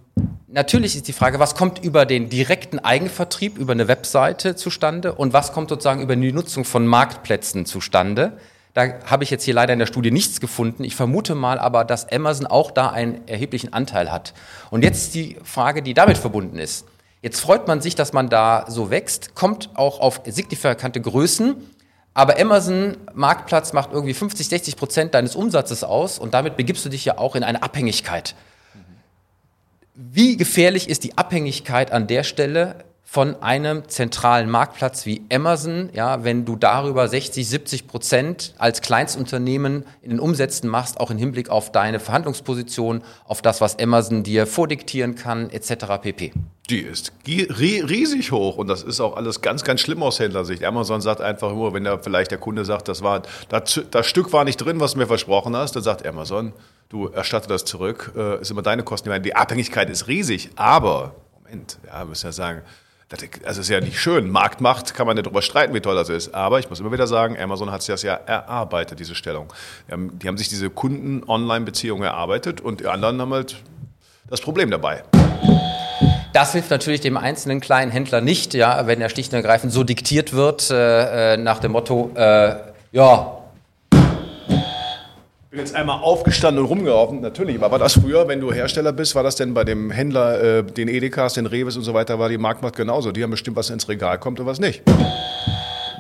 natürlich 0.49 0.97
ist 0.97 1.09
die 1.09 1.13
Frage, 1.13 1.39
was 1.39 1.55
kommt 1.55 1.83
über 1.85 2.07
den 2.07 2.29
direkten 2.29 2.79
Eigenvertrieb, 2.79 3.59
über 3.59 3.73
eine 3.73 3.89
Webseite 3.89 4.57
zustande 4.57 5.15
und 5.15 5.33
was 5.33 5.53
kommt 5.53 5.71
sozusagen 5.71 6.03
über 6.03 6.17
die 6.17 6.33
Nutzung 6.33 6.65
von 6.65 6.87
Marktplätzen 6.87 7.67
zustande. 7.67 8.39
Da 8.75 9.01
habe 9.07 9.25
ich 9.25 9.31
jetzt 9.31 9.45
hier 9.45 9.55
leider 9.55 9.73
in 9.73 9.79
der 9.79 9.87
Studie 9.87 10.11
nichts 10.11 10.41
gefunden. 10.41 10.85
Ich 10.85 10.95
vermute 10.95 11.35
mal 11.35 11.59
aber, 11.59 11.85
dass 11.85 12.13
Amazon 12.13 12.47
auch 12.47 12.71
da 12.71 12.91
einen 12.91 13.27
erheblichen 13.27 13.73
Anteil 13.73 14.13
hat. 14.13 14.35
Und 14.71 14.85
jetzt 14.85 15.15
die 15.15 15.39
Frage, 15.45 15.83
die 15.83 15.95
damit 15.95 16.19
verbunden 16.19 16.59
ist. 16.59 16.87
Jetzt 17.23 17.41
freut 17.41 17.67
man 17.67 17.81
sich, 17.81 17.95
dass 17.95 18.13
man 18.13 18.29
da 18.29 18.67
so 18.69 18.91
wächst, 18.91 19.35
kommt 19.35 19.71
auch 19.75 20.01
auf 20.01 20.21
signifikante 20.27 21.01
Größen, 21.01 21.57
aber 22.13 22.39
Amazon 22.39 22.99
Marktplatz 23.15 23.73
macht 23.73 23.93
irgendwie 23.93 24.15
50, 24.15 24.49
60 24.49 24.77
Prozent 24.77 25.15
deines 25.15 25.35
Umsatzes 25.35 25.83
aus 25.83 26.19
und 26.19 26.35
damit 26.35 26.57
begibst 26.57 26.85
du 26.85 26.89
dich 26.89 27.05
ja 27.05 27.19
auch 27.19 27.35
in 27.35 27.43
eine 27.43 27.63
Abhängigkeit. 27.63 28.35
Wie 29.99 30.37
gefährlich 30.37 30.91
ist 30.91 31.05
die 31.05 31.17
Abhängigkeit 31.17 31.91
an 31.91 32.07
der 32.07 32.23
Stelle 32.23 32.85
von 33.09 33.41
einem 33.41 33.89
zentralen 33.89 34.51
Marktplatz 34.51 35.07
wie 35.07 35.23
Amazon, 35.33 35.91
ja, 35.93 36.25
wenn 36.25 36.45
du 36.45 36.57
darüber 36.57 37.07
60, 37.07 37.49
70 37.49 37.87
Prozent 37.87 38.53
als 38.59 38.83
Kleinstunternehmen 38.83 39.85
in 40.03 40.11
den 40.11 40.19
Umsätzen 40.19 40.69
machst, 40.69 40.99
auch 40.99 41.13
im 41.13 41.17
Hinblick 41.17 41.49
auf 41.49 41.71
deine 41.71 42.01
Verhandlungsposition, 42.01 43.03
auf 43.25 43.43
das, 43.43 43.61
was 43.61 43.79
Amazon 43.79 44.25
dir 44.25 44.45
vordiktieren 44.47 45.15
kann, 45.15 45.49
etc. 45.51 46.03
pp. 46.03 46.33
Die 46.69 46.81
ist 46.81 47.13
riesig 47.27 48.33
hoch 48.33 48.57
und 48.57 48.67
das 48.67 48.83
ist 48.83 49.01
auch 49.01 49.17
alles 49.17 49.41
ganz, 49.41 49.63
ganz 49.63 49.81
schlimm 49.81 50.03
aus 50.03 50.19
Händlersicht. 50.19 50.65
Amazon 50.65 51.01
sagt 51.01 51.21
einfach 51.21 51.53
nur, 51.53 51.73
wenn 51.75 51.85
da 51.85 51.99
vielleicht 51.99 52.33
der 52.33 52.39
Kunde 52.39 52.65
sagt, 52.65 52.89
das 52.89 53.03
war, 53.03 53.23
das, 53.49 53.83
das 53.89 54.07
Stück 54.07 54.33
war 54.33 54.45
nicht 54.45 54.57
drin, 54.57 54.81
was 54.81 54.93
du 54.95 54.99
mir 54.99 55.07
versprochen 55.07 55.55
hast, 55.55 55.77
dann 55.77 55.85
sagt 55.85 56.05
Amazon, 56.05 56.53
du 56.89 57.07
erstatte 57.07 57.47
das 57.47 57.65
zurück, 57.65 58.13
äh, 58.17 58.41
ist 58.41 58.51
immer 58.51 58.63
deine 58.63 58.83
Kosten. 58.83 59.23
Die 59.23 59.37
Abhängigkeit 59.37 59.89
ist 59.91 60.09
riesig, 60.09 60.51
aber, 60.57 61.15
Moment, 61.41 61.79
ja, 61.87 62.05
müssen 62.05 62.27
ja 62.27 62.33
sagen, 62.33 62.63
also 63.45 63.61
ist 63.61 63.69
ja 63.69 63.81
nicht 63.81 64.01
schön. 64.01 64.31
Marktmacht 64.31 64.95
kann 64.95 65.07
man 65.07 65.17
ja 65.17 65.23
darüber 65.23 65.41
streiten, 65.41 65.73
wie 65.75 65.81
toll 65.81 65.95
das 65.95 66.09
ist. 66.09 66.35
Aber 66.35 66.59
ich 66.59 66.69
muss 66.69 66.81
immer 66.81 66.91
wieder 66.91 67.07
sagen, 67.07 67.39
Amazon 67.39 67.71
hat 67.71 67.83
sich 67.83 67.95
das 67.95 68.03
ja 68.03 68.15
erarbeitet, 68.15 68.99
diese 68.99 69.15
Stellung. 69.15 69.53
Die 69.89 70.27
haben, 70.27 70.37
sich 70.37 70.49
diese 70.49 70.71
Kunden-Online-Beziehung 70.71 72.03
erarbeitet 72.03 72.61
und 72.61 72.81
die 72.81 72.87
anderen 72.87 73.21
haben 73.21 73.33
halt 73.33 73.57
das 74.29 74.41
Problem 74.41 74.73
dabei. 74.73 75.05
Das 76.33 76.53
hilft 76.53 76.71
natürlich 76.71 77.01
dem 77.01 77.17
einzelnen 77.17 77.61
kleinen 77.61 77.93
Händler 77.93 78.21
nicht, 78.21 78.55
ja, 78.55 78.87
wenn 78.89 79.01
er 79.01 79.09
schlicht 79.09 79.33
und 79.33 79.37
ergreifend 79.37 79.73
so 79.73 79.85
diktiert 79.85 80.33
wird 80.33 80.71
äh, 80.71 81.35
äh 81.35 81.37
nach 81.37 81.61
dem 81.61 81.73
Motto, 81.73 82.11
äh, 82.15 82.57
ja, 82.91 83.39
bin 85.57 85.65
jetzt 85.65 85.75
einmal 85.75 86.01
aufgestanden 86.03 86.63
und 86.63 86.69
rumgelaufen. 86.69 87.21
Natürlich, 87.21 87.57
aber 87.57 87.71
war 87.71 87.79
das 87.79 87.95
früher, 87.95 88.29
wenn 88.29 88.41
du 88.41 88.53
Hersteller 88.53 88.93
bist, 88.93 89.15
war 89.15 89.23
das 89.23 89.37
denn 89.37 89.55
bei 89.55 89.65
dem 89.65 89.91
Händler, 89.91 90.59
äh, 90.59 90.63
den 90.63 90.89
Edekas, 90.89 91.35
den 91.35 91.47
Reves 91.47 91.77
und 91.77 91.83
so 91.83 91.95
weiter, 91.95 92.19
war 92.19 92.29
die 92.29 92.39
Marktmacht 92.39 92.77
genauso. 92.77 93.11
Die 93.11 93.23
haben 93.23 93.31
bestimmt, 93.31 93.57
was 93.57 93.71
ins 93.71 93.89
Regal 93.89 94.19
kommt 94.19 94.39
und 94.39 94.47
was 94.47 94.61
nicht 94.61 94.83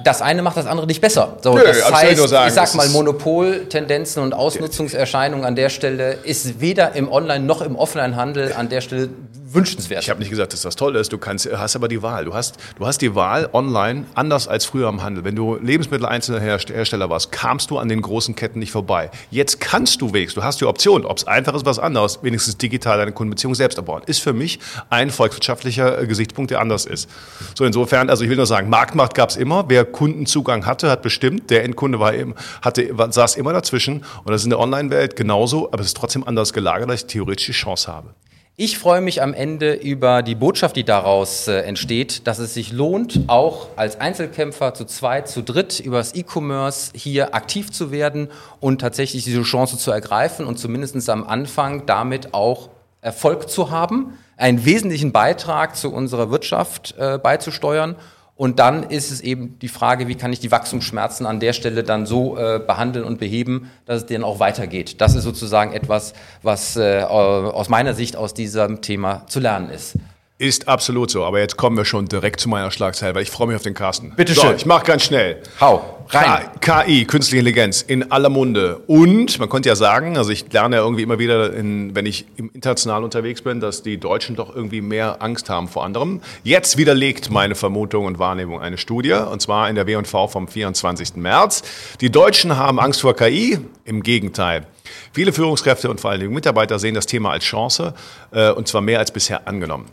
das 0.04 0.22
eine 0.22 0.40
macht 0.40 0.56
das 0.56 0.66
andere 0.66 0.86
nicht 0.86 1.00
besser. 1.00 1.36
So, 1.42 1.54
Nö, 1.56 1.64
das 1.64 1.92
heißt, 1.92 2.12
ich, 2.12 2.28
sagen, 2.28 2.46
ich 2.46 2.54
sag 2.54 2.72
mal, 2.76 2.88
Monopoltendenzen 2.90 4.22
und 4.22 4.34
Ausnutzungserscheinungen 4.34 5.44
an 5.44 5.56
der 5.56 5.68
Stelle 5.68 6.18
ist 6.22 6.60
weder 6.60 6.94
im 6.94 7.10
Online- 7.10 7.44
noch 7.44 7.60
im 7.60 7.74
Offline-Handel 7.74 8.52
an 8.52 8.68
der 8.68 8.82
Stelle 8.82 9.08
wünschenswert. 9.52 10.02
Ich 10.02 10.10
habe 10.10 10.20
nicht 10.20 10.30
gesagt, 10.30 10.52
dass 10.52 10.62
das 10.62 10.76
toll 10.76 10.96
ist. 10.96 11.12
Du 11.12 11.18
kannst, 11.18 11.48
hast 11.50 11.76
aber 11.76 11.88
die 11.88 12.02
Wahl. 12.02 12.24
Du 12.24 12.34
hast, 12.34 12.56
du 12.78 12.86
hast 12.86 13.00
die 13.00 13.14
Wahl 13.14 13.48
online 13.52 14.04
anders 14.14 14.48
als 14.48 14.64
früher 14.64 14.88
im 14.88 15.02
Handel. 15.02 15.24
Wenn 15.24 15.36
du 15.36 15.56
Lebensmitteleinzelhersteller 15.56 17.08
warst, 17.10 17.32
kamst 17.32 17.70
du 17.70 17.78
an 17.78 17.88
den 17.88 18.02
großen 18.02 18.34
Ketten 18.34 18.58
nicht 18.58 18.72
vorbei. 18.72 19.10
Jetzt 19.30 19.60
kannst 19.60 20.00
du 20.00 20.12
wenigstens, 20.12 20.40
du 20.40 20.44
hast 20.44 20.60
die 20.60 20.64
Option, 20.64 21.04
ob 21.04 21.18
es 21.18 21.26
einfach 21.26 21.54
ist, 21.54 21.64
was 21.64 21.78
anderes, 21.78 22.22
wenigstens 22.22 22.56
digital 22.56 22.98
deine 22.98 23.12
Kundenbeziehung 23.12 23.54
selbst 23.54 23.78
erbauen. 23.78 24.02
Ist 24.06 24.22
für 24.22 24.32
mich 24.32 24.58
ein 24.90 25.10
volkswirtschaftlicher 25.10 26.02
äh, 26.02 26.06
Gesichtspunkt, 26.06 26.50
der 26.50 26.60
anders 26.60 26.84
ist. 26.86 27.08
So 27.54 27.64
insofern, 27.64 28.10
also 28.10 28.24
ich 28.24 28.30
will 28.30 28.36
nur 28.36 28.46
sagen, 28.46 28.68
Marktmacht 28.68 29.14
gab 29.14 29.30
es 29.30 29.36
immer. 29.36 29.64
Wer 29.68 29.84
Kundenzugang 29.84 30.66
hatte, 30.66 30.90
hat 30.90 31.02
bestimmt. 31.02 31.50
Der 31.50 31.64
Endkunde 31.64 32.00
war 32.00 32.14
eben, 32.14 32.34
hatte, 32.62 32.94
saß 33.10 33.36
immer 33.36 33.52
dazwischen. 33.52 34.04
Und 34.24 34.30
das 34.30 34.42
ist 34.42 34.44
in 34.44 34.50
der 34.50 34.58
Online-Welt 34.58 35.16
genauso, 35.16 35.68
aber 35.72 35.80
es 35.80 35.88
ist 35.88 35.96
trotzdem 35.96 36.26
anders 36.26 36.52
gelagert, 36.52 36.90
dass 36.90 37.02
ich 37.02 37.06
theoretisch 37.06 37.46
die 37.46 37.52
Chance 37.52 37.92
habe. 37.92 38.14
Ich 38.58 38.78
freue 38.78 39.02
mich 39.02 39.20
am 39.20 39.34
Ende 39.34 39.74
über 39.74 40.22
die 40.22 40.34
Botschaft, 40.34 40.76
die 40.76 40.84
daraus 40.84 41.46
äh, 41.46 41.58
entsteht, 41.58 42.26
dass 42.26 42.38
es 42.38 42.54
sich 42.54 42.72
lohnt, 42.72 43.20
auch 43.26 43.68
als 43.76 44.00
Einzelkämpfer 44.00 44.72
zu 44.72 44.86
zweit, 44.86 45.28
zu 45.28 45.42
dritt 45.42 45.78
über 45.78 45.98
das 45.98 46.14
E-Commerce 46.14 46.90
hier 46.94 47.34
aktiv 47.34 47.70
zu 47.70 47.90
werden 47.90 48.28
und 48.58 48.80
tatsächlich 48.80 49.24
diese 49.24 49.42
Chance 49.42 49.76
zu 49.76 49.90
ergreifen 49.90 50.46
und 50.46 50.58
zumindest 50.58 51.06
am 51.10 51.24
Anfang 51.24 51.84
damit 51.84 52.32
auch 52.32 52.70
Erfolg 53.02 53.50
zu 53.50 53.70
haben, 53.70 54.16
einen 54.38 54.64
wesentlichen 54.64 55.12
Beitrag 55.12 55.76
zu 55.76 55.92
unserer 55.92 56.30
Wirtschaft 56.30 56.94
äh, 56.96 57.18
beizusteuern 57.22 57.96
und 58.36 58.58
dann 58.58 58.82
ist 58.82 59.10
es 59.10 59.22
eben 59.22 59.58
die 59.60 59.68
Frage, 59.68 60.08
wie 60.08 60.14
kann 60.14 60.30
ich 60.30 60.40
die 60.40 60.50
Wachstumsschmerzen 60.50 61.24
an 61.24 61.40
der 61.40 61.54
Stelle 61.54 61.82
dann 61.82 62.04
so 62.04 62.36
äh, 62.36 62.60
behandeln 62.64 63.06
und 63.06 63.18
beheben, 63.18 63.70
dass 63.86 64.02
es 64.02 64.06
denen 64.06 64.24
auch 64.24 64.40
weitergeht. 64.40 65.00
Das 65.00 65.14
ist 65.14 65.24
sozusagen 65.24 65.72
etwas, 65.72 66.12
was 66.42 66.76
äh, 66.76 67.00
aus 67.02 67.70
meiner 67.70 67.94
Sicht 67.94 68.14
aus 68.14 68.34
diesem 68.34 68.82
Thema 68.82 69.26
zu 69.26 69.40
lernen 69.40 69.70
ist. 69.70 69.96
Ist 70.38 70.68
absolut 70.68 71.10
so, 71.10 71.24
aber 71.24 71.40
jetzt 71.40 71.56
kommen 71.56 71.78
wir 71.78 71.86
schon 71.86 72.08
direkt 72.08 72.40
zu 72.40 72.50
meiner 72.50 72.70
Schlagzeile, 72.70 73.14
weil 73.14 73.22
ich 73.22 73.30
freue 73.30 73.46
mich 73.46 73.56
auf 73.56 73.62
den 73.62 73.72
Carsten. 73.72 74.12
Bitte 74.16 74.34
schön. 74.34 74.50
So, 74.50 74.54
ich 74.54 74.66
mache 74.66 74.84
ganz 74.84 75.04
schnell. 75.04 75.40
Hau, 75.62 76.04
rein. 76.10 76.50
KI, 76.60 77.06
künstliche 77.06 77.38
Intelligenz, 77.38 77.80
in 77.80 78.12
aller 78.12 78.28
Munde. 78.28 78.82
Und 78.86 79.38
man 79.38 79.48
könnte 79.48 79.70
ja 79.70 79.76
sagen, 79.76 80.18
also 80.18 80.30
ich 80.30 80.52
lerne 80.52 80.76
ja 80.76 80.82
irgendwie 80.82 81.04
immer 81.04 81.18
wieder, 81.18 81.54
in, 81.54 81.94
wenn 81.94 82.04
ich 82.04 82.26
international 82.36 83.02
unterwegs 83.02 83.40
bin, 83.40 83.60
dass 83.60 83.82
die 83.82 83.96
Deutschen 83.96 84.36
doch 84.36 84.54
irgendwie 84.54 84.82
mehr 84.82 85.22
Angst 85.22 85.48
haben 85.48 85.68
vor 85.68 85.84
anderem. 85.84 86.20
Jetzt 86.44 86.76
widerlegt 86.76 87.30
meine 87.30 87.54
Vermutung 87.54 88.04
und 88.04 88.18
Wahrnehmung 88.18 88.60
eine 88.60 88.76
Studie, 88.76 89.14
und 89.14 89.40
zwar 89.40 89.70
in 89.70 89.74
der 89.74 89.86
W&V 89.86 90.28
vom 90.28 90.48
24. 90.48 91.16
März. 91.16 91.62
Die 92.02 92.10
Deutschen 92.10 92.58
haben 92.58 92.78
Angst 92.78 93.00
vor 93.00 93.16
KI, 93.16 93.58
im 93.86 94.02
Gegenteil. 94.02 94.66
Viele 95.12 95.32
Führungskräfte 95.32 95.88
und 95.88 95.98
vor 95.98 96.10
allen 96.10 96.20
Dingen 96.20 96.34
Mitarbeiter 96.34 96.78
sehen 96.78 96.94
das 96.94 97.06
Thema 97.06 97.30
als 97.30 97.44
Chance, 97.44 97.94
äh, 98.32 98.50
und 98.50 98.68
zwar 98.68 98.82
mehr 98.82 98.98
als 98.98 99.10
bisher 99.10 99.48
angenommen. 99.48 99.86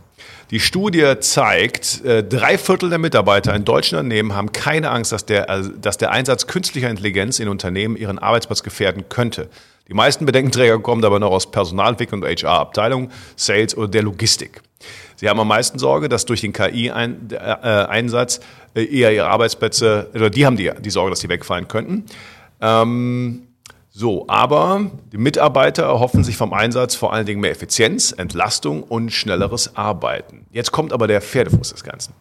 Die 0.51 0.59
Studie 0.59 1.15
zeigt, 1.19 2.03
äh, 2.05 2.23
drei 2.23 2.57
Viertel 2.57 2.89
der 2.89 2.99
Mitarbeiter 2.99 3.55
in 3.55 3.65
deutschen 3.65 3.97
Unternehmen 3.97 4.35
haben 4.35 4.51
keine 4.51 4.91
Angst, 4.91 5.11
dass 5.11 5.25
der, 5.25 5.49
äh, 5.49 5.63
dass 5.81 5.97
der 5.97 6.11
Einsatz 6.11 6.47
künstlicher 6.47 6.89
Intelligenz 6.89 7.39
in 7.39 7.47
Unternehmen 7.47 7.95
ihren 7.95 8.19
Arbeitsplatz 8.19 8.61
gefährden 8.61 9.05
könnte. 9.09 9.49
Die 9.87 9.93
meisten 9.93 10.25
Bedenkenträger 10.25 10.79
kommen 10.79 11.03
aber 11.03 11.19
noch 11.19 11.31
aus 11.31 11.49
Personalentwicklung 11.51 12.21
und 12.21 12.27
HR-Abteilung, 12.27 13.09
Sales 13.35 13.75
oder 13.75 13.87
der 13.87 14.03
Logistik. 14.03 14.61
Sie 15.15 15.27
haben 15.29 15.39
am 15.39 15.47
meisten 15.47 15.79
Sorge, 15.79 16.09
dass 16.09 16.25
durch 16.25 16.41
den 16.41 16.53
KI-Einsatz 16.53 18.39
äh, 18.75 18.83
eher 18.83 19.11
ihre 19.11 19.27
Arbeitsplätze, 19.27 20.09
oder 20.13 20.29
die 20.29 20.45
haben 20.45 20.57
die, 20.57 20.71
die 20.79 20.89
Sorge, 20.89 21.09
dass 21.09 21.19
sie 21.19 21.29
wegfallen 21.29 21.67
könnten. 21.67 22.05
Ähm, 22.61 23.47
so, 23.95 24.25
aber 24.27 24.89
die 25.11 25.19
Mitarbeiter 25.19 25.83
erhoffen 25.83 26.23
sich 26.23 26.35
vom 26.35 26.51
Einsatz 26.51 26.95
vor 26.95 27.13
allen 27.13 27.27
Dingen 27.27 27.41
mehr 27.41 27.51
Effizienz, 27.51 28.11
Entlastung 28.11 28.81
und 28.81 29.11
schnelleres 29.11 29.75
Arbeiten. 29.75 30.47
Jetzt 30.51 30.71
kommt 30.71 30.93
aber 30.93 31.05
der 31.05 31.21
Pferdefuß 31.21 31.69
des 31.73 31.83
Ganzen. 31.83 32.15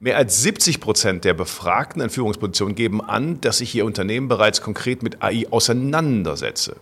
Mehr 0.00 0.16
als 0.16 0.42
70 0.42 0.80
Prozent 0.80 1.26
der 1.26 1.34
Befragten 1.34 2.00
in 2.00 2.08
Führungspositionen 2.08 2.74
geben 2.74 3.02
an, 3.02 3.42
dass 3.42 3.58
sich 3.58 3.74
ihr 3.74 3.84
Unternehmen 3.84 4.28
bereits 4.28 4.62
konkret 4.62 5.02
mit 5.02 5.22
AI 5.22 5.44
auseinandersetze. 5.50 6.76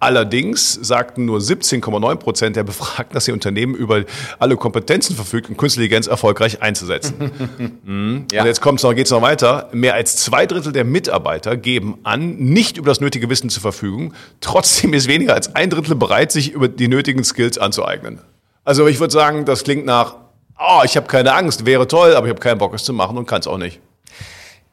Allerdings 0.00 0.74
sagten 0.74 1.24
nur 1.24 1.38
17,9 1.38 2.16
Prozent 2.16 2.56
der 2.56 2.64
Befragten, 2.64 3.14
dass 3.14 3.26
ihr 3.28 3.34
Unternehmen 3.34 3.74
über 3.74 4.04
alle 4.38 4.56
Kompetenzen 4.56 5.16
verfügt, 5.16 5.48
um 5.48 5.56
Künstliche 5.56 5.84
Intelligenz 5.84 6.06
erfolgreich 6.06 6.62
einzusetzen. 6.62 7.30
mhm. 7.84 8.26
ja. 8.32 8.40
Und 8.40 8.46
jetzt 8.46 8.62
kommt's 8.62 8.82
noch, 8.82 8.94
geht's 8.94 9.10
noch 9.10 9.20
weiter. 9.20 9.68
Mehr 9.72 9.94
als 9.94 10.16
zwei 10.16 10.46
Drittel 10.46 10.72
der 10.72 10.84
Mitarbeiter 10.84 11.56
geben 11.56 11.98
an, 12.04 12.36
nicht 12.36 12.78
über 12.78 12.90
das 12.90 13.00
nötige 13.00 13.28
Wissen 13.28 13.50
zur 13.50 13.60
Verfügung. 13.60 14.14
Trotzdem 14.40 14.94
ist 14.94 15.08
weniger 15.08 15.34
als 15.34 15.54
ein 15.54 15.68
Drittel 15.68 15.94
bereit, 15.94 16.32
sich 16.32 16.52
über 16.52 16.68
die 16.68 16.88
nötigen 16.88 17.22
Skills 17.22 17.58
anzueignen. 17.58 18.20
Also 18.64 18.86
ich 18.86 18.98
würde 18.98 19.12
sagen, 19.12 19.44
das 19.44 19.62
klingt 19.62 19.84
nach, 19.84 20.16
oh, 20.58 20.80
ich 20.84 20.96
habe 20.96 21.06
keine 21.06 21.34
Angst, 21.34 21.66
wäre 21.66 21.86
toll, 21.86 22.16
aber 22.16 22.26
ich 22.26 22.30
habe 22.30 22.40
keinen 22.40 22.58
Bock, 22.58 22.72
es 22.72 22.84
zu 22.84 22.94
machen 22.94 23.18
und 23.18 23.26
kann 23.26 23.40
es 23.40 23.46
auch 23.46 23.58
nicht. 23.58 23.80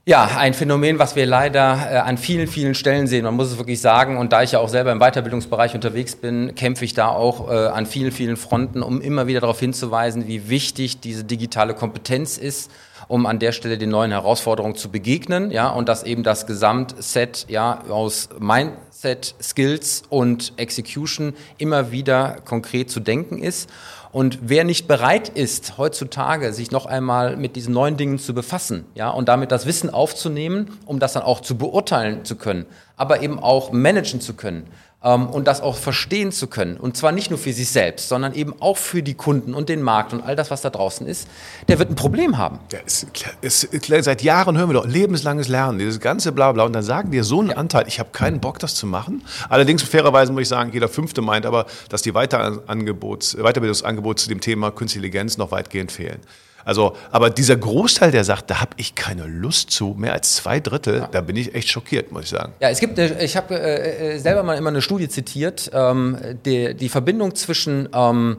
Ja, 0.04 0.26
ein 0.36 0.56
Phänomen, 0.56 0.98
was 0.98 1.16
wir 1.16 1.28
leider 1.28 1.92
äh, 1.92 1.98
an 1.98 2.18
vielen, 2.18 2.48
vielen 2.48 2.74
Stellen 2.74 3.06
sehen. 3.06 3.24
Man 3.24 3.36
muss 3.36 3.52
es 3.52 3.60
wirklich 3.60 3.82
sagen. 3.82 4.18
Und 4.18 4.34
da 4.34 4.42
ich 4.42 4.54
ja 4.54 4.60
auch 4.60 4.68
selber 4.68 4.92
im 4.92 4.98
Weiterbildungsbereich 4.98 5.76
unterwegs 5.76 6.16
bin, 6.16 6.56
kämpfe 6.56 6.86
ich 6.86 6.96
da 6.96 7.10
auch 7.10 7.52
äh, 7.52 7.68
an 7.68 7.86
vielen, 7.86 8.12
vielen 8.12 8.36
Fronten, 8.36 8.82
um 8.82 9.00
immer 9.00 9.28
wieder 9.28 9.42
darauf 9.42 9.60
hinzuweisen, 9.60 10.28
wie 10.28 10.50
wichtig 10.50 11.02
diese 11.02 11.24
digitale 11.24 11.76
Kompetenz 11.76 12.40
ist, 12.40 12.72
um 13.10 13.28
an 13.28 13.38
der 13.38 13.52
Stelle 13.52 13.78
den 13.78 13.92
neuen 13.92 14.10
Herausforderungen 14.10 14.74
zu 14.74 14.90
begegnen. 14.90 15.52
Ja, 15.52 15.70
und 15.70 15.88
dass 15.88 16.02
eben 16.02 16.24
das 16.24 16.48
Gesamtset 16.48 17.46
ja 17.48 17.84
aus 17.88 18.30
Mindset, 18.40 19.36
Skills 19.40 20.02
und 20.10 20.54
Execution 20.58 21.36
immer 21.60 21.92
wieder 21.92 22.38
konkret 22.44 22.90
zu 22.90 23.02
denken 23.02 23.38
ist. 23.38 23.70
Und 24.12 24.40
wer 24.42 24.66
nicht 24.66 24.88
bereit 24.88 25.30
ist, 25.30 25.78
heutzutage 25.78 26.52
sich 26.52 26.72
noch 26.72 26.86
einmal 26.86 27.38
mit 27.38 27.56
diesen 27.56 27.74
neuen 27.74 27.96
Dingen 27.96 28.20
zu 28.20 28.34
befassen, 28.34 28.86
ja, 28.94 29.10
und 29.10 29.30
damit 29.30 29.52
das 29.52 29.66
Wissen 29.66 29.90
aufzunehmen, 29.90 30.78
um 30.86 31.00
das 31.00 31.14
dann 31.14 31.24
auch 31.24 31.40
zu 31.40 31.58
beurteilen 31.58 32.26
zu 32.26 32.36
können, 32.36 32.66
aber 32.98 33.22
eben 33.22 33.40
auch 33.40 33.72
managen 33.72 34.20
zu 34.20 34.34
können, 34.34 34.68
und 35.02 35.48
das 35.48 35.62
auch 35.62 35.78
verstehen 35.78 36.32
zu 36.32 36.48
können. 36.48 36.78
Und 36.78 36.96
zwar 36.96 37.12
nicht 37.12 37.32
nur 37.32 37.40
für 37.40 37.52
sich 37.52 37.70
selbst, 37.70 38.08
sondern 38.08 38.36
eben 38.36 38.54
auch 38.62 38.78
für 38.78 39.02
die 39.02 39.16
Kunden 39.16 39.56
und 39.56 39.68
den 39.68 39.82
Markt 39.82 40.14
und 40.14 40.22
all 40.22 40.36
das, 40.36 40.52
was 40.52 40.62
da 40.62 40.70
draußen 40.70 41.08
ist, 41.08 41.28
der 41.68 41.80
wird 41.80 41.90
ein 41.90 41.96
Problem 41.96 42.38
haben. 42.38 42.60
Ja, 42.72 42.80
ist, 42.86 43.08
ist, 43.42 43.68
seit 44.06 44.22
Jahren 44.22 44.58
hören 44.58 44.70
wir 44.70 44.76
doch 44.76 44.86
lebenslanges 44.86 45.48
Lernen, 45.48 45.80
dieses 45.80 46.00
ganze 46.00 46.32
Blabla. 46.32 46.66
Und 46.66 46.74
dann 46.74 46.84
sagen 46.84 47.12
dir 47.12 47.24
so 47.24 47.40
einen 47.40 47.50
ja. 47.50 47.58
Anteil, 47.58 47.86
ich 47.88 48.00
habe 48.00 48.10
keinen 48.12 48.40
Bock, 48.40 48.60
das 48.60 48.76
zu 48.76 48.86
machen. 48.86 49.24
Allerdings, 49.50 49.82
fairerweise 49.82 50.32
muss 50.32 50.44
ich 50.44 50.50
sagen, 50.50 50.72
jeder 50.72 50.88
Fünfte 50.88 51.22
meint 51.22 51.48
aber, 51.48 51.66
dass 51.90 52.04
die 52.04 52.12
Weiterbildungsangebote 52.12 54.22
zu 54.22 54.30
dem 54.30 54.40
Thema 54.40 54.70
Künstliche 54.70 55.02
Intelligenz 55.02 55.38
noch 55.38 55.52
weitgehend 55.52 55.92
fehlen. 55.92 56.20
Also, 56.66 56.96
aber 57.12 57.30
dieser 57.30 57.58
Großteil, 57.58 58.12
der 58.12 58.24
sagt, 58.24 58.50
da 58.50 58.62
habe 58.62 58.72
ich 58.78 58.96
keine 58.96 59.26
Lust 59.26 59.72
zu, 59.72 59.96
mehr 59.98 60.14
als 60.14 60.36
zwei 60.36 60.60
Drittel, 60.60 61.00
ja. 61.00 61.08
da 61.12 61.22
bin 61.22 61.36
ich 61.36 61.56
echt 61.56 61.70
schockiert, 61.70 62.12
muss 62.12 62.24
ich 62.24 62.30
sagen. 62.30 62.54
Ja, 62.60 62.70
es 62.70 62.80
gibt, 62.80 63.00
eine, 63.00 63.24
ich 63.24 63.38
habe 63.38 63.56
äh, 63.56 64.16
äh, 64.16 64.18
selber 64.18 64.44
mal 64.44 64.58
immer 64.58 64.70
eine 64.70 64.82
Studie 64.82 65.10
zitiert, 65.10 65.72
ähm, 65.74 66.18
die, 66.46 66.74
die 66.74 66.90
Verbindung 66.90 67.36
zwischen 67.36 67.90
ähm, 67.94 68.38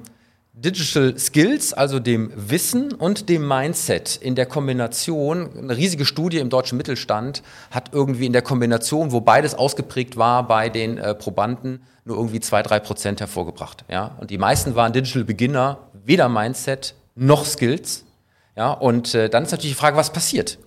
Digital 0.54 1.18
Skills, 1.18 1.72
also 1.72 1.98
dem 1.98 2.30
Wissen 2.36 2.92
und 2.92 3.30
dem 3.30 3.48
Mindset 3.48 4.16
in 4.16 4.34
der 4.34 4.44
Kombination, 4.44 5.48
eine 5.56 5.76
riesige 5.76 6.04
Studie 6.04 6.38
im 6.38 6.50
deutschen 6.50 6.76
Mittelstand 6.76 7.42
hat 7.70 7.90
irgendwie 7.92 8.26
in 8.26 8.34
der 8.34 8.42
Kombination, 8.42 9.12
wo 9.12 9.22
beides 9.22 9.54
ausgeprägt 9.54 10.18
war 10.18 10.46
bei 10.46 10.68
den 10.68 10.98
äh, 10.98 11.14
Probanden, 11.14 11.82
nur 12.04 12.16
irgendwie 12.16 12.40
zwei, 12.40 12.62
drei 12.62 12.80
Prozent 12.80 13.20
hervorgebracht. 13.20 13.84
Ja? 13.88 14.16
Und 14.20 14.30
die 14.30 14.38
meisten 14.38 14.74
waren 14.74 14.92
Digital 14.92 15.24
Beginner, 15.24 15.78
weder 16.04 16.28
Mindset 16.28 16.94
noch 17.14 17.46
Skills. 17.46 18.04
Ja, 18.56 18.72
und 18.72 19.14
äh, 19.14 19.28
dann 19.28 19.44
ist 19.44 19.52
natürlich 19.52 19.72
die 19.72 19.80
Frage, 19.80 19.96
was 19.96 20.12
passiert? 20.12 20.58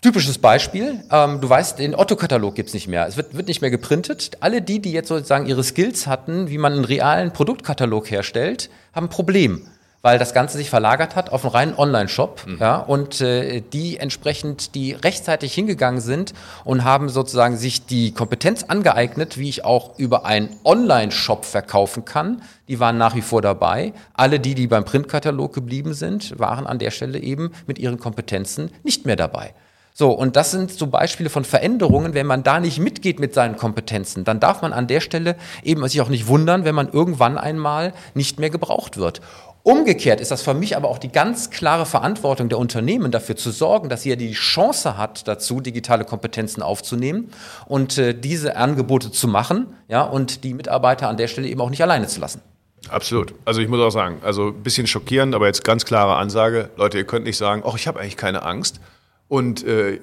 Typisches 0.00 0.38
Beispiel, 0.38 1.02
ähm, 1.10 1.40
du 1.40 1.48
weißt, 1.48 1.78
den 1.78 1.94
Otto-Katalog 1.94 2.54
gibt's 2.54 2.72
nicht 2.72 2.86
mehr. 2.86 3.06
Es 3.06 3.16
wird, 3.16 3.36
wird 3.36 3.48
nicht 3.48 3.60
mehr 3.60 3.70
geprintet. 3.70 4.38
Alle 4.40 4.62
die, 4.62 4.80
die 4.80 4.92
jetzt 4.92 5.08
sozusagen 5.08 5.46
ihre 5.46 5.64
Skills 5.64 6.06
hatten, 6.06 6.48
wie 6.48 6.58
man 6.58 6.72
einen 6.72 6.84
realen 6.84 7.32
Produktkatalog 7.32 8.10
herstellt, 8.10 8.70
haben 8.94 9.06
ein 9.06 9.10
Problem 9.10 9.66
weil 10.02 10.18
das 10.18 10.32
Ganze 10.32 10.58
sich 10.58 10.70
verlagert 10.70 11.16
hat 11.16 11.30
auf 11.30 11.44
einen 11.44 11.52
reinen 11.52 11.74
Online-Shop, 11.74 12.46
mhm. 12.46 12.58
ja, 12.60 12.76
und 12.76 13.20
äh, 13.20 13.60
die 13.60 13.98
entsprechend, 13.98 14.74
die 14.74 14.92
rechtzeitig 14.92 15.52
hingegangen 15.52 16.00
sind 16.00 16.34
und 16.64 16.84
haben 16.84 17.08
sozusagen 17.08 17.56
sich 17.56 17.86
die 17.86 18.12
Kompetenz 18.12 18.62
angeeignet, 18.62 19.38
wie 19.38 19.48
ich 19.48 19.64
auch 19.64 19.98
über 19.98 20.24
einen 20.24 20.56
Online-Shop 20.64 21.44
verkaufen 21.44 22.04
kann. 22.04 22.42
Die 22.68 22.78
waren 22.80 22.98
nach 22.98 23.14
wie 23.14 23.22
vor 23.22 23.42
dabei. 23.42 23.92
Alle 24.14 24.38
die, 24.38 24.54
die 24.54 24.66
beim 24.66 24.84
Printkatalog 24.84 25.52
geblieben 25.52 25.94
sind, 25.94 26.38
waren 26.38 26.66
an 26.66 26.78
der 26.78 26.90
Stelle 26.90 27.18
eben 27.18 27.50
mit 27.66 27.78
ihren 27.78 27.98
Kompetenzen 27.98 28.70
nicht 28.84 29.06
mehr 29.06 29.16
dabei. 29.16 29.54
So, 29.94 30.12
und 30.12 30.36
das 30.36 30.52
sind 30.52 30.70
so 30.70 30.86
Beispiele 30.86 31.28
von 31.28 31.44
Veränderungen. 31.44 32.14
Wenn 32.14 32.28
man 32.28 32.44
da 32.44 32.60
nicht 32.60 32.78
mitgeht 32.78 33.18
mit 33.18 33.34
seinen 33.34 33.56
Kompetenzen, 33.56 34.22
dann 34.22 34.38
darf 34.38 34.62
man 34.62 34.72
an 34.72 34.86
der 34.86 35.00
Stelle 35.00 35.34
eben 35.64 35.86
sich 35.88 36.00
auch 36.00 36.08
nicht 36.08 36.28
wundern, 36.28 36.64
wenn 36.64 36.76
man 36.76 36.88
irgendwann 36.88 37.36
einmal 37.36 37.92
nicht 38.14 38.38
mehr 38.38 38.50
gebraucht 38.50 38.96
wird. 38.96 39.20
Umgekehrt 39.64 40.20
ist 40.20 40.30
das 40.30 40.40
für 40.42 40.54
mich 40.54 40.76
aber 40.76 40.88
auch 40.88 40.98
die 40.98 41.10
ganz 41.10 41.50
klare 41.50 41.84
Verantwortung 41.84 42.48
der 42.48 42.58
Unternehmen, 42.58 43.10
dafür 43.10 43.34
zu 43.34 43.50
sorgen, 43.50 43.88
dass 43.88 44.04
jeder 44.04 44.16
die 44.16 44.32
Chance 44.34 44.96
hat, 44.96 45.26
dazu 45.26 45.60
digitale 45.60 46.04
Kompetenzen 46.04 46.62
aufzunehmen 46.62 47.30
und 47.66 47.98
äh, 47.98 48.14
diese 48.14 48.56
Angebote 48.56 49.10
zu 49.10 49.26
machen, 49.26 49.66
ja, 49.88 50.02
und 50.02 50.44
die 50.44 50.54
Mitarbeiter 50.54 51.08
an 51.08 51.16
der 51.16 51.26
Stelle 51.26 51.48
eben 51.48 51.60
auch 51.60 51.70
nicht 51.70 51.82
alleine 51.82 52.06
zu 52.06 52.20
lassen. 52.20 52.40
Absolut. 52.88 53.34
Also 53.44 53.60
ich 53.60 53.68
muss 53.68 53.80
auch 53.80 53.90
sagen, 53.90 54.18
also 54.22 54.48
ein 54.48 54.62
bisschen 54.62 54.86
schockierend, 54.86 55.34
aber 55.34 55.46
jetzt 55.46 55.64
ganz 55.64 55.84
klare 55.84 56.16
Ansage. 56.16 56.70
Leute, 56.76 56.98
ihr 56.98 57.04
könnt 57.04 57.26
nicht 57.26 57.36
sagen, 57.36 57.62
ach, 57.66 57.74
ich 57.74 57.86
habe 57.86 58.00
eigentlich 58.00 58.16
keine 58.16 58.42
Angst. 58.42 58.80
Und 59.28 59.64
äh, 59.64 60.00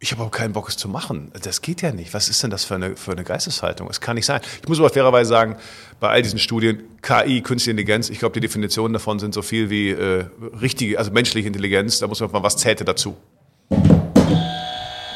ich 0.00 0.12
habe 0.12 0.22
auch 0.22 0.30
keinen 0.30 0.52
Bock, 0.52 0.68
es 0.68 0.76
zu 0.76 0.88
machen. 0.88 1.32
Das 1.42 1.60
geht 1.60 1.82
ja 1.82 1.90
nicht. 1.90 2.14
Was 2.14 2.28
ist 2.28 2.42
denn 2.42 2.50
das 2.50 2.64
für 2.64 2.76
eine, 2.76 2.96
für 2.96 3.12
eine 3.12 3.24
Geisteshaltung? 3.24 3.88
Es 3.90 4.00
kann 4.00 4.14
nicht 4.14 4.26
sein. 4.26 4.40
Ich 4.62 4.68
muss 4.68 4.78
aber 4.78 4.90
fairerweise 4.90 5.28
sagen, 5.28 5.56
bei 5.98 6.08
all 6.08 6.22
diesen 6.22 6.38
Studien, 6.38 6.82
KI, 7.02 7.40
Künstliche 7.40 7.72
Intelligenz, 7.72 8.08
ich 8.08 8.20
glaube, 8.20 8.34
die 8.34 8.40
Definitionen 8.40 8.92
davon 8.92 9.18
sind 9.18 9.34
so 9.34 9.42
viel 9.42 9.70
wie 9.70 9.90
äh, 9.90 10.26
richtige, 10.60 10.98
also 10.98 11.10
menschliche 11.10 11.48
Intelligenz. 11.48 11.98
Da 11.98 12.06
muss 12.06 12.20
man 12.20 12.30
mal, 12.30 12.42
was 12.42 12.56
zählte 12.56 12.84
dazu? 12.84 13.16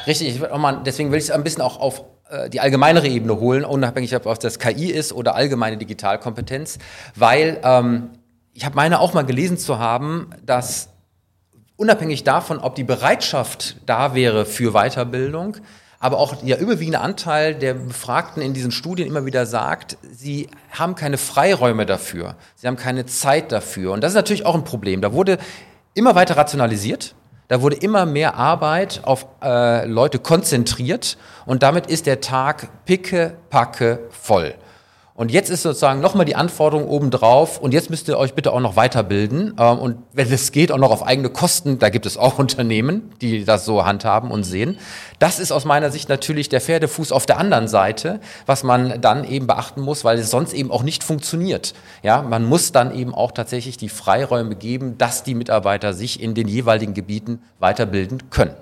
Richtig, 0.07 0.35
ich 0.35 0.41
mal, 0.41 0.83
deswegen 0.85 1.12
will 1.12 1.19
ich 1.19 1.25
es 1.25 1.31
ein 1.31 1.45
bisschen 1.45 1.62
auch 1.62 1.79
auf 1.79 2.03
die 2.49 2.61
allgemeinere 2.61 3.09
Ebene 3.09 3.38
holen, 3.40 3.64
unabhängig 3.64 4.14
ob 4.14 4.40
das 4.40 4.59
KI 4.59 4.90
ist 4.90 5.12
oder 5.12 5.35
allgemeine 5.35 5.77
Digitalkompetenz, 5.77 6.79
weil 7.14 7.61
ähm, 7.62 8.11
ich 8.55 8.64
habe 8.64 8.77
meine 8.77 9.01
auch 9.01 9.14
mal 9.14 9.25
gelesen 9.25 9.59
zu 9.59 9.79
haben, 9.79 10.31
dass 10.45 10.88
unabhängig 11.77 12.25
davon, 12.25 12.59
ob 12.59 12.75
die 12.75 12.85
Bereitschaft 12.85 13.77
da 13.87 14.14
wäre 14.14 14.45
für 14.45 14.73
Weiterbildung, 14.73 15.57
aber 15.99 16.18
auch 16.18 16.35
der 16.37 16.59
überwiegende 16.59 17.01
Anteil 17.01 17.55
der 17.55 17.75
Befragten 17.75 18.42
in 18.42 18.55
diesen 18.55 18.73
Studien 18.73 19.07
immer 19.07 19.25
wieder 19.25 19.47
sagt, 19.47 19.97
sie 20.12 20.49
haben 20.71 20.95
keine 20.95 21.16
Freiräume 21.16 21.87
dafür, 21.87 22.37
sie 22.57 22.66
haben 22.66 22.77
keine 22.77 23.07
Zeit 23.07 23.53
dafür. 23.53 23.92
Und 23.92 24.03
das 24.03 24.12
ist 24.12 24.16
natürlich 24.16 24.45
auch 24.45 24.55
ein 24.55 24.64
Problem. 24.64 25.01
Da 25.01 25.12
wurde 25.12 25.38
immer 25.95 26.14
weiter 26.14 26.37
rationalisiert, 26.37 27.14
da 27.53 27.61
wurde 27.61 27.77
immer 27.77 28.07
mehr 28.07 28.37
Arbeit 28.37 29.03
auf 29.05 29.27
äh, 29.43 29.85
Leute 29.85 30.19
konzentriert 30.19 31.19
und 31.45 31.62
damit 31.62 31.85
ist 31.85 32.07
der 32.07 32.23
Tag 32.23 32.87
picke, 32.87 33.35
packe 33.51 34.09
voll. 34.09 34.55
Und 35.23 35.31
jetzt 35.31 35.51
ist 35.51 35.63
sozusagen 35.63 36.01
nochmal 36.01 36.25
die 36.25 36.35
Anforderung 36.35 36.89
obendrauf 36.89 37.61
und 37.61 37.73
jetzt 37.73 37.91
müsst 37.91 38.09
ihr 38.09 38.19
euch 38.19 38.35
bitte 38.35 38.53
auch 38.53 38.59
noch 38.59 38.75
weiterbilden. 38.75 39.55
Ähm, 39.57 39.79
und 39.79 39.99
wenn 40.13 40.33
es 40.33 40.51
geht, 40.51 40.73
auch 40.73 40.79
noch 40.79 40.91
auf 40.91 41.07
eigene 41.07 41.31
Kosten, 41.31 41.79
da 41.79 41.91
gibt 41.91 42.07
es 42.07 42.17
auch 42.17 42.39
Unternehmen, 42.41 43.13
die 43.21 43.45
das 43.45 43.65
so 43.65 43.85
handhaben 43.85 44.33
und 44.33 44.43
sehen. 44.43 44.79
Das 45.21 45.39
ist 45.39 45.53
aus 45.53 45.65
meiner 45.65 45.93
Sicht 45.93 46.09
natürlich 46.09 46.49
der 46.49 46.61
Pferdefuß 46.61 47.13
auf 47.13 47.25
der 47.25 47.39
anderen 47.39 47.69
Seite, 47.69 48.19
was 48.47 48.65
man 48.65 49.01
dann 49.01 49.23
eben 49.23 49.47
beachten 49.47 49.83
muss, 49.83 50.03
weil 50.03 50.19
es 50.19 50.29
sonst 50.29 50.55
eben 50.55 50.73
auch 50.73 50.83
nicht 50.83 51.05
funktioniert. 51.05 51.73
Ja, 52.03 52.23
man 52.23 52.45
muss 52.45 52.73
dann 52.73 52.93
eben 52.93 53.15
auch 53.15 53.31
tatsächlich 53.31 53.77
die 53.77 53.91
Freiräume 53.91 54.57
geben, 54.57 54.99
dass 54.99 55.23
die 55.23 55.37
Mitarbeiter 55.37 55.95
sich 55.95 56.21
in 56.21 56.35
den 56.35 56.49
jeweiligen 56.49 56.95
Gebieten 56.95 57.43
weiterbilden 57.61 58.29
können. 58.31 58.57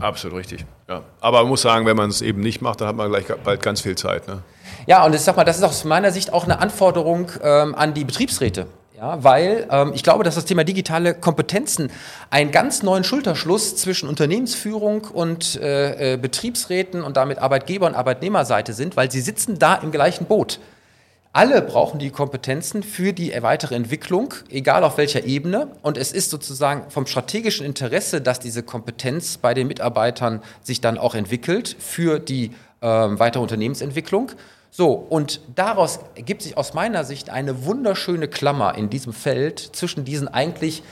Absolut 0.00 0.38
richtig. 0.38 0.64
Ja. 0.88 1.02
Aber 1.20 1.42
man 1.42 1.50
muss 1.50 1.62
sagen, 1.62 1.86
wenn 1.86 1.96
man 1.96 2.10
es 2.10 2.20
eben 2.20 2.40
nicht 2.40 2.60
macht, 2.60 2.80
dann 2.80 2.88
hat 2.88 2.96
man 2.96 3.10
gleich 3.10 3.26
bald 3.44 3.62
ganz 3.62 3.80
viel 3.80 3.96
Zeit. 3.96 4.26
Ne? 4.26 4.42
Ja, 4.90 5.04
und 5.06 5.14
ich 5.14 5.20
sag 5.20 5.36
mal, 5.36 5.44
das 5.44 5.56
ist 5.56 5.62
aus 5.62 5.84
meiner 5.84 6.10
Sicht 6.10 6.32
auch 6.32 6.42
eine 6.42 6.58
Anforderung 6.58 7.30
ähm, 7.44 7.76
an 7.76 7.94
die 7.94 8.04
Betriebsräte. 8.04 8.66
Ja, 8.96 9.22
weil 9.22 9.68
ähm, 9.70 9.92
ich 9.94 10.02
glaube, 10.02 10.24
dass 10.24 10.34
das 10.34 10.46
Thema 10.46 10.64
digitale 10.64 11.14
Kompetenzen 11.14 11.92
einen 12.30 12.50
ganz 12.50 12.82
neuen 12.82 13.04
Schulterschluss 13.04 13.76
zwischen 13.76 14.08
Unternehmensführung 14.08 15.02
und 15.02 15.54
äh, 15.60 16.14
äh, 16.14 16.16
Betriebsräten 16.16 17.04
und 17.04 17.16
damit 17.16 17.38
Arbeitgeber- 17.38 17.86
und 17.86 17.94
Arbeitnehmerseite 17.94 18.72
sind, 18.72 18.96
weil 18.96 19.12
sie 19.12 19.20
sitzen 19.20 19.60
da 19.60 19.76
im 19.76 19.92
gleichen 19.92 20.24
Boot. 20.24 20.58
Alle 21.32 21.62
brauchen 21.62 22.00
die 22.00 22.10
Kompetenzen 22.10 22.82
für 22.82 23.12
die 23.12 23.32
weitere 23.42 23.76
Entwicklung, 23.76 24.34
egal 24.48 24.82
auf 24.82 24.98
welcher 24.98 25.22
Ebene. 25.22 25.68
Und 25.82 25.98
es 25.98 26.10
ist 26.10 26.30
sozusagen 26.30 26.90
vom 26.90 27.06
strategischen 27.06 27.64
Interesse, 27.64 28.20
dass 28.20 28.40
diese 28.40 28.64
Kompetenz 28.64 29.36
bei 29.36 29.54
den 29.54 29.68
Mitarbeitern 29.68 30.42
sich 30.64 30.80
dann 30.80 30.98
auch 30.98 31.14
entwickelt 31.14 31.76
für 31.78 32.18
die 32.18 32.46
äh, 32.80 32.86
weitere 32.88 33.40
Unternehmensentwicklung. 33.40 34.32
So, 34.70 34.92
und 34.92 35.40
daraus 35.54 36.00
ergibt 36.14 36.42
sich 36.42 36.56
aus 36.56 36.74
meiner 36.74 37.04
Sicht 37.04 37.28
eine 37.30 37.64
wunderschöne 37.64 38.28
Klammer 38.28 38.76
in 38.76 38.88
diesem 38.88 39.12
Feld 39.12 39.58
zwischen 39.58 40.04
diesen 40.04 40.28
eigentlich 40.28 40.82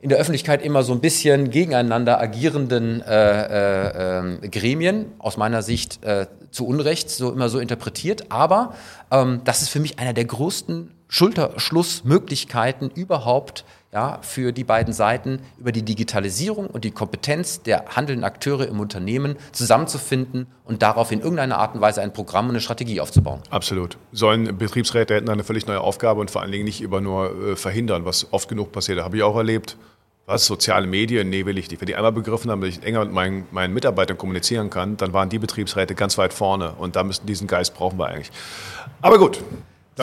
in 0.00 0.10
der 0.10 0.18
Öffentlichkeit 0.18 0.62
immer 0.62 0.84
so 0.84 0.92
ein 0.92 1.00
bisschen 1.00 1.50
gegeneinander 1.50 2.20
agierenden 2.20 3.02
äh, 3.02 4.18
äh, 4.20 4.48
Gremien, 4.48 5.06
aus 5.18 5.36
meiner 5.36 5.62
Sicht 5.62 6.04
äh, 6.04 6.26
zu 6.52 6.66
Unrecht 6.66 7.10
so 7.10 7.32
immer 7.32 7.48
so 7.48 7.58
interpretiert. 7.58 8.30
Aber 8.30 8.74
ähm, 9.10 9.40
das 9.42 9.62
ist 9.62 9.70
für 9.70 9.80
mich 9.80 9.98
einer 9.98 10.12
der 10.12 10.24
größten 10.24 10.92
Schulterschlussmöglichkeiten 11.08 12.90
überhaupt 12.90 13.64
ja, 13.92 14.18
für 14.20 14.52
die 14.52 14.64
beiden 14.64 14.92
Seiten 14.92 15.40
über 15.58 15.72
die 15.72 15.82
Digitalisierung 15.82 16.66
und 16.66 16.84
die 16.84 16.90
Kompetenz 16.90 17.62
der 17.62 17.86
handelnden 17.86 18.24
Akteure 18.24 18.66
im 18.66 18.80
Unternehmen 18.80 19.36
zusammenzufinden 19.52 20.46
und 20.64 20.82
darauf 20.82 21.10
in 21.10 21.20
irgendeiner 21.20 21.58
Art 21.58 21.74
und 21.74 21.80
Weise 21.80 22.02
ein 22.02 22.12
Programm 22.12 22.46
und 22.46 22.50
eine 22.50 22.60
Strategie 22.60 23.00
aufzubauen. 23.00 23.40
Absolut. 23.48 23.96
Sollen 24.12 24.58
Betriebsräte 24.58 25.14
hätten 25.14 25.30
eine 25.30 25.42
völlig 25.42 25.66
neue 25.66 25.80
Aufgabe 25.80 26.20
und 26.20 26.30
vor 26.30 26.42
allen 26.42 26.52
Dingen 26.52 26.64
nicht 26.64 26.82
über 26.82 27.00
nur 27.00 27.52
äh, 27.52 27.56
verhindern, 27.56 28.04
was 28.04 28.30
oft 28.32 28.48
genug 28.48 28.72
passiert. 28.72 29.02
Habe 29.02 29.16
ich 29.16 29.22
auch 29.22 29.36
erlebt. 29.36 29.76
Was? 30.26 30.44
Soziale 30.44 30.86
Medien? 30.86 31.30
Nee, 31.30 31.46
will 31.46 31.56
ich 31.56 31.70
nicht. 31.70 31.80
Wenn 31.80 31.86
die 31.86 31.96
einmal 31.96 32.12
begriffen 32.12 32.50
haben, 32.50 32.60
dass 32.60 32.68
ich 32.68 32.82
enger 32.82 33.02
mit 33.06 33.14
meinen, 33.14 33.46
meinen 33.50 33.72
Mitarbeitern 33.72 34.18
kommunizieren 34.18 34.68
kann, 34.68 34.98
dann 34.98 35.14
waren 35.14 35.30
die 35.30 35.38
Betriebsräte 35.38 35.94
ganz 35.94 36.18
weit 36.18 36.34
vorne. 36.34 36.74
Und 36.76 36.96
da 36.96 37.02
müssen 37.02 37.24
diesen 37.24 37.46
Geist 37.46 37.74
brauchen 37.74 37.98
wir 37.98 38.08
eigentlich. 38.08 38.30
Aber 39.00 39.16
gut, 39.16 39.42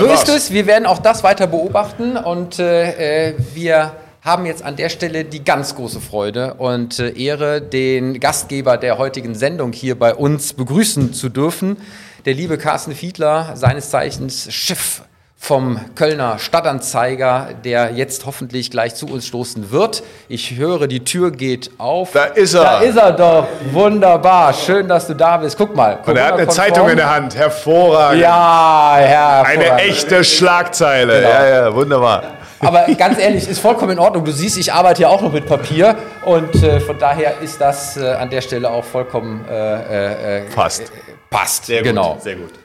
so 0.01 0.07
war's. 0.07 0.23
ist 0.23 0.29
es. 0.29 0.51
Wir 0.51 0.67
werden 0.67 0.85
auch 0.85 0.99
das 0.99 1.23
weiter 1.23 1.47
beobachten 1.47 2.17
und 2.17 2.59
äh, 2.59 3.29
äh, 3.29 3.35
wir 3.53 3.93
haben 4.21 4.45
jetzt 4.45 4.63
an 4.63 4.75
der 4.75 4.89
Stelle 4.89 5.23
die 5.23 5.43
ganz 5.43 5.75
große 5.75 6.01
Freude 6.01 6.55
und 6.55 6.99
äh, 6.99 7.11
Ehre, 7.11 7.61
den 7.61 8.19
Gastgeber 8.19 8.77
der 8.77 8.97
heutigen 8.97 9.35
Sendung 9.35 9.71
hier 9.71 9.97
bei 9.97 10.15
uns 10.15 10.53
begrüßen 10.53 11.13
zu 11.13 11.29
dürfen. 11.29 11.77
Der 12.25 12.33
liebe 12.33 12.57
Carsten 12.57 12.95
Fiedler, 12.95 13.55
seines 13.55 13.91
Zeichens 13.91 14.51
Schiff 14.51 15.03
vom 15.37 15.79
Kölner 15.93 16.39
Stadtanzeiger, 16.39 17.49
der 17.63 17.91
jetzt 17.91 18.25
hoffentlich 18.25 18.71
gleich 18.71 18.95
zu 18.95 19.05
uns 19.05 19.27
stoßen 19.27 19.69
wird. 19.71 20.01
Ich 20.27 20.55
höre, 20.55 20.87
die 20.87 21.03
Tür 21.03 21.31
geht 21.31 21.71
auf. 21.77 22.13
Da 22.13 22.23
ist 22.23 22.55
er. 22.55 22.63
Da 22.63 22.79
ist 22.79 22.97
er 22.97 23.11
doch. 23.11 23.47
Wunderbar. 23.71 24.53
Schön, 24.53 24.87
dass 24.87 25.05
du 25.05 25.13
da 25.13 25.37
bist. 25.37 25.55
Guck 25.57 25.75
mal. 25.75 25.99
Und 26.03 26.17
er 26.17 26.25
hat 26.25 26.33
eine 26.33 26.47
Zeitung 26.47 26.89
in 26.89 26.97
der 26.97 27.13
Hand. 27.13 27.35
Hervorragend. 27.35 28.21
Ja, 28.21 28.95
Herr. 28.97 29.45
Eine 29.45 29.75
echte 29.75 30.23
Schlagzeile. 30.23 31.17
Genau. 31.17 31.29
Ja, 31.29 31.47
ja, 31.47 31.75
wunderbar. 31.75 32.23
Aber 32.59 32.85
ganz 32.97 33.19
ehrlich, 33.19 33.47
ist 33.47 33.59
vollkommen 33.59 33.91
in 33.91 33.99
Ordnung. 33.99 34.25
Du 34.25 34.31
siehst, 34.31 34.57
ich 34.57 34.73
arbeite 34.73 35.03
ja 35.03 35.09
auch 35.09 35.21
noch 35.21 35.31
mit 35.31 35.45
Papier 35.45 35.95
und 36.23 36.55
äh, 36.63 36.79
von 36.79 36.97
daher 36.97 37.41
ist 37.41 37.61
das 37.61 37.97
äh, 37.97 38.07
an 38.13 38.29
der 38.29 38.41
Stelle 38.41 38.69
auch 38.69 38.83
vollkommen 38.83 39.45
äh, 39.47 39.53
äh, 39.53 40.39
äh 40.39 40.49
passt. 40.49 40.91
passt. 41.29 41.65
Sehr 41.65 41.83
genau. 41.83 42.13
gut. 42.13 42.23
Sehr 42.23 42.35
gut. 42.35 42.64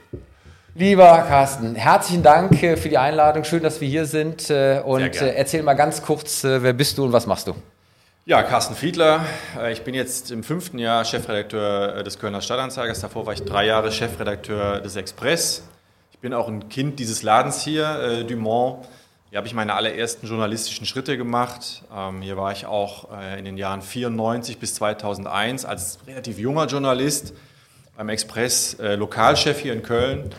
Lieber 0.76 1.24
Carsten, 1.26 1.74
herzlichen 1.74 2.22
Dank 2.22 2.62
äh, 2.62 2.76
für 2.76 2.88
die 2.88 2.96
Einladung. 2.96 3.42
Schön, 3.42 3.62
dass 3.62 3.80
wir 3.80 3.88
hier 3.88 4.06
sind. 4.06 4.50
Äh, 4.50 4.80
und 4.84 5.20
äh, 5.20 5.34
erzähl 5.34 5.64
mal 5.64 5.74
ganz 5.74 6.00
kurz, 6.00 6.44
wer 6.44 6.72
bist 6.72 6.96
du 6.96 7.04
und 7.04 7.12
was 7.12 7.26
machst 7.26 7.48
du? 7.48 7.54
Ja, 8.24 8.44
Carsten 8.44 8.76
Fiedler. 8.76 9.24
Ich 9.72 9.82
bin 9.82 9.94
jetzt 9.94 10.30
im 10.30 10.44
fünften 10.44 10.78
Jahr 10.78 11.04
Chefredakteur 11.04 12.04
des 12.04 12.20
Kölner 12.20 12.40
Stadtanzeigers. 12.40 13.00
Davor 13.00 13.26
war 13.26 13.32
ich 13.32 13.42
drei 13.42 13.66
Jahre 13.66 13.90
Chefredakteur 13.90 14.80
des 14.80 14.94
Express. 14.94 15.64
Ich 16.12 16.18
bin 16.20 16.32
auch 16.32 16.46
ein 16.46 16.68
Kind 16.68 17.00
dieses 17.00 17.24
Ladens 17.24 17.64
hier, 17.64 18.22
Dumont. 18.28 18.86
Hier 19.30 19.38
habe 19.38 19.48
ich 19.48 19.54
meine 19.54 19.74
allerersten 19.74 20.28
journalistischen 20.28 20.86
Schritte 20.86 21.16
gemacht. 21.16 21.82
Ähm, 21.92 22.22
hier 22.22 22.36
war 22.36 22.52
ich 22.52 22.66
auch 22.66 23.08
in 23.36 23.44
den 23.44 23.56
Jahren 23.56 23.82
94 23.82 24.58
bis 24.58 24.74
2001 24.74 25.64
als 25.64 25.98
relativ 26.06 26.38
junger 26.38 26.66
Journalist 26.66 27.32
beim 27.96 28.10
Express 28.10 28.76
Lokalchef 28.78 29.58
hier 29.58 29.72
in 29.72 29.82
Köln. 29.82 30.30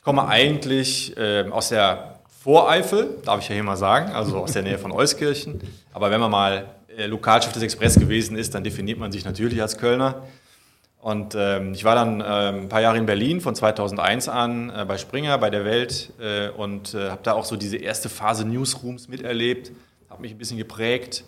Ich 0.00 0.04
komme 0.04 0.26
eigentlich 0.26 1.14
äh, 1.18 1.44
aus 1.50 1.68
der 1.68 2.20
Voreifel, 2.42 3.18
darf 3.22 3.40
ich 3.40 3.50
ja 3.50 3.54
hier 3.54 3.62
mal 3.62 3.76
sagen, 3.76 4.12
also 4.12 4.38
aus 4.38 4.52
der 4.52 4.62
Nähe 4.62 4.78
von 4.78 4.92
Euskirchen. 4.92 5.60
Aber 5.92 6.10
wenn 6.10 6.20
man 6.20 6.30
mal 6.30 6.64
äh, 6.96 7.04
Lokalchef 7.04 7.52
des 7.52 7.62
Express 7.62 7.96
gewesen 7.96 8.34
ist, 8.34 8.54
dann 8.54 8.64
definiert 8.64 8.98
man 8.98 9.12
sich 9.12 9.26
natürlich 9.26 9.60
als 9.60 9.76
Kölner. 9.76 10.22
Und 11.02 11.34
ähm, 11.36 11.74
ich 11.74 11.84
war 11.84 11.96
dann 11.96 12.22
äh, 12.22 12.24
ein 12.24 12.70
paar 12.70 12.80
Jahre 12.80 12.96
in 12.96 13.04
Berlin 13.04 13.42
von 13.42 13.54
2001 13.54 14.30
an 14.30 14.70
äh, 14.70 14.86
bei 14.86 14.96
Springer, 14.96 15.36
bei 15.36 15.50
der 15.50 15.66
Welt 15.66 16.14
äh, 16.18 16.48
und 16.48 16.94
äh, 16.94 17.10
habe 17.10 17.20
da 17.22 17.34
auch 17.34 17.44
so 17.44 17.56
diese 17.56 17.76
erste 17.76 18.08
Phase 18.08 18.46
Newsrooms 18.48 19.06
miterlebt, 19.08 19.70
habe 20.08 20.22
mich 20.22 20.32
ein 20.32 20.38
bisschen 20.38 20.56
geprägt. 20.56 21.24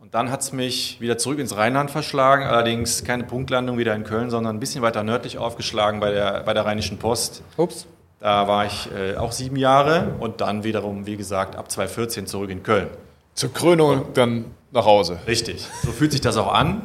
Und 0.00 0.14
dann 0.14 0.32
hat 0.32 0.40
es 0.40 0.52
mich 0.52 1.00
wieder 1.00 1.18
zurück 1.18 1.38
ins 1.38 1.56
Rheinland 1.56 1.92
verschlagen, 1.92 2.46
allerdings 2.46 3.04
keine 3.04 3.22
Punktlandung 3.22 3.78
wieder 3.78 3.94
in 3.94 4.02
Köln, 4.02 4.28
sondern 4.28 4.56
ein 4.56 4.60
bisschen 4.60 4.82
weiter 4.82 5.04
nördlich 5.04 5.38
aufgeschlagen 5.38 6.00
bei 6.00 6.10
der, 6.10 6.42
bei 6.42 6.52
der 6.52 6.66
Rheinischen 6.66 6.98
Post. 6.98 7.44
Ups. 7.56 7.86
Da 8.20 8.48
war 8.48 8.66
ich 8.66 8.88
äh, 8.92 9.16
auch 9.16 9.32
sieben 9.32 9.56
Jahre 9.56 10.14
und 10.18 10.40
dann 10.40 10.64
wiederum, 10.64 11.06
wie 11.06 11.16
gesagt, 11.16 11.54
ab 11.54 11.70
2014 11.70 12.26
zurück 12.26 12.50
in 12.50 12.62
Köln. 12.62 12.88
Zur 13.34 13.52
Krönung 13.52 14.06
dann 14.14 14.46
nach 14.72 14.84
Hause. 14.84 15.18
Richtig, 15.26 15.64
so 15.84 15.92
fühlt 15.92 16.12
sich 16.12 16.20
das 16.20 16.36
auch 16.36 16.52
an. 16.52 16.82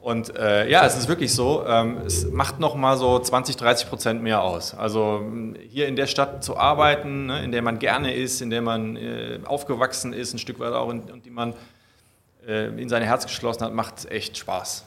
Und 0.00 0.36
äh, 0.36 0.68
ja, 0.68 0.86
es 0.86 0.96
ist 0.96 1.08
wirklich 1.08 1.32
so, 1.32 1.64
ähm, 1.66 1.98
es 2.06 2.30
macht 2.30 2.60
noch 2.60 2.74
mal 2.76 2.96
so 2.96 3.18
20, 3.18 3.56
30 3.56 3.88
Prozent 3.88 4.22
mehr 4.22 4.42
aus. 4.42 4.74
Also 4.74 5.22
hier 5.68 5.88
in 5.88 5.96
der 5.96 6.06
Stadt 6.06 6.44
zu 6.44 6.56
arbeiten, 6.56 7.26
ne, 7.26 7.42
in 7.42 7.50
der 7.50 7.62
man 7.62 7.78
gerne 7.78 8.14
ist, 8.14 8.40
in 8.40 8.50
der 8.50 8.62
man 8.62 8.96
äh, 8.96 9.40
aufgewachsen 9.44 10.12
ist, 10.12 10.32
ein 10.32 10.38
Stück 10.38 10.60
weit 10.60 10.72
auch, 10.72 10.86
und 10.86 11.24
die 11.24 11.30
man 11.30 11.54
äh, 12.46 12.66
in 12.80 12.88
sein 12.88 13.02
Herz 13.02 13.24
geschlossen 13.26 13.64
hat, 13.64 13.74
macht 13.74 14.10
echt 14.10 14.36
Spaß. 14.38 14.84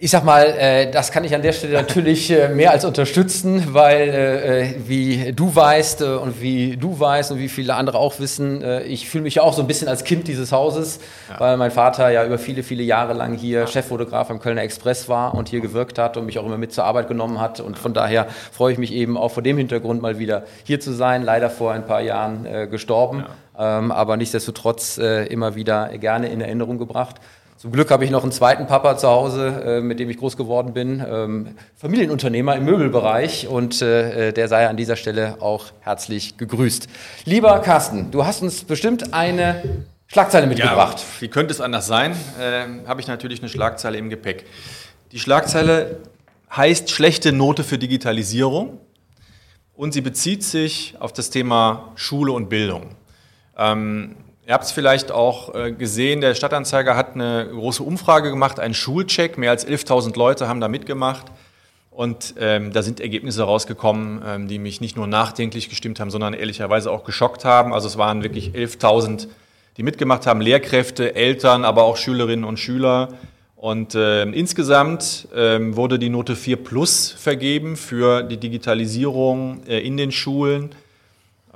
Ich 0.00 0.12
sag 0.12 0.22
mal, 0.22 0.44
äh, 0.56 0.88
das 0.92 1.10
kann 1.10 1.24
ich 1.24 1.34
an 1.34 1.42
der 1.42 1.50
Stelle 1.50 1.72
natürlich 1.72 2.30
äh, 2.30 2.50
mehr 2.50 2.70
als 2.70 2.84
unterstützen, 2.84 3.74
weil 3.74 4.08
äh, 4.08 4.88
wie 4.88 5.32
du 5.32 5.52
weißt 5.52 6.02
äh, 6.02 6.04
und 6.04 6.40
wie 6.40 6.76
du 6.76 7.00
weißt 7.00 7.32
und 7.32 7.40
wie 7.40 7.48
viele 7.48 7.74
andere 7.74 7.98
auch 7.98 8.20
wissen, 8.20 8.62
äh, 8.62 8.84
ich 8.84 9.08
fühle 9.08 9.24
mich 9.24 9.34
ja 9.34 9.42
auch 9.42 9.54
so 9.54 9.60
ein 9.60 9.66
bisschen 9.66 9.88
als 9.88 10.04
Kind 10.04 10.28
dieses 10.28 10.52
Hauses, 10.52 11.00
ja. 11.28 11.40
weil 11.40 11.56
mein 11.56 11.72
Vater 11.72 12.10
ja 12.10 12.24
über 12.24 12.38
viele, 12.38 12.62
viele 12.62 12.84
Jahre 12.84 13.12
lang 13.12 13.34
hier 13.34 13.66
Cheffotograf 13.66 14.30
am 14.30 14.38
Kölner 14.38 14.62
Express 14.62 15.08
war 15.08 15.34
und 15.34 15.48
hier 15.48 15.60
gewirkt 15.60 15.98
hat 15.98 16.16
und 16.16 16.26
mich 16.26 16.38
auch 16.38 16.46
immer 16.46 16.58
mit 16.58 16.72
zur 16.72 16.84
Arbeit 16.84 17.08
genommen 17.08 17.40
hat. 17.40 17.58
Und 17.58 17.76
von 17.76 17.92
daher 17.92 18.28
freue 18.52 18.72
ich 18.72 18.78
mich 18.78 18.92
eben 18.92 19.16
auch 19.16 19.32
vor 19.32 19.42
dem 19.42 19.58
Hintergrund 19.58 20.00
mal 20.00 20.20
wieder 20.20 20.44
hier 20.62 20.78
zu 20.78 20.92
sein. 20.92 21.24
Leider 21.24 21.50
vor 21.50 21.72
ein 21.72 21.84
paar 21.84 22.02
Jahren 22.02 22.46
äh, 22.46 22.68
gestorben, 22.68 23.24
ja. 23.58 23.78
ähm, 23.80 23.90
aber 23.90 24.16
nichtsdestotrotz 24.16 24.98
immer 24.98 25.56
wieder 25.56 25.88
gerne 25.98 26.28
in 26.28 26.40
Erinnerung 26.40 26.78
gebracht. 26.78 27.16
Zum 27.58 27.72
Glück 27.72 27.90
habe 27.90 28.04
ich 28.04 28.12
noch 28.12 28.22
einen 28.22 28.30
zweiten 28.30 28.68
Papa 28.68 28.96
zu 28.96 29.08
Hause, 29.08 29.48
äh, 29.48 29.80
mit 29.80 29.98
dem 29.98 30.08
ich 30.08 30.18
groß 30.18 30.36
geworden 30.36 30.74
bin, 30.74 31.04
ähm, 31.04 31.56
Familienunternehmer 31.74 32.54
im 32.54 32.64
Möbelbereich 32.64 33.48
und 33.48 33.82
äh, 33.82 34.32
der 34.32 34.46
sei 34.46 34.68
an 34.68 34.76
dieser 34.76 34.94
Stelle 34.94 35.38
auch 35.40 35.64
herzlich 35.80 36.36
gegrüßt. 36.36 36.86
Lieber 37.24 37.58
Carsten, 37.58 38.12
du 38.12 38.24
hast 38.24 38.42
uns 38.42 38.62
bestimmt 38.62 39.12
eine 39.12 39.84
Schlagzeile 40.06 40.46
mitgebracht. 40.46 41.00
Ja, 41.00 41.04
wie 41.18 41.26
könnte 41.26 41.52
es 41.52 41.60
anders 41.60 41.88
sein? 41.88 42.12
Äh, 42.40 42.86
habe 42.86 43.00
ich 43.00 43.08
natürlich 43.08 43.40
eine 43.40 43.48
Schlagzeile 43.48 43.98
im 43.98 44.08
Gepäck. 44.08 44.46
Die 45.10 45.18
Schlagzeile 45.18 45.96
heißt 46.56 46.92
schlechte 46.92 47.32
Note 47.32 47.64
für 47.64 47.76
Digitalisierung 47.76 48.78
und 49.74 49.94
sie 49.94 50.00
bezieht 50.00 50.44
sich 50.44 50.94
auf 51.00 51.12
das 51.12 51.30
Thema 51.30 51.90
Schule 51.96 52.30
und 52.30 52.50
Bildung. 52.50 52.94
Ähm, 53.56 54.14
Ihr 54.48 54.54
habt 54.54 54.64
es 54.64 54.72
vielleicht 54.72 55.12
auch 55.12 55.54
äh, 55.54 55.72
gesehen, 55.72 56.22
der 56.22 56.34
Stadtanzeiger 56.34 56.96
hat 56.96 57.14
eine 57.14 57.50
große 57.52 57.82
Umfrage 57.82 58.30
gemacht, 58.30 58.58
einen 58.58 58.72
Schulcheck. 58.72 59.36
Mehr 59.36 59.50
als 59.50 59.68
11.000 59.68 60.16
Leute 60.16 60.48
haben 60.48 60.62
da 60.62 60.68
mitgemacht. 60.68 61.26
Und 61.90 62.34
ähm, 62.40 62.72
da 62.72 62.82
sind 62.82 62.98
Ergebnisse 62.98 63.42
rausgekommen, 63.42 64.22
ähm, 64.26 64.48
die 64.48 64.58
mich 64.58 64.80
nicht 64.80 64.96
nur 64.96 65.06
nachdenklich 65.06 65.68
gestimmt 65.68 66.00
haben, 66.00 66.10
sondern 66.10 66.32
ehrlicherweise 66.32 66.90
auch 66.90 67.04
geschockt 67.04 67.44
haben. 67.44 67.74
Also 67.74 67.88
es 67.88 67.98
waren 67.98 68.22
wirklich 68.22 68.52
11.000, 68.52 69.28
die 69.76 69.82
mitgemacht 69.82 70.26
haben, 70.26 70.40
Lehrkräfte, 70.40 71.14
Eltern, 71.14 71.66
aber 71.66 71.82
auch 71.82 71.98
Schülerinnen 71.98 72.46
und 72.46 72.58
Schüler. 72.58 73.10
Und 73.54 73.94
äh, 73.94 74.22
insgesamt 74.22 75.28
äh, 75.34 75.58
wurde 75.76 75.98
die 75.98 76.08
Note 76.08 76.36
4 76.36 76.56
Plus 76.56 77.10
vergeben 77.10 77.76
für 77.76 78.22
die 78.22 78.38
Digitalisierung 78.38 79.66
äh, 79.66 79.80
in 79.80 79.98
den 79.98 80.10
Schulen. 80.10 80.70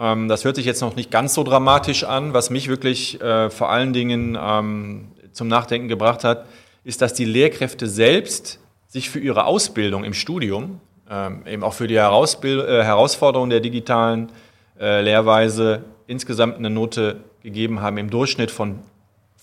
Ähm, 0.03 0.27
das 0.27 0.45
hört 0.45 0.57
sich 0.57 0.67
jetzt 0.67 0.81
noch 0.81 0.97
nicht 0.97 1.11
ganz 1.11 1.35
so 1.35 1.45
dramatisch 1.45 2.03
an. 2.05 2.35
Was 2.35 2.51
mich 2.51 2.69
wirklich 2.69 3.21
äh, 3.21 3.51
vor 3.51 3.71
allen 3.71 3.93
Dingen 3.93 4.37
ähm, 4.41 5.12
zum 5.33 5.47
Nachdenken 5.47 5.87
gebracht 5.88 6.25
hat, 6.25 6.47
ist, 6.83 7.01
dass 7.01 7.15
die 7.15 7.25
Lehrkräfte 7.25 7.87
selbst 7.87 8.59
sich 8.88 9.09
für 9.09 9.21
ihre 9.21 9.45
Ausbildung 9.45 10.03
im 10.03 10.12
Studium, 10.12 10.81
ähm, 11.09 11.47
eben 11.47 11.62
auch 11.62 11.75
für 11.75 11.87
die 11.87 11.97
Herausbild 11.97 12.69
äh, 12.69 12.83
Herausforderung 12.83 13.49
der 13.49 13.61
digitalen 13.61 14.31
äh, 14.79 15.01
Lehrweise 15.03 15.85
insgesamt 16.09 16.57
eine 16.57 16.69
Note 16.69 17.21
gegeben 17.43 17.81
haben 17.81 17.97
im 17.97 18.11
Durchschnitt 18.11 18.51
von 18.51 18.81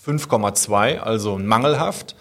5,2, 0.04 0.98
also 0.98 1.38
mangelhaft. 1.38 2.14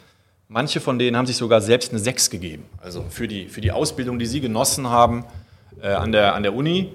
Manche 0.47 0.79
von 0.79 0.97
denen 0.97 1.15
haben 1.17 1.27
sich 1.27 1.37
sogar 1.37 1.61
selbst 1.61 1.91
eine 1.91 1.99
6 1.99 2.29
gegeben, 2.29 2.65
also 2.81 3.05
für 3.09 3.27
die, 3.27 3.49
für 3.49 3.61
die 3.61 3.71
Ausbildung, 3.71 4.17
die 4.17 4.25
sie 4.25 4.41
genossen 4.41 4.89
haben 4.89 5.25
äh, 5.81 5.89
an, 5.89 6.11
der, 6.11 6.33
an 6.33 6.43
der 6.43 6.55
Uni. 6.55 6.93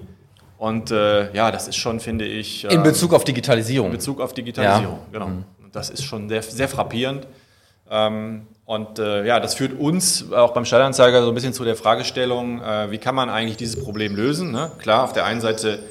Und 0.57 0.91
äh, 0.91 1.33
ja, 1.33 1.51
das 1.51 1.67
ist 1.67 1.75
schon, 1.75 1.99
finde 1.99 2.25
ich. 2.25 2.65
Äh, 2.65 2.73
in 2.73 2.83
Bezug 2.83 3.13
auf 3.13 3.23
Digitalisierung. 3.23 3.87
In 3.87 3.97
Bezug 3.97 4.21
auf 4.21 4.33
Digitalisierung, 4.33 4.99
ja. 5.11 5.11
genau. 5.11 5.27
Mhm. 5.27 5.45
Das 5.71 5.89
ist 5.89 6.03
schon 6.03 6.29
sehr, 6.29 6.41
sehr 6.41 6.69
frappierend. 6.69 7.27
Ähm, 7.89 8.47
und 8.65 8.97
äh, 8.97 9.25
ja, 9.25 9.39
das 9.39 9.53
führt 9.53 9.77
uns 9.77 10.31
auch 10.31 10.53
beim 10.53 10.65
Stadtanzeiger 10.65 11.21
so 11.21 11.29
ein 11.29 11.35
bisschen 11.35 11.53
zu 11.53 11.63
der 11.63 11.75
Fragestellung, 11.75 12.61
äh, 12.61 12.89
wie 12.89 12.97
kann 12.97 13.13
man 13.13 13.29
eigentlich 13.29 13.57
dieses 13.57 13.83
Problem 13.83 14.15
lösen? 14.15 14.51
Ne? 14.51 14.71
Klar, 14.79 15.03
auf 15.03 15.13
der 15.13 15.25
einen 15.25 15.39
Seite 15.39 15.83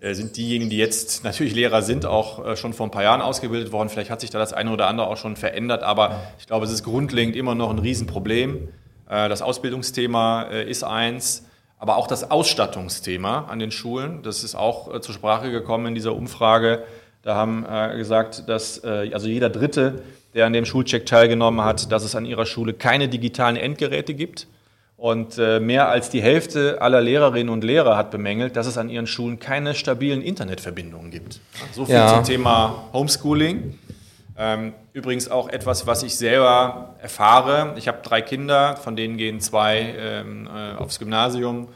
äh, 0.00 0.12
sind 0.12 0.36
diejenigen, 0.36 0.68
die 0.68 0.76
jetzt 0.76 1.24
natürlich 1.24 1.54
Lehrer 1.54 1.80
sind, 1.80 2.04
auch 2.04 2.44
äh, 2.44 2.56
schon 2.56 2.74
vor 2.74 2.86
ein 2.86 2.90
paar 2.90 3.04
Jahren 3.04 3.22
ausgebildet 3.22 3.72
worden. 3.72 3.88
Vielleicht 3.88 4.10
hat 4.10 4.20
sich 4.20 4.28
da 4.28 4.38
das 4.38 4.52
eine 4.52 4.70
oder 4.70 4.86
andere 4.86 5.06
auch 5.06 5.16
schon 5.16 5.36
verändert, 5.36 5.82
aber 5.82 6.20
ich 6.38 6.46
glaube, 6.46 6.66
es 6.66 6.72
ist 6.72 6.82
grundlegend 6.82 7.36
immer 7.36 7.54
noch 7.54 7.70
ein 7.70 7.78
Riesenproblem. 7.78 8.68
Äh, 9.08 9.28
das 9.30 9.40
Ausbildungsthema 9.40 10.42
ist 10.42 10.84
eins, 10.84 11.46
aber 11.80 11.96
auch 11.96 12.06
das 12.06 12.30
Ausstattungsthema 12.30 13.46
an 13.48 13.58
den 13.58 13.72
Schulen, 13.72 14.22
das 14.22 14.44
ist 14.44 14.54
auch 14.54 15.00
zur 15.00 15.14
Sprache 15.14 15.50
gekommen 15.50 15.86
in 15.86 15.94
dieser 15.96 16.14
Umfrage. 16.14 16.84
Da 17.22 17.34
haben 17.34 17.66
gesagt, 17.96 18.48
dass 18.48 18.84
also 18.84 19.26
jeder 19.26 19.50
Dritte, 19.50 20.02
der 20.34 20.46
an 20.46 20.52
dem 20.52 20.64
Schulcheck 20.64 21.06
teilgenommen 21.06 21.64
hat, 21.64 21.90
dass 21.90 22.04
es 22.04 22.14
an 22.14 22.24
ihrer 22.26 22.46
Schule 22.46 22.74
keine 22.74 23.08
digitalen 23.08 23.56
Endgeräte 23.56 24.14
gibt. 24.14 24.46
Und 24.96 25.38
äh, 25.38 25.60
mehr 25.60 25.88
als 25.88 26.10
die 26.10 26.20
Hälfte 26.20 26.82
aller 26.82 27.00
Lehrerinnen 27.00 27.48
und 27.48 27.64
Lehrer 27.64 27.96
hat 27.96 28.10
bemängelt, 28.10 28.54
dass 28.54 28.66
es 28.66 28.76
an 28.76 28.90
ihren 28.90 29.06
Schulen 29.06 29.38
keine 29.38 29.74
stabilen 29.74 30.20
Internetverbindungen 30.20 31.10
gibt. 31.10 31.40
So 31.72 31.86
viel 31.86 31.94
ja. 31.94 32.16
zum 32.16 32.24
Thema 32.24 32.84
Homeschooling. 32.92 33.78
Ähm, 34.36 34.74
übrigens 34.92 35.30
auch 35.30 35.48
etwas, 35.48 35.86
was 35.86 36.02
ich 36.02 36.16
selber 36.16 36.94
erfahre. 37.00 37.74
Ich 37.76 37.88
habe 37.88 37.98
drei 38.02 38.22
Kinder, 38.22 38.76
von 38.76 38.96
denen 38.96 39.16
gehen 39.16 39.40
zwei 39.40 39.94
ähm, 39.98 40.46
äh, 40.46 40.76
aufs 40.76 40.98
Gymnasium 40.98 41.68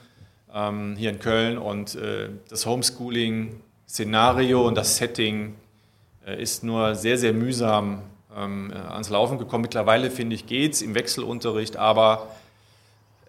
ähm, 0.53 0.95
hier 0.97 1.11
in 1.11 1.19
Köln. 1.19 1.59
Und 1.59 1.95
äh, 1.95 2.29
das 2.49 2.67
Homeschooling-Szenario 2.67 4.67
und 4.67 4.77
das 4.77 4.97
Setting 4.97 5.55
äh, 6.27 6.41
ist 6.41 6.65
nur 6.65 6.95
sehr, 6.95 7.19
sehr 7.19 7.33
mühsam 7.33 8.03
ans 8.37 9.11
Laufen 9.11 9.39
gekommen. 9.39 9.63
Mittlerweile, 9.63 10.11
finde 10.11 10.35
ich, 10.35 10.47
geht 10.47 10.73
es 10.73 10.83
im 10.83 10.97
Wechselunterricht, 10.97 11.77
aber 11.77 12.31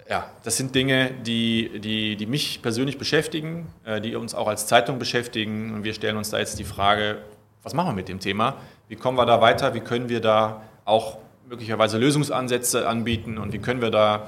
ja, 0.10 0.28
das 0.44 0.58
sind 0.58 0.74
Dinge, 0.74 1.12
die, 1.24 1.80
die, 1.80 2.16
die 2.16 2.26
mich 2.26 2.64
persönlich 2.64 2.98
beschäftigen, 2.98 3.68
die 4.04 4.16
uns 4.16 4.34
auch 4.34 4.48
als 4.48 4.66
Zeitung 4.66 4.98
beschäftigen. 4.98 5.76
Und 5.76 5.84
wir 5.84 5.94
stellen 5.94 6.18
uns 6.18 6.32
da 6.32 6.40
jetzt 6.40 6.58
die 6.58 6.64
Frage, 6.64 7.20
was 7.62 7.76
machen 7.76 7.90
wir 7.90 7.94
mit 7.94 8.10
dem 8.10 8.20
Thema? 8.20 8.56
Wie 8.88 8.96
kommen 8.96 9.18
wir 9.18 9.26
da 9.26 9.42
weiter? 9.42 9.74
Wie 9.74 9.80
können 9.80 10.10
wir 10.10 10.22
da 10.22 10.62
auch 10.86 11.18
möglicherweise 11.50 11.98
Lösungsansätze 11.98 12.88
anbieten? 12.88 13.38
Und 13.38 13.52
wie 13.54 13.60
können 13.60 13.82
wir 13.82 13.92
da 13.92 14.28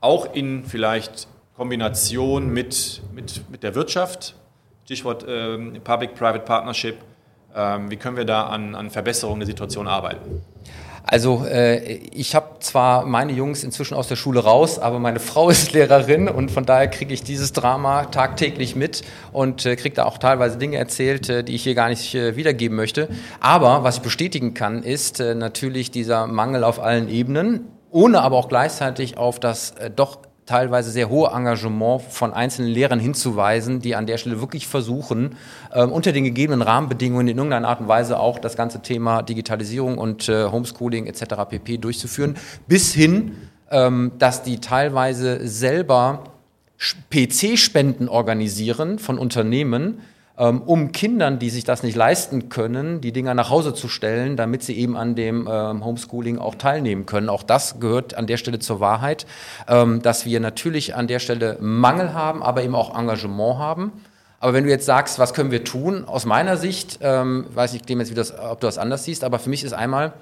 auch 0.00 0.34
in 0.34 0.64
vielleicht 0.64 1.26
Kombination 1.56 2.50
mit, 2.50 3.02
mit, 3.12 3.50
mit 3.50 3.62
der 3.62 3.74
Wirtschaft, 3.74 4.34
Stichwort 4.84 5.24
ähm, 5.28 5.80
Public-Private 5.84 6.44
Partnership, 6.44 6.96
ähm, 7.54 7.90
wie 7.90 7.96
können 7.96 8.16
wir 8.16 8.24
da 8.24 8.46
an, 8.46 8.74
an 8.74 8.90
Verbesserungen 8.90 9.40
der 9.40 9.46
Situation 9.46 9.86
arbeiten? 9.86 10.42
Also 11.04 11.44
äh, 11.44 11.78
ich 12.12 12.34
habe 12.34 12.60
zwar 12.60 13.04
meine 13.04 13.32
Jungs 13.32 13.64
inzwischen 13.64 13.94
aus 13.94 14.08
der 14.08 14.16
Schule 14.16 14.40
raus, 14.40 14.78
aber 14.78 14.98
meine 14.98 15.20
Frau 15.20 15.50
ist 15.50 15.72
Lehrerin 15.72 16.28
und 16.28 16.50
von 16.50 16.64
daher 16.64 16.88
kriege 16.88 17.12
ich 17.14 17.22
dieses 17.22 17.52
Drama 17.52 18.04
tagtäglich 18.06 18.76
mit 18.76 19.02
und 19.32 19.66
äh, 19.66 19.76
kriege 19.76 19.94
da 19.94 20.04
auch 20.04 20.18
teilweise 20.18 20.58
Dinge 20.58 20.76
erzählt, 20.76 21.28
äh, 21.28 21.44
die 21.44 21.54
ich 21.54 21.62
hier 21.62 21.74
gar 21.74 21.88
nicht 21.88 22.14
äh, 22.14 22.36
wiedergeben 22.36 22.76
möchte. 22.76 23.08
Aber 23.40 23.82
was 23.84 23.96
ich 23.96 24.02
bestätigen 24.02 24.54
kann, 24.54 24.82
ist 24.82 25.20
äh, 25.20 25.34
natürlich 25.34 25.90
dieser 25.90 26.26
Mangel 26.26 26.64
auf 26.64 26.80
allen 26.80 27.08
Ebenen, 27.08 27.66
ohne 27.90 28.20
aber 28.22 28.36
auch 28.36 28.48
gleichzeitig 28.48 29.16
auf 29.16 29.40
das 29.40 29.72
äh, 29.72 29.90
doch 29.90 30.18
teilweise 30.50 30.90
sehr 30.90 31.08
hohe 31.08 31.30
Engagement 31.30 32.02
von 32.02 32.32
einzelnen 32.32 32.72
Lehrern 32.72 32.98
hinzuweisen, 32.98 33.80
die 33.80 33.94
an 33.94 34.06
der 34.06 34.18
Stelle 34.18 34.40
wirklich 34.40 34.66
versuchen, 34.66 35.36
äh, 35.72 35.84
unter 35.84 36.10
den 36.10 36.24
gegebenen 36.24 36.60
Rahmenbedingungen 36.60 37.28
in 37.28 37.36
irgendeiner 37.36 37.68
Art 37.68 37.80
und 37.80 37.86
Weise 37.86 38.18
auch 38.18 38.40
das 38.40 38.56
ganze 38.56 38.82
Thema 38.82 39.22
Digitalisierung 39.22 39.96
und 39.96 40.28
äh, 40.28 40.46
Homeschooling 40.46 41.06
etc. 41.06 41.48
pp. 41.48 41.78
durchzuführen, 41.78 42.36
bis 42.66 42.92
hin, 42.92 43.36
ähm, 43.70 44.10
dass 44.18 44.42
die 44.42 44.58
teilweise 44.58 45.46
selber 45.46 46.24
PC-Spenden 47.10 48.08
organisieren 48.08 48.98
von 48.98 49.18
Unternehmen, 49.18 49.98
ähm, 49.98 50.00
um 50.48 50.92
Kindern, 50.92 51.38
die 51.38 51.50
sich 51.50 51.64
das 51.64 51.82
nicht 51.82 51.96
leisten 51.96 52.48
können, 52.48 53.00
die 53.00 53.12
Dinger 53.12 53.34
nach 53.34 53.50
Hause 53.50 53.74
zu 53.74 53.88
stellen, 53.88 54.36
damit 54.36 54.62
sie 54.62 54.78
eben 54.78 54.96
an 54.96 55.14
dem 55.14 55.46
ähm, 55.50 55.84
Homeschooling 55.84 56.38
auch 56.38 56.54
teilnehmen 56.54 57.04
können. 57.04 57.28
Auch 57.28 57.42
das 57.42 57.78
gehört 57.78 58.14
an 58.14 58.26
der 58.26 58.38
Stelle 58.38 58.58
zur 58.58 58.80
Wahrheit, 58.80 59.26
ähm, 59.68 60.00
dass 60.00 60.24
wir 60.24 60.40
natürlich 60.40 60.94
an 60.94 61.08
der 61.08 61.18
Stelle 61.18 61.58
Mangel 61.60 62.14
haben, 62.14 62.42
aber 62.42 62.62
eben 62.62 62.74
auch 62.74 62.98
Engagement 62.98 63.58
haben. 63.58 63.92
Aber 64.38 64.54
wenn 64.54 64.64
du 64.64 64.70
jetzt 64.70 64.86
sagst, 64.86 65.18
was 65.18 65.34
können 65.34 65.50
wir 65.50 65.64
tun, 65.64 66.06
aus 66.06 66.24
meiner 66.24 66.56
Sicht, 66.56 67.00
ähm, 67.02 67.44
weiß 67.52 67.74
ich, 67.74 67.84
Clemens, 67.84 68.10
wie 68.10 68.14
das, 68.14 68.32
ob 68.38 68.60
du 68.60 68.66
das 68.66 68.78
anders 68.78 69.04
siehst, 69.04 69.24
aber 69.24 69.38
für 69.38 69.50
mich 69.50 69.62
ist 69.62 69.74
einmal, 69.74 70.14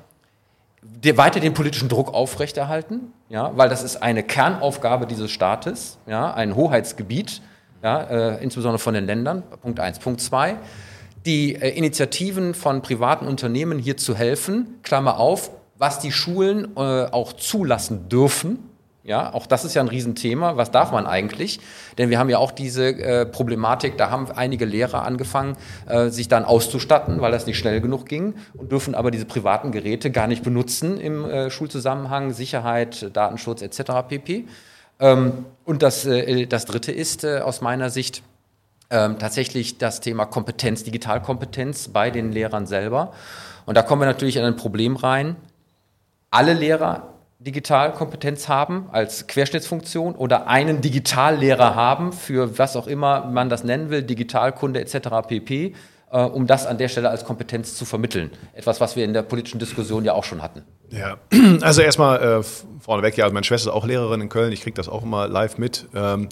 weiter 1.15 1.39
den 1.39 1.55
politischen 1.55 1.89
Druck 1.89 2.13
aufrechterhalten, 2.13 3.13
ja, 3.29 3.53
weil 3.57 3.69
das 3.69 3.85
ist 3.85 4.03
eine 4.03 4.25
Kernaufgabe 4.25 5.07
dieses 5.07 5.31
Staates, 5.31 5.99
ja, 6.07 6.33
ein 6.33 6.57
Hoheitsgebiet 6.57 7.41
ja, 7.83 8.03
äh, 8.03 8.43
insbesondere 8.43 8.79
von 8.79 8.95
den 8.95 9.07
Ländern. 9.07 9.43
Punkt 9.63 9.81
eins. 9.81 9.99
Punkt 9.99 10.21
zwei, 10.21 10.57
die 11.27 11.55
äh, 11.55 11.71
Initiativen 11.71 12.55
von 12.55 12.83
privaten 12.83 13.27
Unternehmen 13.27 13.79
hier 13.79 13.97
zu 13.97 14.15
helfen, 14.15 14.79
Klammer 14.83 15.19
auf, 15.19 15.51
was 15.77 16.01
die 16.01 16.13
Schulen 16.13 16.77
äh, 16.77 16.81
auch 16.81 17.33
zulassen 17.33 18.09
dürfen. 18.09 18.59
Ja, 19.05 19.33
auch 19.33 19.47
das 19.47 19.65
ist 19.65 19.73
ja 19.73 19.81
ein 19.81 19.89
Riesenthema. 19.89 20.59
Was 20.59 20.71
darf 20.71 20.93
man 20.93 21.07
eigentlich? 21.07 21.61
Denn 21.97 22.11
wir 22.11 22.19
haben 22.19 22.29
ja 22.29 22.37
auch 22.37 22.51
diese 22.51 22.89
äh, 22.89 23.25
Problematik, 23.25 23.97
da 23.97 24.11
haben 24.11 24.31
einige 24.31 24.67
Lehrer 24.67 25.03
angefangen, 25.03 25.57
äh, 25.87 26.11
sich 26.11 26.29
dann 26.29 26.45
auszustatten, 26.45 27.23
weil 27.23 27.33
das 27.33 27.47
nicht 27.47 27.57
schnell 27.57 27.81
genug 27.81 28.05
ging 28.05 28.35
und 28.53 28.71
dürfen 28.71 28.95
aber 28.95 29.11
diese 29.11 29.25
privaten 29.25 29.73
Geräte 29.73 30.11
gar 30.11 30.27
nicht 30.27 30.43
benutzen 30.43 31.01
im 31.01 31.25
äh, 31.25 31.49
Schulzusammenhang, 31.49 32.33
Sicherheit, 32.33 33.09
Datenschutz 33.15 33.63
etc. 33.63 33.93
pp. 34.09 34.45
Ähm, 35.01 35.47
und 35.65 35.83
das, 35.83 36.07
äh, 36.07 36.47
das 36.47 36.65
Dritte 36.65 36.93
ist 36.93 37.25
äh, 37.25 37.41
aus 37.41 37.61
meiner 37.61 37.91
Sicht 37.91 38.23
ähm, 38.91 39.19
tatsächlich 39.19 39.79
das 39.79 40.01
Thema 40.01 40.25
Kompetenz, 40.25 40.85
Digitalkompetenz 40.85 41.89
bei 41.89 42.11
den 42.11 42.33
Lehrern 42.33 42.67
selber. 42.67 43.13
Und 43.67 43.77
da 43.77 43.83
kommen 43.83 44.03
wir 44.03 44.07
natürlich 44.07 44.39
an 44.39 44.45
ein 44.45 44.57
Problem 44.57 44.97
rein. 44.97 45.37
Alle 46.31 46.55
Lehrer 46.55 47.15
Digitalkompetenz 47.41 48.49
haben 48.49 48.89
als 48.91 49.29
Querschnittsfunktion 49.29 50.17
oder 50.17 50.49
einen 50.49 50.81
Digitallehrer 50.81 51.77
haben 51.77 52.13
für 52.13 52.59
was 52.59 52.75
auch 52.75 52.89
immer 52.89 53.27
man 53.27 53.49
das 53.49 53.63
nennen 53.63 53.91
will, 53.91 54.03
Digitalkunde 54.03 54.81
etc. 54.81 55.09
pp 55.29 55.75
äh, 56.11 56.21
um 56.21 56.47
das 56.47 56.67
an 56.67 56.79
der 56.79 56.89
Stelle 56.89 57.11
als 57.11 57.25
Kompetenz 57.25 57.75
zu 57.75 57.85
vermitteln. 57.85 58.31
Etwas, 58.55 58.81
was 58.81 58.97
wir 58.97 59.05
in 59.05 59.13
der 59.13 59.23
politischen 59.23 59.59
Diskussion 59.59 60.05
ja 60.05 60.15
auch 60.15 60.25
schon 60.25 60.43
hatten. 60.43 60.65
Ja, 60.91 61.19
also 61.61 61.83
erstmal 61.83 62.23
äh, 62.23 62.43
vorneweg, 62.81 63.17
ja, 63.17 63.29
meine 63.31 63.45
Schwester 63.45 63.71
ist 63.71 63.77
auch 63.77 63.87
Lehrerin 63.87 64.21
in 64.21 64.29
Köln, 64.29 64.53
ich 64.53 64.63
kriege 64.63 64.75
das 64.75 64.89
auch 64.89 65.03
immer 65.03 65.29
live 65.29 65.59
mit. 65.59 65.87
Ähm, 65.95 66.29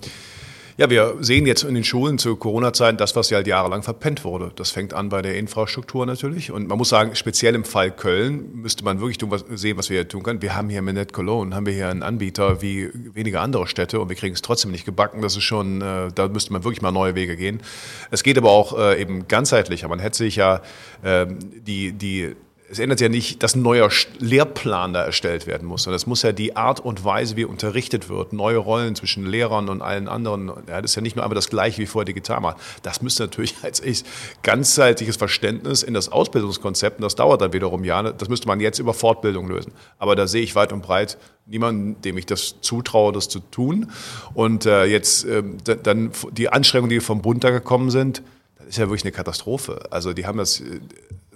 ja, 0.79 0.91
wir 0.91 1.17
sehen 1.21 1.47
jetzt 1.47 1.65
in 1.65 1.75
den 1.75 1.85
Schulen 1.85 2.19
zu 2.19 2.37
Corona-Zeiten 2.37 2.99
das, 2.99 3.17
was 3.17 3.31
ja 3.31 3.37
halt 3.37 3.47
jahrelang 3.47 3.83
verpennt 3.83 4.25
wurde. 4.25 4.53
Das 4.57 4.71
fängt 4.71 4.93
an 4.93 5.09
bei 5.09 5.23
der 5.23 5.37
Infrastruktur 5.37 6.05
natürlich. 6.05 6.51
Und 6.51 6.69
man 6.69 6.77
muss 6.77 6.91
sagen, 6.91 7.15
speziell 7.15 7.55
im 7.55 7.65
Fall 7.65 7.91
Köln 7.91 8.51
müsste 8.53 8.85
man 8.85 9.01
wirklich 9.01 9.17
tun, 9.17 9.31
was, 9.31 9.45
sehen, 9.49 9.79
was 9.79 9.89
wir 9.89 9.97
hier 9.97 10.09
tun 10.09 10.23
können. 10.23 10.43
Wir 10.43 10.55
haben 10.55 10.69
hier 10.69 10.83
Minette 10.83 11.15
Cologne, 11.15 11.55
haben 11.55 11.65
wir 11.65 11.73
hier 11.73 11.89
einen 11.89 12.03
Anbieter 12.03 12.61
wie 12.61 12.91
wenige 12.93 13.41
andere 13.41 13.67
Städte 13.67 14.01
und 14.01 14.11
wir 14.11 14.17
kriegen 14.17 14.35
es 14.35 14.43
trotzdem 14.43 14.71
nicht 14.71 14.85
gebacken. 14.85 15.23
Das 15.23 15.35
ist 15.35 15.45
schon, 15.45 15.81
äh, 15.81 16.09
da 16.15 16.29
müsste 16.29 16.53
man 16.53 16.63
wirklich 16.63 16.83
mal 16.83 16.93
neue 16.93 17.15
Wege 17.15 17.37
gehen. 17.37 17.63
Es 18.11 18.23
geht 18.23 18.37
aber 18.37 18.51
auch 18.51 18.79
äh, 18.79 19.01
eben 19.01 19.29
ganzheitlicher. 19.29 19.89
Man 19.89 19.99
hätte 19.99 20.19
sich 20.19 20.37
ja 20.37 20.61
äh, 21.03 21.27
die, 21.27 21.93
die 21.93 22.37
es 22.69 22.79
ändert 22.79 23.01
ja 23.01 23.09
nicht, 23.09 23.43
dass 23.43 23.55
ein 23.55 23.63
neuer 23.63 23.89
Lehrplan 24.19 24.93
da 24.93 25.05
erstellt 25.05 25.47
werden 25.47 25.69
muss, 25.69 25.85
sondern 25.85 25.97
es 25.97 26.07
muss 26.07 26.23
ja 26.23 26.33
die 26.33 26.57
Art 26.57 26.81
und 26.81 27.05
Weise, 27.05 27.37
wie 27.37 27.45
unterrichtet 27.45 28.09
wird, 28.09 28.33
neue 28.33 28.57
Rollen 28.57 28.97
zwischen 28.97 29.25
Lehrern 29.25 29.69
und 29.69 29.83
allen 29.83 30.09
anderen, 30.09 30.49
ja, 30.69 30.83
das 30.83 30.93
ist 30.93 30.95
ja 30.97 31.03
nicht 31.03 31.17
nur 31.17 31.25
einfach 31.25 31.37
das 31.37 31.49
Gleiche 31.49 31.79
wie 31.79 31.87
vorher 31.87 32.07
digital 32.07 32.41
machen. 32.41 32.61
Das 32.83 33.03
müsste 33.03 33.25
natürlich 33.25 33.55
als 33.63 33.81
ich 33.81 34.05
ganzheitliches 34.43 35.17
Verständnis 35.17 35.83
in 35.83 35.95
das 35.95 36.09
Ausbildungskonzept, 36.09 36.99
und 36.99 37.03
das 37.03 37.15
dauert 37.15 37.41
dann 37.41 37.53
wiederum 37.53 37.85
Jahre, 37.85 38.15
das 38.15 38.29
müsste 38.29 38.49
man 38.49 38.59
jetzt 38.61 38.79
über 38.79 38.95
Fortbildung 38.95 39.49
lösen. 39.49 39.73
Aber 39.99 40.17
da 40.17 40.27
sehe 40.27 40.43
ich 40.43 40.55
weit 40.55 40.73
und 40.73 40.83
breit 40.83 41.19
niemanden, 41.47 42.01
dem 42.03 42.19
ich 42.19 42.27
das 42.27 42.57
zutraue, 42.61 43.13
das 43.13 43.29
zu 43.29 43.39
tun. 43.39 43.93
Und 44.35 44.67
äh, 44.67 44.85
jetzt 44.85 45.25
äh, 45.25 45.43
dann 45.83 46.11
die 46.33 46.49
Anstrengungen, 46.49 46.91
die 46.91 47.01
vom 47.01 47.23
Bund 47.23 47.45
da 47.45 47.51
gekommen 47.51 47.91
sind, 47.91 48.23
das 48.59 48.69
ist 48.69 48.79
ja 48.79 48.87
wirklich 48.87 49.05
eine 49.05 49.13
Katastrophe. 49.13 49.87
Also 49.91 50.13
die 50.13 50.27
haben 50.27 50.39
das 50.39 50.61
äh, 50.61 50.81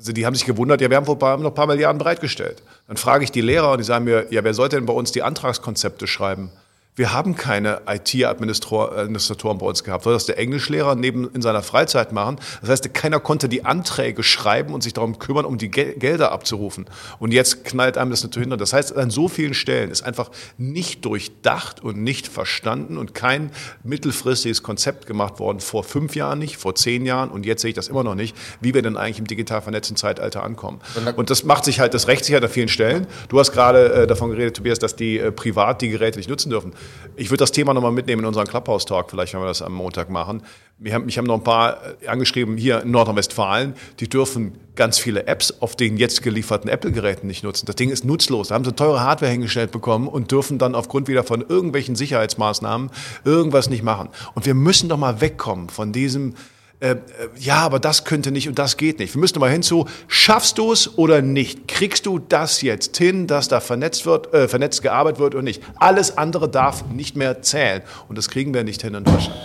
also 0.01 0.13
die 0.13 0.25
haben 0.25 0.35
sich 0.35 0.47
gewundert, 0.47 0.81
ja, 0.81 0.89
wir 0.89 0.97
haben 0.97 1.05
vor 1.05 1.19
noch 1.37 1.51
ein 1.51 1.55
paar 1.55 1.67
Milliarden 1.67 1.99
bereitgestellt. 1.99 2.63
Dann 2.89 2.97
frage 2.97 3.23
ich 3.23 3.33
die 3.33 3.43
Lehrer 3.43 3.73
und 3.73 3.79
die 3.79 3.85
sagen 3.85 4.07
mir, 4.07 4.27
ja, 4.31 4.43
wer 4.43 4.55
sollte 4.55 4.77
denn 4.77 4.87
bei 4.87 4.95
uns 4.95 5.13
die 5.13 5.23
Antragskonzepte 5.23 6.07
schreiben? 6.07 6.51
Wir 6.97 7.13
haben 7.13 7.37
keine 7.37 7.83
IT-Administratoren 7.87 9.59
bei 9.59 9.67
uns 9.67 9.85
gehabt. 9.85 10.05
Soll 10.05 10.13
das 10.13 10.27
der 10.27 10.39
Englischlehrer 10.39 10.97
neben 10.97 11.31
in 11.33 11.41
seiner 11.41 11.63
Freizeit 11.63 12.13
machen? 12.13 12.37
Das 12.61 12.71
heißt, 12.71 12.93
keiner 12.93 13.21
konnte 13.21 13.49
die 13.49 13.65
Anträge 13.65 14.25
schreiben 14.25 14.75
und 14.75 14.83
sich 14.83 14.93
darum 14.93 15.19
kümmern, 15.21 15.45
um 15.45 15.57
die 15.57 15.71
Gelder 15.71 16.33
abzurufen. 16.33 16.87
Und 17.21 17.33
jetzt 17.33 17.65
knallt 17.65 17.97
einem 17.97 18.11
das 18.11 18.25
natürlich 18.25 18.45
hinter. 18.45 18.57
Das 18.57 18.73
heißt, 18.73 18.97
an 18.97 19.11
so 19.11 19.29
vielen 19.29 19.55
Stellen 19.55 19.91
ist 19.91 20.03
einfach 20.03 20.31
nicht 20.59 21.05
durchdacht 21.05 21.81
und 21.81 21.99
nicht 21.99 22.27
verstanden 22.27 22.99
und 22.99 23.15
kein 23.15 23.53
mittelfristiges 23.85 24.63
Konzept 24.65 25.07
gemacht 25.07 25.39
worden. 25.39 25.61
Vor 25.61 25.85
fünf 25.85 26.17
Jahren 26.17 26.41
nicht, 26.41 26.57
vor 26.57 26.75
zehn 26.75 27.07
Jahren 27.07 27.31
und 27.31 27.47
jetzt 27.47 27.63
sehe 27.63 27.71
ich 27.71 27.77
das 27.77 27.87
immer 27.89 28.03
noch 28.03 28.17
nicht, 28.17 28.37
wie 28.61 28.75
wir 28.75 28.83
denn 28.83 28.97
eigentlich 28.97 29.21
im 29.21 29.27
digital 29.27 29.63
vernetzten 29.63 29.97
Zeitalter 29.97 30.43
ankommen. 30.43 30.81
Und 31.17 31.31
das 31.31 31.45
macht 31.45 31.65
sich 31.65 31.79
halt, 31.79 31.95
das 31.95 32.09
rächt 32.09 32.25
sich 32.25 32.35
halt 32.35 32.45
an 32.45 32.51
vielen 32.51 32.69
Stellen. 32.69 33.07
Du 33.29 33.39
hast 33.39 33.53
gerade 33.53 33.93
äh, 33.93 34.07
davon 34.09 34.31
geredet, 34.31 34.57
Tobias, 34.57 34.81
dass 34.81 34.97
die 34.97 35.19
äh, 35.19 35.31
privat 35.31 35.83
die 35.83 35.89
Geräte 35.89 36.19
nicht 36.19 36.29
nutzen 36.29 36.51
dürfen. 36.51 36.73
Ich 37.17 37.31
würde 37.31 37.39
das 37.39 37.53
Thema 37.53 37.75
nochmal 37.75 37.93
mitnehmen 37.93 38.21
in 38.23 38.27
unseren 38.27 38.47
Clubhouse-Talk, 38.47 39.11
vielleicht, 39.11 39.35
wenn 39.35 39.41
wir 39.41 39.47
das 39.47 39.63
am 39.63 39.75
Montag 39.75 40.09
machen. 40.09 40.43
Wir 40.79 40.95
haben, 40.95 41.05
mich 41.05 41.19
haben 41.19 41.27
noch 41.27 41.35
ein 41.35 41.45
paar 41.45 41.79
äh, 42.03 42.07
angeschrieben, 42.07 42.57
hier 42.57 42.83
in 42.83 42.91
Nordrhein-Westfalen, 42.91 43.75
die 43.99 44.09
dürfen 44.09 44.59
ganz 44.75 44.99
viele 44.99 45.27
Apps 45.27 45.61
auf 45.61 45.77
den 45.77 45.99
jetzt 45.99 46.23
gelieferten 46.23 46.71
Apple-Geräten 46.71 47.27
nicht 47.27 47.45
nutzen. 47.45 47.67
Das 47.67 47.77
Ding 47.77 47.91
ist 47.91 48.05
nutzlos. 48.05 48.49
Da 48.49 48.55
haben 48.55 48.65
sie 48.65 48.73
teure 48.73 49.01
Hardware 49.01 49.31
hingestellt 49.31 49.73
bekommen 49.73 50.09
und 50.09 50.31
dürfen 50.31 50.59
dann 50.59 50.75
aufgrund 50.75 51.09
wieder 51.09 51.23
von 51.23 51.43
irgendwelchen 51.47 51.97
Sicherheitsmaßnahmen 51.97 52.91
irgendwas 53.25 53.69
nicht 53.69 53.83
machen. 53.83 54.09
Und 54.35 54.47
wir 54.47 54.55
müssen 54.55 54.89
doch 54.89 54.97
mal 54.97 55.21
wegkommen 55.21 55.69
von 55.69 55.93
diesem, 55.93 56.35
äh, 56.81 56.97
ja, 57.39 57.57
aber 57.57 57.79
das 57.79 58.05
könnte 58.05 58.31
nicht 58.31 58.49
und 58.49 58.59
das 58.59 58.77
geht 58.77 58.99
nicht. 58.99 59.15
Wir 59.15 59.21
müssen 59.21 59.39
mal 59.39 59.51
hinzu, 59.51 59.87
schaffst 60.09 60.57
du 60.57 60.73
es 60.73 60.97
oder 60.99 61.21
nicht? 61.21 61.69
Kriegst 61.69 62.07
du 62.07 62.19
das 62.19 62.63
jetzt 62.63 62.97
hin, 62.97 63.27
dass 63.27 63.49
da 63.49 63.61
vernetzt 63.61 64.07
wird, 64.07 64.33
äh, 64.33 64.49
vernetzt 64.49 64.83
gearbeitet 64.83 65.21
wird 65.21 65.35
oder 65.35 65.43
nicht? 65.43 65.63
Alles 65.77 66.17
andere 66.17 66.49
darf 66.49 66.87
nicht 66.87 67.17
mehr 67.17 67.43
zählen 67.43 67.83
und 68.09 68.17
das 68.17 68.29
kriegen 68.29 68.55
wir 68.55 68.65
nicht 68.65 68.81
hin 68.81 68.95
in 68.95 69.05
Deutschland. 69.05 69.39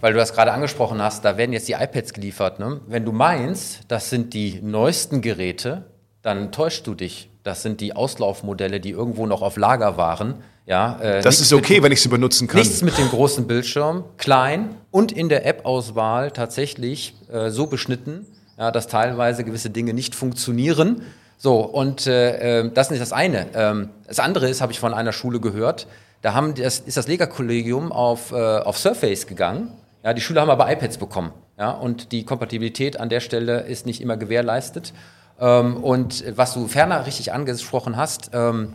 Weil 0.00 0.14
du 0.14 0.18
das 0.18 0.32
gerade 0.32 0.52
angesprochen 0.52 1.02
hast, 1.02 1.26
da 1.26 1.36
werden 1.36 1.52
jetzt 1.52 1.68
die 1.68 1.74
iPads 1.74 2.14
geliefert. 2.14 2.58
Ne? 2.58 2.80
Wenn 2.86 3.04
du 3.04 3.12
meinst, 3.12 3.80
das 3.88 4.08
sind 4.08 4.32
die 4.32 4.60
neuesten 4.62 5.20
Geräte, 5.20 5.90
dann 6.22 6.52
täuschst 6.52 6.86
du 6.86 6.94
dich. 6.94 7.28
Das 7.42 7.62
sind 7.62 7.82
die 7.82 7.94
Auslaufmodelle, 7.94 8.80
die 8.80 8.90
irgendwo 8.90 9.26
noch 9.26 9.42
auf 9.42 9.56
Lager 9.56 9.98
waren. 9.98 10.42
Ja, 10.70 11.00
äh, 11.00 11.20
das 11.20 11.40
ist 11.40 11.52
okay, 11.52 11.74
mit, 11.74 11.82
wenn 11.82 11.92
ich 11.92 12.00
sie 12.00 12.08
benutzen 12.08 12.46
kann. 12.46 12.60
Nichts 12.60 12.80
mit 12.82 12.96
dem 12.96 13.08
großen 13.08 13.48
Bildschirm, 13.48 14.04
klein 14.18 14.76
und 14.92 15.10
in 15.10 15.28
der 15.28 15.44
App-Auswahl 15.44 16.30
tatsächlich 16.30 17.16
äh, 17.28 17.50
so 17.50 17.66
beschnitten, 17.66 18.24
ja, 18.56 18.70
dass 18.70 18.86
teilweise 18.86 19.42
gewisse 19.42 19.70
Dinge 19.70 19.94
nicht 19.94 20.14
funktionieren. 20.14 21.02
So, 21.38 21.58
und 21.58 22.06
äh, 22.06 22.60
äh 22.60 22.70
das 22.72 22.86
ist 22.86 22.90
nicht 22.92 23.02
das 23.02 23.12
eine. 23.12 23.48
Ähm, 23.52 23.88
das 24.06 24.20
andere 24.20 24.48
ist, 24.48 24.60
habe 24.60 24.70
ich 24.70 24.78
von 24.78 24.94
einer 24.94 25.12
Schule 25.12 25.40
gehört, 25.40 25.88
da 26.22 26.34
haben 26.34 26.54
das, 26.54 26.78
ist 26.78 26.96
das 26.96 27.08
Lega-Kollegium 27.08 27.90
auf, 27.90 28.30
äh, 28.30 28.36
auf 28.36 28.78
Surface 28.78 29.26
gegangen. 29.26 29.72
Ja, 30.04 30.12
die 30.12 30.20
Schüler 30.20 30.42
haben 30.42 30.50
aber 30.50 30.70
iPads 30.70 30.98
bekommen. 30.98 31.32
Ja, 31.58 31.72
und 31.72 32.12
die 32.12 32.24
Kompatibilität 32.24 33.00
an 33.00 33.08
der 33.08 33.18
Stelle 33.18 33.62
ist 33.62 33.86
nicht 33.86 34.00
immer 34.00 34.16
gewährleistet. 34.16 34.92
Ähm, 35.40 35.82
und 35.82 36.22
was 36.36 36.54
du 36.54 36.68
ferner 36.68 37.06
richtig 37.06 37.32
angesprochen 37.32 37.96
hast, 37.96 38.30
ähm, 38.34 38.74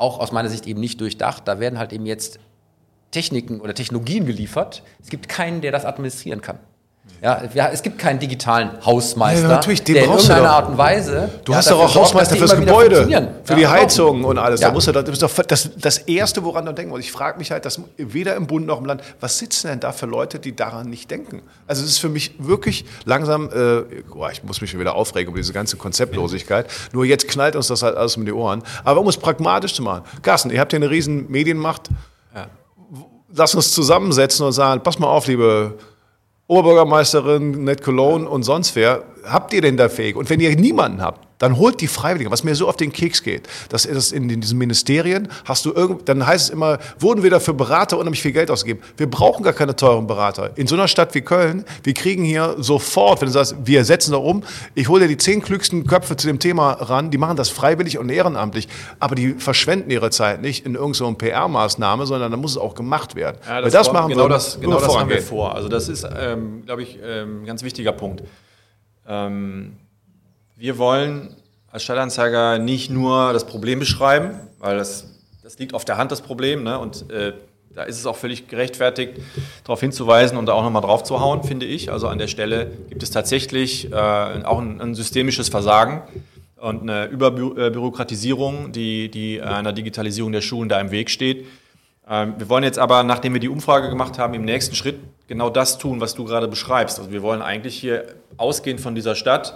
auch 0.00 0.18
aus 0.18 0.32
meiner 0.32 0.48
Sicht 0.48 0.66
eben 0.66 0.80
nicht 0.80 1.00
durchdacht. 1.00 1.46
Da 1.46 1.60
werden 1.60 1.78
halt 1.78 1.92
eben 1.92 2.06
jetzt 2.06 2.38
Techniken 3.10 3.60
oder 3.60 3.74
Technologien 3.74 4.26
geliefert. 4.26 4.82
Es 5.02 5.10
gibt 5.10 5.28
keinen, 5.28 5.60
der 5.60 5.72
das 5.72 5.84
administrieren 5.84 6.40
kann. 6.40 6.58
Ja, 7.22 7.42
ja, 7.52 7.68
es 7.68 7.82
gibt 7.82 7.98
keinen 7.98 8.18
digitalen 8.18 8.70
Hausmeister, 8.84 9.42
ja, 9.42 9.48
natürlich, 9.56 9.82
den 9.82 9.94
der 9.94 10.04
in 10.04 10.10
irgendeiner 10.10 10.50
Art 10.50 10.70
und 10.70 10.78
Weise. 10.78 11.28
Du 11.44 11.52
ja, 11.52 11.58
hast 11.58 11.70
doch 11.70 11.78
auch 11.78 11.94
Hausmeister 11.94 12.36
fürs 12.36 12.56
Gebäude, 12.56 13.06
für 13.44 13.56
die 13.56 13.66
Heizung 13.66 14.24
und 14.24 14.38
alles. 14.38 14.60
Da 14.60 14.72
musst 14.72 14.88
du, 14.88 14.92
das 14.92 15.06
ist 15.06 15.22
doch 15.22 15.30
das, 15.44 15.70
das 15.76 15.98
Erste, 15.98 16.42
woran 16.44 16.64
du 16.64 16.72
denken 16.72 16.90
musst. 16.90 17.04
Ich 17.04 17.12
frage 17.12 17.38
mich 17.38 17.50
halt, 17.50 17.66
dass 17.66 17.80
weder 17.98 18.36
im 18.36 18.46
Bund 18.46 18.66
noch 18.66 18.78
im 18.78 18.86
Land, 18.86 19.02
was 19.20 19.38
sitzen 19.38 19.68
denn 19.68 19.80
da 19.80 19.92
für 19.92 20.06
Leute, 20.06 20.38
die 20.38 20.56
daran 20.56 20.88
nicht 20.88 21.10
denken? 21.10 21.42
Also 21.66 21.84
es 21.84 21.90
ist 21.90 21.98
für 21.98 22.08
mich 22.08 22.34
wirklich 22.38 22.86
langsam, 23.04 23.50
äh, 23.52 23.82
oh, 24.14 24.26
ich 24.32 24.42
muss 24.42 24.62
mich 24.62 24.70
schon 24.70 24.80
wieder 24.80 24.94
aufregen 24.94 25.30
über 25.30 25.40
diese 25.40 25.52
ganze 25.52 25.76
Konzeptlosigkeit. 25.76 26.66
Nur 26.92 27.04
jetzt 27.04 27.28
knallt 27.28 27.54
uns 27.54 27.68
das 27.68 27.82
halt 27.82 27.96
alles 27.96 28.16
um 28.16 28.24
die 28.24 28.32
Ohren. 28.32 28.62
Aber 28.82 29.00
um 29.00 29.08
es 29.08 29.18
pragmatisch 29.18 29.74
zu 29.74 29.82
machen. 29.82 30.04
Carsten, 30.22 30.50
ihr 30.50 30.60
habt 30.60 30.72
hier 30.72 30.78
eine 30.78 30.88
riesen 30.88 31.30
Medienmacht. 31.30 31.90
Lass 33.32 33.54
uns 33.54 33.72
zusammensetzen 33.72 34.44
und 34.44 34.52
sagen, 34.52 34.82
pass 34.82 34.98
mal 34.98 35.06
auf, 35.06 35.26
liebe 35.28 35.78
Oberbürgermeisterin, 36.50 37.62
Ned 37.62 37.80
Cologne 37.80 38.28
und 38.28 38.42
sonst 38.42 38.74
wer, 38.74 39.04
habt 39.24 39.52
ihr 39.52 39.60
denn 39.60 39.76
da 39.76 39.88
fähig? 39.88 40.16
Und 40.16 40.28
wenn 40.30 40.40
ihr 40.40 40.56
niemanden 40.56 41.00
habt, 41.00 41.28
dann 41.40 41.56
holt 41.56 41.80
die 41.80 41.88
Freiwilligen, 41.88 42.30
was 42.30 42.44
mir 42.44 42.54
so 42.54 42.68
auf 42.68 42.76
den 42.76 42.92
Keks 42.92 43.24
geht. 43.24 43.48
Das 43.70 43.86
ist 43.86 44.12
in 44.12 44.28
diesen 44.28 44.58
Ministerien, 44.58 45.28
hast 45.44 45.64
du 45.64 45.72
irgend, 45.72 46.08
dann 46.08 46.24
heißt 46.24 46.44
es 46.44 46.50
immer, 46.50 46.78
wurden 46.98 47.22
wir 47.22 47.30
dafür 47.30 47.54
Berater 47.54 47.98
unheimlich 47.98 48.22
viel 48.22 48.32
Geld 48.32 48.50
ausgegeben. 48.50 48.80
Wir 48.96 49.10
brauchen 49.10 49.42
gar 49.42 49.54
keine 49.54 49.74
teuren 49.74 50.06
Berater. 50.06 50.56
In 50.56 50.66
so 50.66 50.76
einer 50.76 50.86
Stadt 50.86 51.14
wie 51.14 51.22
Köln, 51.22 51.64
wir 51.82 51.94
kriegen 51.94 52.24
hier 52.24 52.56
sofort, 52.58 53.20
wenn 53.20 53.26
du 53.26 53.32
sagst, 53.32 53.56
wir 53.64 53.84
setzen 53.84 54.12
da 54.12 54.18
um, 54.18 54.44
ich 54.74 54.88
hole 54.88 55.00
dir 55.02 55.08
die 55.08 55.16
zehn 55.16 55.42
klügsten 55.42 55.86
Köpfe 55.86 56.16
zu 56.16 56.26
dem 56.26 56.38
Thema 56.38 56.72
ran, 56.72 57.10
die 57.10 57.18
machen 57.18 57.36
das 57.36 57.48
freiwillig 57.48 57.98
und 57.98 58.10
ehrenamtlich, 58.10 58.68
aber 58.98 59.14
die 59.14 59.32
verschwenden 59.32 59.90
ihre 59.90 60.10
Zeit 60.10 60.42
nicht 60.42 60.66
in 60.66 60.74
irgendeiner 60.74 61.10
so 61.10 61.14
PR-Maßnahme, 61.14 62.04
sondern 62.04 62.30
da 62.30 62.36
muss 62.36 62.52
es 62.52 62.58
auch 62.58 62.74
gemacht 62.74 63.14
werden. 63.14 63.38
Ja, 63.48 63.62
das, 63.62 63.72
das 63.72 63.92
machen 63.92 64.10
genau 64.10 64.24
wir, 64.24 64.28
das, 64.28 64.60
genau 64.60 64.78
das 64.78 64.94
haben 64.94 65.08
wir 65.08 65.22
vor. 65.22 65.54
Also 65.54 65.68
das 65.68 65.88
ist, 65.88 66.06
ähm, 66.18 66.64
glaube 66.66 66.82
ich, 66.82 66.98
ähm, 67.02 67.42
ein 67.42 67.46
ganz 67.46 67.62
wichtiger 67.62 67.92
Punkt. 67.92 68.22
Ähm, 69.08 69.76
wir 70.60 70.76
wollen 70.76 71.34
als 71.72 71.84
Stadtanzeiger 71.84 72.58
nicht 72.58 72.90
nur 72.90 73.32
das 73.32 73.46
Problem 73.46 73.78
beschreiben, 73.78 74.38
weil 74.58 74.76
das, 74.76 75.06
das 75.42 75.58
liegt 75.58 75.72
auf 75.72 75.86
der 75.86 75.96
Hand, 75.96 76.12
das 76.12 76.20
Problem. 76.20 76.64
Ne? 76.64 76.78
Und 76.78 77.10
äh, 77.10 77.32
da 77.74 77.84
ist 77.84 77.98
es 77.98 78.04
auch 78.04 78.16
völlig 78.16 78.46
gerechtfertigt, 78.46 79.14
darauf 79.64 79.80
hinzuweisen 79.80 80.36
und 80.36 80.44
da 80.46 80.52
auch 80.52 80.62
nochmal 80.62 80.82
drauf 80.82 81.02
zu 81.02 81.18
hauen, 81.18 81.44
finde 81.44 81.64
ich. 81.64 81.90
Also 81.90 82.08
an 82.08 82.18
der 82.18 82.26
Stelle 82.26 82.70
gibt 82.90 83.02
es 83.02 83.10
tatsächlich 83.10 83.90
äh, 83.90 83.94
auch 83.94 84.58
ein, 84.58 84.82
ein, 84.82 84.94
systemisches 84.94 85.48
Versagen 85.48 86.02
und 86.56 86.82
eine 86.82 87.06
Überbürokratisierung, 87.06 88.72
die, 88.72 89.10
die 89.10 89.40
einer 89.40 89.72
Digitalisierung 89.72 90.32
der 90.32 90.42
Schulen 90.42 90.68
da 90.68 90.78
im 90.78 90.90
Weg 90.90 91.08
steht. 91.08 91.46
Ähm, 92.06 92.34
wir 92.36 92.50
wollen 92.50 92.64
jetzt 92.64 92.78
aber, 92.78 93.02
nachdem 93.02 93.32
wir 93.32 93.40
die 93.40 93.48
Umfrage 93.48 93.88
gemacht 93.88 94.18
haben, 94.18 94.34
im 94.34 94.44
nächsten 94.44 94.74
Schritt 94.74 94.96
genau 95.26 95.48
das 95.48 95.78
tun, 95.78 96.02
was 96.02 96.14
du 96.14 96.26
gerade 96.26 96.48
beschreibst. 96.48 96.98
Also 96.98 97.10
wir 97.10 97.22
wollen 97.22 97.40
eigentlich 97.40 97.78
hier 97.78 98.04
ausgehend 98.36 98.82
von 98.82 98.94
dieser 98.94 99.14
Stadt 99.14 99.54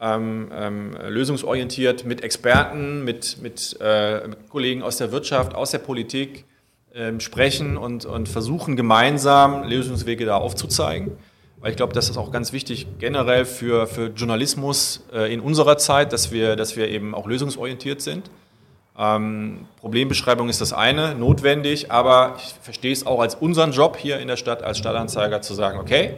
ähm, 0.00 0.50
ähm, 0.52 0.96
lösungsorientiert 1.08 2.04
mit 2.04 2.22
Experten, 2.22 3.04
mit, 3.04 3.38
mit, 3.40 3.76
äh, 3.80 4.26
mit, 4.26 4.48
Kollegen 4.50 4.82
aus 4.82 4.96
der 4.96 5.12
Wirtschaft, 5.12 5.54
aus 5.54 5.70
der 5.70 5.78
Politik 5.78 6.44
äh, 6.92 7.18
sprechen 7.20 7.76
und, 7.76 8.04
und 8.04 8.28
versuchen 8.28 8.76
gemeinsam 8.76 9.64
Lösungswege 9.64 10.24
da 10.24 10.36
aufzuzeigen. 10.36 11.12
Weil 11.60 11.70
ich 11.70 11.76
glaube, 11.76 11.94
das 11.94 12.10
ist 12.10 12.18
auch 12.18 12.30
ganz 12.30 12.52
wichtig 12.52 12.86
generell 12.98 13.46
für, 13.46 13.86
für 13.86 14.08
Journalismus 14.08 15.04
äh, 15.12 15.32
in 15.32 15.40
unserer 15.40 15.78
Zeit, 15.78 16.12
dass 16.12 16.30
wir, 16.30 16.56
dass 16.56 16.76
wir 16.76 16.88
eben 16.88 17.14
auch 17.14 17.26
lösungsorientiert 17.26 18.02
sind. 18.02 18.30
Ähm, 18.98 19.66
Problembeschreibung 19.80 20.48
ist 20.48 20.60
das 20.60 20.72
eine, 20.72 21.14
notwendig, 21.14 21.90
aber 21.90 22.36
ich 22.38 22.54
verstehe 22.60 22.92
es 22.92 23.06
auch 23.06 23.20
als 23.20 23.34
unseren 23.34 23.72
Job 23.72 23.96
hier 23.96 24.18
in 24.20 24.28
der 24.28 24.36
Stadt 24.36 24.62
als 24.62 24.78
Stadtanzeiger 24.78 25.40
zu 25.40 25.54
sagen, 25.54 25.78
okay, 25.78 26.14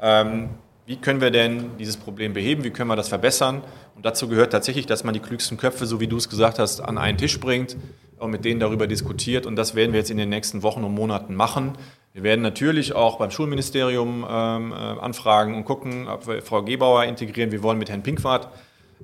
ähm, 0.00 0.50
wie 0.84 0.96
können 0.96 1.20
wir 1.20 1.30
denn 1.30 1.76
dieses 1.78 1.96
Problem 1.96 2.32
beheben, 2.32 2.64
wie 2.64 2.70
können 2.70 2.88
wir 2.88 2.96
das 2.96 3.08
verbessern? 3.08 3.62
Und 3.94 4.04
dazu 4.04 4.28
gehört 4.28 4.52
tatsächlich, 4.52 4.86
dass 4.86 5.04
man 5.04 5.14
die 5.14 5.20
klügsten 5.20 5.56
Köpfe, 5.56 5.86
so 5.86 6.00
wie 6.00 6.08
du 6.08 6.16
es 6.16 6.28
gesagt 6.28 6.58
hast, 6.58 6.80
an 6.80 6.98
einen 6.98 7.18
Tisch 7.18 7.38
bringt 7.38 7.76
und 8.18 8.30
mit 8.30 8.44
denen 8.44 8.58
darüber 8.58 8.88
diskutiert. 8.88 9.46
Und 9.46 9.54
das 9.56 9.74
werden 9.76 9.92
wir 9.92 10.00
jetzt 10.00 10.10
in 10.10 10.16
den 10.16 10.28
nächsten 10.28 10.62
Wochen 10.62 10.82
und 10.82 10.92
Monaten 10.92 11.34
machen. 11.36 11.72
Wir 12.14 12.24
werden 12.24 12.42
natürlich 12.42 12.94
auch 12.94 13.18
beim 13.18 13.30
Schulministerium 13.30 14.26
ähm, 14.28 14.72
äh, 14.72 14.74
anfragen 14.74 15.54
und 15.54 15.64
gucken, 15.64 16.08
ob 16.08 16.26
wir 16.26 16.42
Frau 16.42 16.62
Gebauer 16.62 17.04
integrieren. 17.04 17.52
Wir 17.52 17.62
wollen 17.62 17.78
mit 17.78 17.88
Herrn 17.88 18.02
Pinkwart 18.02 18.48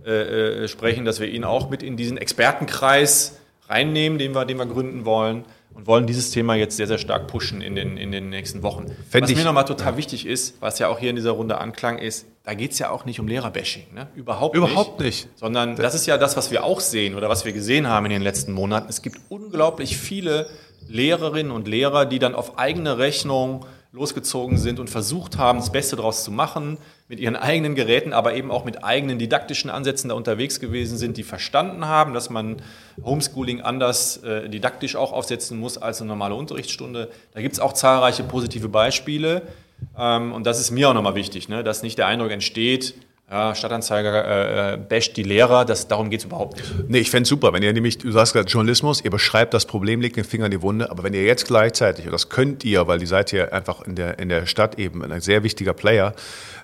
äh, 0.04 0.64
äh, 0.64 0.68
sprechen, 0.68 1.04
dass 1.04 1.20
wir 1.20 1.28
ihn 1.28 1.44
auch 1.44 1.70
mit 1.70 1.82
in 1.82 1.96
diesen 1.96 2.18
Expertenkreis 2.18 3.38
reinnehmen, 3.68 4.18
den 4.18 4.34
wir, 4.34 4.44
den 4.44 4.58
wir 4.58 4.66
gründen 4.66 5.04
wollen 5.04 5.44
und 5.78 5.86
wollen 5.86 6.08
dieses 6.08 6.32
Thema 6.32 6.56
jetzt 6.56 6.76
sehr, 6.76 6.88
sehr 6.88 6.98
stark 6.98 7.28
pushen 7.28 7.62
in 7.62 7.76
den, 7.76 7.96
in 7.96 8.10
den 8.10 8.30
nächsten 8.30 8.64
Wochen. 8.64 8.86
Fänd 9.08 9.28
was 9.28 9.36
mir 9.36 9.44
nochmal 9.44 9.64
total 9.64 9.96
wichtig 9.96 10.26
ist, 10.26 10.60
was 10.60 10.80
ja 10.80 10.88
auch 10.88 10.98
hier 10.98 11.10
in 11.10 11.14
dieser 11.14 11.30
Runde 11.30 11.58
anklang, 11.58 11.98
ist, 11.98 12.26
da 12.42 12.54
geht 12.54 12.72
es 12.72 12.80
ja 12.80 12.90
auch 12.90 13.04
nicht 13.04 13.20
um 13.20 13.28
Lehrerbashing. 13.28 13.84
Ne? 13.94 14.08
Überhaupt, 14.16 14.56
Überhaupt 14.56 14.98
nicht. 14.98 15.26
nicht. 15.26 15.38
Sondern 15.38 15.76
das 15.76 15.94
ist 15.94 16.04
ja 16.06 16.18
das, 16.18 16.36
was 16.36 16.50
wir 16.50 16.64
auch 16.64 16.80
sehen 16.80 17.14
oder 17.14 17.28
was 17.28 17.44
wir 17.44 17.52
gesehen 17.52 17.86
haben 17.86 18.06
in 18.06 18.10
den 18.10 18.22
letzten 18.22 18.50
Monaten. 18.50 18.88
Es 18.88 19.02
gibt 19.02 19.18
unglaublich 19.28 19.96
viele 19.96 20.48
Lehrerinnen 20.88 21.52
und 21.52 21.68
Lehrer, 21.68 22.06
die 22.06 22.18
dann 22.18 22.34
auf 22.34 22.58
eigene 22.58 22.98
Rechnung 22.98 23.64
losgezogen 23.92 24.58
sind 24.58 24.80
und 24.80 24.90
versucht 24.90 25.38
haben, 25.38 25.58
das 25.58 25.72
Beste 25.72 25.96
daraus 25.96 26.22
zu 26.22 26.30
machen, 26.30 26.76
mit 27.08 27.20
ihren 27.20 27.36
eigenen 27.36 27.74
Geräten, 27.74 28.12
aber 28.12 28.34
eben 28.34 28.50
auch 28.50 28.64
mit 28.64 28.84
eigenen 28.84 29.18
didaktischen 29.18 29.70
Ansätzen 29.70 30.10
da 30.10 30.14
unterwegs 30.14 30.60
gewesen 30.60 30.98
sind, 30.98 31.16
die 31.16 31.22
verstanden 31.22 31.86
haben, 31.86 32.12
dass 32.12 32.28
man 32.28 32.60
Homeschooling 33.02 33.62
anders 33.62 34.18
äh, 34.18 34.48
didaktisch 34.50 34.94
auch 34.94 35.12
aufsetzen 35.12 35.58
muss 35.58 35.78
als 35.78 36.00
eine 36.00 36.08
normale 36.08 36.34
Unterrichtsstunde. 36.34 37.08
Da 37.32 37.40
gibt 37.40 37.54
es 37.54 37.60
auch 37.60 37.72
zahlreiche 37.72 38.24
positive 38.24 38.68
Beispiele. 38.68 39.42
Ähm, 39.96 40.32
und 40.32 40.46
das 40.46 40.60
ist 40.60 40.70
mir 40.70 40.90
auch 40.90 40.94
nochmal 40.94 41.14
wichtig, 41.14 41.48
ne, 41.48 41.64
dass 41.64 41.82
nicht 41.82 41.96
der 41.96 42.08
Eindruck 42.08 42.30
entsteht, 42.30 42.94
ja, 43.30 43.54
Stadtanzeiger 43.54 44.24
äh, 44.24 44.74
äh, 44.74 44.76
basht 44.78 45.16
die 45.18 45.22
Lehrer, 45.22 45.66
das, 45.66 45.86
darum 45.86 46.08
geht 46.08 46.20
es 46.20 46.26
überhaupt 46.26 46.56
nicht. 46.56 46.88
Nee, 46.88 46.98
ich 46.98 47.10
fände 47.10 47.24
es 47.24 47.28
super, 47.28 47.52
wenn 47.52 47.62
ihr 47.62 47.72
nämlich, 47.74 47.98
du 47.98 48.10
sagst 48.10 48.32
gerade 48.32 48.48
Journalismus, 48.48 49.02
ihr 49.04 49.10
beschreibt 49.10 49.52
das 49.52 49.66
Problem, 49.66 50.00
legt 50.00 50.16
den 50.16 50.24
Finger 50.24 50.46
in 50.46 50.52
die 50.52 50.62
Wunde, 50.62 50.90
aber 50.90 51.02
wenn 51.02 51.12
ihr 51.12 51.24
jetzt 51.24 51.46
gleichzeitig, 51.46 52.06
und 52.06 52.12
das 52.12 52.30
könnt 52.30 52.64
ihr, 52.64 52.86
weil 52.86 53.02
ihr 53.02 53.06
seid 53.06 53.28
hier 53.28 53.52
einfach 53.52 53.82
in 53.82 53.96
der, 53.96 54.18
in 54.18 54.30
der 54.30 54.46
Stadt 54.46 54.78
eben 54.78 55.04
ein 55.04 55.20
sehr 55.20 55.42
wichtiger 55.42 55.74
Player, 55.74 56.14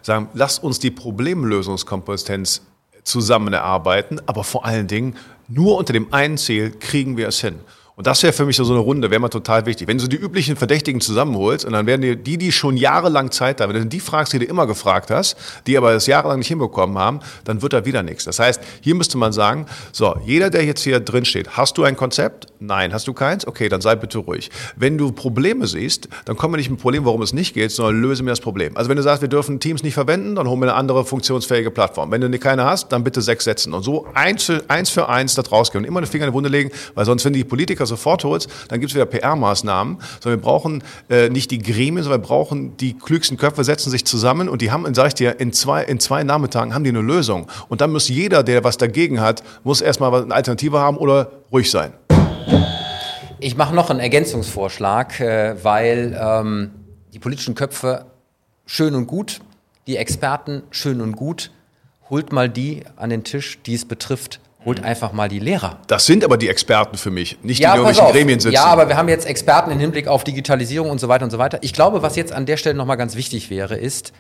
sagen, 0.01 0.31
lasst 0.33 0.65
uns 0.65 0.79
die 0.79 0.91
Problemlösungskompetenz 0.91 2.63
zusammen 3.03 3.53
erarbeiten, 3.53 4.21
aber 4.25 4.43
vor 4.43 4.65
allen 4.65 4.87
Dingen 4.87 5.17
nur 5.49 5.77
unter 5.77 5.93
dem 5.93 6.15
einen 6.15 6.39
Ziel 6.39 6.71
kriegen 6.71 7.19
wir 7.19 7.29
es 7.29 7.41
hin. 7.41 7.57
Und 7.97 8.09
das 8.09 8.23
wäre 8.25 8.33
für 8.33 8.45
mich 8.45 8.57
so 8.57 8.65
eine 8.69 8.81
Runde, 8.81 9.11
wäre 9.11 9.21
mal 9.21 9.29
total 9.29 9.67
wichtig. 9.67 9.87
Wenn 9.87 9.99
du 9.99 10.09
die 10.09 10.17
üblichen 10.17 10.57
Verdächtigen 10.57 11.01
zusammenholst 11.01 11.65
und 11.65 11.73
dann 11.75 11.87
werden 11.87 12.25
die, 12.25 12.39
die 12.39 12.51
schon 12.51 12.77
jahrelang 12.77 13.31
Zeit 13.31 13.61
haben, 13.61 13.73
wenn 13.73 13.83
du 13.83 13.89
die 13.89 14.01
fragst, 14.01 14.33
die 14.33 14.41
du 14.41 14.47
immer 14.47 14.67
gefragt 14.67 15.13
hast, 15.13 15.37
die 15.69 15.77
aber 15.77 15.93
das 15.93 16.09
jahrelang 16.09 16.39
nicht 16.39 16.49
hinbekommen 16.49 16.99
haben, 16.99 17.21
dann 17.45 17.63
wird 17.63 17.73
da 17.73 17.85
wieder 17.85 18.03
nichts. 18.03 18.25
Das 18.25 18.41
heißt, 18.41 18.61
hier 18.81 18.97
müsste 18.97 19.17
man 19.17 19.33
sagen, 19.33 19.67
so, 19.93 20.17
jeder, 20.25 20.51
der 20.51 20.65
jetzt 20.65 20.83
hier 20.83 20.99
drin 20.99 21.25
steht, 21.25 21.57
hast 21.57 21.79
du 21.79 21.85
ein 21.85 21.97
Konzept? 21.97 22.47
Nein. 22.59 22.93
Hast 22.93 23.07
du 23.07 23.13
keins? 23.13 23.47
Okay, 23.47 23.69
dann 23.69 23.81
sei 23.81 23.95
bitte 23.95 24.19
ruhig. 24.19 24.51
Wenn 24.75 24.99
du 24.99 25.13
Probleme 25.13 25.69
siehst, 25.69 26.09
dann 26.25 26.37
kommen 26.37 26.55
wir 26.55 26.59
nicht 26.59 26.71
mit 26.71 26.81
Problem, 26.81 27.05
warum 27.05 27.23
es 27.23 27.33
nicht 27.33 27.55
geht, 27.55 27.71
sondern 27.71 28.01
löse 28.03 28.25
mir 28.25 28.31
das 28.31 28.41
Problem. 28.41 28.77
Also 28.77 28.91
wenn 28.91 28.97
du 28.97 29.03
sagst, 29.05 29.23
wir 29.23 29.29
dürfen 29.29 29.61
Teams 29.61 29.85
nicht 29.85 29.95
verwenden, 29.95 30.35
dann 30.35 30.49
holen 30.49 30.59
wir 30.61 30.67
eine 30.67 30.75
andere 30.75 31.05
funktionsfähige 31.05 31.71
Plattform. 31.71 32.11
Wenn 32.11 32.21
du 32.21 32.39
keine 32.41 32.65
hast, 32.65 32.91
dann 32.91 33.05
bitte 33.05 33.23
sechs 33.23 33.45
setzen. 33.45 33.73
Und 33.73 33.85
so 33.85 34.09
eins 34.15 34.45
für 34.45 35.09
eins, 35.09 35.35
da 35.37 35.43
rausgehen 35.43 35.85
und 35.85 35.89
immer 35.89 36.01
den 36.01 36.09
Finger 36.09 36.25
in 36.25 36.31
die 36.33 36.35
Wunde 36.35 36.49
legen, 36.49 36.71
weil 36.95 37.05
sonst, 37.05 37.25
wenn 37.25 37.33
die 37.33 37.45
Politiker 37.45 37.84
sofort 37.87 38.25
holst, 38.25 38.49
dann 38.69 38.81
gibt 38.81 38.91
es 38.91 38.95
wieder 38.95 39.07
PR-Maßnahmen. 39.07 39.99
Sondern 40.21 40.41
wir 40.41 40.43
brauchen 40.43 40.83
äh, 41.09 41.29
nicht 41.29 41.51
die 41.51 41.59
Gremien, 41.59 42.03
sondern 42.03 42.23
wir 42.23 42.27
brauchen 42.27 42.77
die 42.77 42.95
klügsten 42.95 43.37
Köpfe, 43.37 43.65
setzen 43.65 43.91
sich 43.91 44.05
zusammen 44.05 44.49
und 44.49 44.63
die 44.63 44.71
haben, 44.71 44.93
sag 44.95 45.09
ich 45.09 45.15
dir, 45.15 45.41
in 45.41 45.53
zwei, 45.53 45.83
in 45.85 46.01
zwei 46.01 46.25
Nachmittagen 46.25 46.75
haben 46.75 46.85
die 46.85 46.91
eine 46.91 47.01
Lösung. 47.01 47.47
Und 47.69 47.81
dann 47.81 47.93
muss 47.93 48.09
jeder, 48.09 48.43
der 48.43 48.65
was 48.65 48.77
dagegen 48.77 49.21
hat, 49.21 49.43
muss 49.63 49.81
erstmal 49.81 50.15
eine 50.23 50.35
Alternative 50.35 50.79
haben 50.79 50.97
oder 50.97 51.31
ruhig 51.53 51.71
sein. 51.71 51.93
Ich 53.41 53.57
mache 53.57 53.75
noch 53.75 53.91
einen 53.91 54.01
Ergänzungsvorschlag, 54.01 55.21
äh, 55.21 55.57
weil 55.63 56.19
ähm, 56.19 56.71
die 57.13 57.19
politischen 57.19 57.55
Köpfe 57.55 58.07
schön 58.67 58.95
und 58.95 59.07
gut, 59.07 59.41
die 59.87 59.97
Experten 59.97 60.63
schön 60.71 61.01
und 61.01 61.15
gut, 61.17 61.51
holt 62.11 62.33
mal 62.33 62.49
die 62.49 62.83
an 62.97 63.11
den 63.11 63.25
Tisch, 63.25 63.59
die 63.67 63.75
es 63.75 63.85
betrifft. 63.85 64.41
Holt 64.65 64.81
mhm. 64.81 64.87
einfach 64.87 65.13
mal 65.13 65.29
die 65.29 65.39
Lehrer. 65.39 65.79
Das 65.87 66.07
sind 66.07 66.25
aber 66.25 66.37
die 66.37 66.49
Experten 66.49 66.97
für 66.97 67.11
mich, 67.11 67.39
nicht 67.43 67.61
ja, 67.61 67.73
die, 67.73 67.77
die 67.77 67.81
in 67.81 67.87
irgendwelchen 67.87 68.13
Gremien 68.13 68.41
sitzen. 68.41 68.55
Ja, 68.55 68.65
aber 68.65 68.89
wir 68.89 68.97
haben 68.97 69.09
jetzt 69.09 69.27
Experten 69.27 69.71
im 69.71 69.79
Hinblick 69.79 70.09
auf 70.09 70.25
Digitalisierung 70.25 70.91
und 70.91 71.01
so 71.01 71.09
weiter 71.09 71.25
und 71.25 71.31
so 71.31 71.39
weiter. 71.39 71.59
Ich 71.63 71.73
glaube, 71.73 72.03
was 72.03 72.17
jetzt 72.17 72.33
an 72.33 72.47
der 72.47 72.57
Stelle 72.57 72.75
nochmal 72.75 72.97
ganz 72.97 73.17
wichtig 73.17 73.51
wäre, 73.51 73.77
ist, 73.77 74.13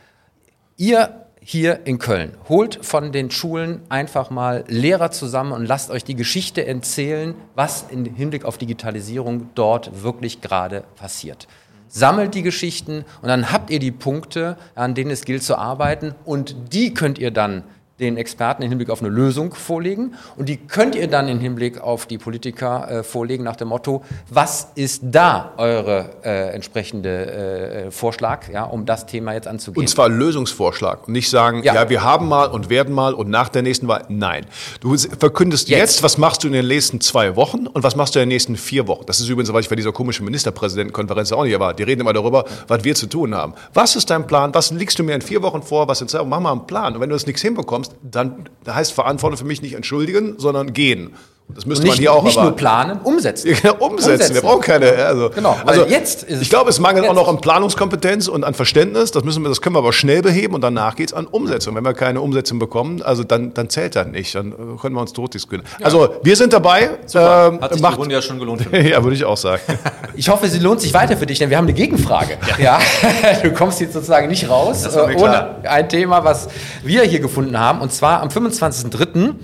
ihr 0.76 1.24
hier 1.46 1.80
in 1.84 1.98
Köln. 1.98 2.32
Holt 2.48 2.78
von 2.84 3.12
den 3.12 3.30
Schulen 3.30 3.82
einfach 3.90 4.30
mal 4.30 4.64
Lehrer 4.66 5.10
zusammen 5.10 5.52
und 5.52 5.66
lasst 5.66 5.90
euch 5.90 6.02
die 6.02 6.14
Geschichte 6.14 6.66
erzählen, 6.66 7.34
was 7.54 7.84
im 7.90 8.06
Hinblick 8.06 8.46
auf 8.46 8.56
Digitalisierung 8.56 9.50
dort 9.54 10.02
wirklich 10.02 10.40
gerade 10.40 10.84
passiert. 10.96 11.46
Sammelt 11.86 12.34
die 12.34 12.42
Geschichten 12.42 13.04
und 13.20 13.28
dann 13.28 13.52
habt 13.52 13.68
ihr 13.68 13.78
die 13.78 13.92
Punkte, 13.92 14.56
an 14.74 14.94
denen 14.94 15.10
es 15.10 15.26
gilt 15.26 15.42
zu 15.42 15.56
arbeiten 15.58 16.14
und 16.24 16.56
die 16.72 16.94
könnt 16.94 17.18
ihr 17.18 17.30
dann 17.30 17.62
den 18.00 18.16
Experten 18.16 18.62
im 18.64 18.70
Hinblick 18.70 18.90
auf 18.90 19.00
eine 19.00 19.08
Lösung 19.08 19.54
vorlegen 19.54 20.14
und 20.36 20.48
die 20.48 20.56
könnt 20.56 20.96
ihr 20.96 21.06
dann 21.06 21.28
im 21.28 21.38
Hinblick 21.38 21.80
auf 21.80 22.06
die 22.06 22.18
Politiker 22.18 22.90
äh, 22.90 23.02
vorlegen 23.04 23.44
nach 23.44 23.54
dem 23.54 23.68
Motto, 23.68 24.02
was 24.28 24.68
ist 24.74 25.02
da 25.04 25.52
eure 25.58 26.10
äh, 26.24 26.50
entsprechende 26.54 27.86
äh, 27.86 27.90
Vorschlag, 27.92 28.48
ja, 28.52 28.64
um 28.64 28.84
das 28.84 29.06
Thema 29.06 29.34
jetzt 29.34 29.46
anzugehen. 29.46 29.82
Und 29.82 29.88
zwar 29.88 30.08
Lösungsvorschlag 30.08 31.06
und 31.06 31.12
nicht 31.12 31.30
sagen, 31.30 31.62
ja. 31.62 31.72
ja. 31.72 31.88
wir 31.88 32.02
haben 32.02 32.26
mal 32.26 32.46
und 32.46 32.68
werden 32.68 32.92
mal 32.92 33.14
und 33.14 33.30
nach 33.30 33.48
der 33.48 33.62
nächsten 33.62 33.86
Wahl. 33.86 34.04
Nein, 34.08 34.46
du 34.80 34.96
verkündest 34.96 35.68
jetzt. 35.68 35.78
jetzt. 35.78 36.02
was 36.02 36.18
machst 36.18 36.42
du 36.42 36.48
in 36.48 36.52
den 36.52 36.66
nächsten 36.66 37.00
zwei 37.00 37.36
Wochen 37.36 37.68
und 37.68 37.84
was 37.84 37.94
machst 37.94 38.16
du 38.16 38.18
in 38.18 38.24
den 38.24 38.34
nächsten 38.34 38.56
vier 38.56 38.88
Wochen. 38.88 39.06
Das 39.06 39.20
ist 39.20 39.28
übrigens, 39.28 39.52
weil 39.52 39.60
ich 39.60 39.68
bei 39.68 39.76
dieser 39.76 39.92
komischen 39.92 40.24
Ministerpräsidentenkonferenz 40.24 41.30
auch 41.30 41.44
nicht 41.44 41.58
war. 41.60 41.74
Die 41.74 41.84
reden 41.84 42.00
immer 42.00 42.12
darüber, 42.12 42.44
was 42.66 42.82
wir 42.82 42.96
zu 42.96 43.06
tun 43.06 43.36
haben. 43.36 43.54
Was 43.72 43.94
ist 43.94 44.10
dein 44.10 44.26
Plan? 44.26 44.52
Was 44.52 44.72
legst 44.72 44.98
du 44.98 45.04
mir 45.04 45.14
in 45.14 45.22
vier 45.22 45.42
Wochen 45.42 45.62
vor? 45.62 45.86
Was 45.86 46.00
in 46.00 46.08
zwei 46.08 46.18
Wochen? 46.18 46.28
Mach 46.28 46.40
mal 46.40 46.52
einen 46.52 46.66
Plan. 46.66 46.94
Und 46.94 47.00
wenn 47.00 47.08
du 47.08 47.14
das 47.14 47.26
nichts 47.26 47.42
hinbekommst, 47.42 47.83
kommst, 47.84 47.96
dann 48.02 48.48
heißt 48.66 48.92
Verantwortung 48.92 49.38
für 49.38 49.44
mich 49.44 49.62
nicht 49.62 49.74
entschuldigen, 49.74 50.34
sondern 50.38 50.72
gehen. 50.72 51.14
Das 51.48 51.66
müsste 51.66 51.86
man 51.86 51.96
hier 51.96 52.12
auch 52.12 52.24
Nicht 52.24 52.40
nur 52.40 52.56
planen, 52.56 53.00
umsetzen. 53.04 53.54
Ja, 53.62 53.72
umsetzen. 53.72 54.12
umsetzen. 54.12 54.34
Wir 54.34 54.42
brauchen 54.42 54.62
keine. 54.62 54.92
Also, 54.92 55.30
genau, 55.30 55.56
also 55.64 55.84
jetzt 55.84 56.24
ist 56.24 56.42
Ich 56.42 56.48
glaube, 56.48 56.70
es 56.70 56.80
mangelt 56.80 57.04
jetzt. 57.04 57.10
auch 57.10 57.14
noch 57.14 57.28
an 57.28 57.40
Planungskompetenz 57.40 58.28
und 58.28 58.44
an 58.44 58.54
Verständnis. 58.54 59.10
Das, 59.10 59.24
müssen 59.24 59.42
wir, 59.42 59.50
das 59.50 59.60
können 59.60 59.74
wir 59.74 59.80
aber 59.80 59.92
schnell 59.92 60.22
beheben 60.22 60.54
und 60.54 60.62
danach 60.62 60.96
geht 60.96 61.10
es 61.10 61.14
an 61.14 61.26
Umsetzung. 61.26 61.74
Wenn 61.76 61.84
wir 61.84 61.92
keine 61.92 62.22
Umsetzung 62.22 62.58
bekommen, 62.58 63.02
also 63.02 63.24
dann, 63.24 63.52
dann 63.52 63.68
zählt 63.68 63.94
das 63.94 64.06
nicht. 64.06 64.34
Dann 64.34 64.52
äh, 64.52 64.54
können 64.80 64.94
wir 64.94 65.02
uns 65.02 65.12
tot 65.12 65.34
diskutieren. 65.34 65.66
Ja. 65.78 65.86
Also 65.86 66.14
wir 66.22 66.34
sind 66.34 66.52
dabei. 66.52 66.90
Super. 67.04 67.52
Ähm, 67.52 67.60
Hat 67.60 67.72
sich 67.74 67.82
macht, 67.82 67.94
die 67.94 67.98
Runde 68.00 68.14
ja 68.14 68.22
schon 68.22 68.38
gelohnt. 68.38 68.66
ja, 68.72 69.02
würde 69.02 69.14
ich 69.14 69.24
auch 69.24 69.36
sagen. 69.36 69.62
ich 70.16 70.28
hoffe, 70.28 70.48
sie 70.48 70.58
lohnt 70.58 70.80
sich 70.80 70.94
weiter 70.94 71.16
für 71.16 71.26
dich, 71.26 71.38
denn 71.38 71.50
wir 71.50 71.58
haben 71.58 71.66
eine 71.66 71.74
Gegenfrage. 71.74 72.38
Ja. 72.58 72.78
ja. 73.22 73.34
du 73.42 73.52
kommst 73.52 73.80
jetzt 73.80 73.92
sozusagen 73.92 74.28
nicht 74.28 74.48
raus 74.48 74.86
äh, 74.86 75.14
ohne 75.16 75.56
ein 75.68 75.88
Thema, 75.88 76.24
was 76.24 76.48
wir 76.82 77.02
hier 77.02 77.20
gefunden 77.20 77.58
haben. 77.58 77.80
Und 77.80 77.92
zwar 77.92 78.22
am 78.22 78.28
25.03 78.28 79.34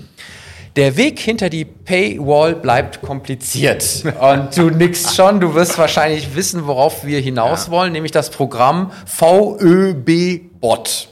der 0.76 0.96
Weg 0.96 1.18
hinter 1.18 1.50
die 1.50 1.64
Paywall 1.64 2.54
bleibt 2.54 3.02
kompliziert. 3.02 4.04
Und 4.20 4.56
du 4.56 4.70
nix 4.70 5.14
schon, 5.14 5.40
du 5.40 5.54
wirst 5.54 5.78
wahrscheinlich 5.78 6.34
wissen, 6.34 6.66
worauf 6.66 7.04
wir 7.04 7.20
hinaus 7.20 7.66
ja. 7.66 7.72
wollen, 7.72 7.92
nämlich 7.92 8.12
das 8.12 8.30
Programm 8.30 8.92
VÖB-Bot. 9.06 11.08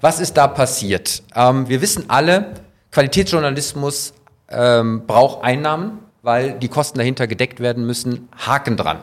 Was 0.00 0.20
ist 0.20 0.36
da 0.36 0.46
passiert? 0.46 1.22
Ähm, 1.34 1.68
wir 1.68 1.80
wissen 1.80 2.04
alle, 2.08 2.54
Qualitätsjournalismus 2.90 4.14
ähm, 4.48 5.06
braucht 5.06 5.44
Einnahmen, 5.44 5.98
weil 6.22 6.52
die 6.52 6.68
Kosten 6.68 6.98
dahinter 6.98 7.26
gedeckt 7.26 7.60
werden 7.60 7.86
müssen. 7.86 8.28
Haken 8.36 8.76
dran. 8.76 9.02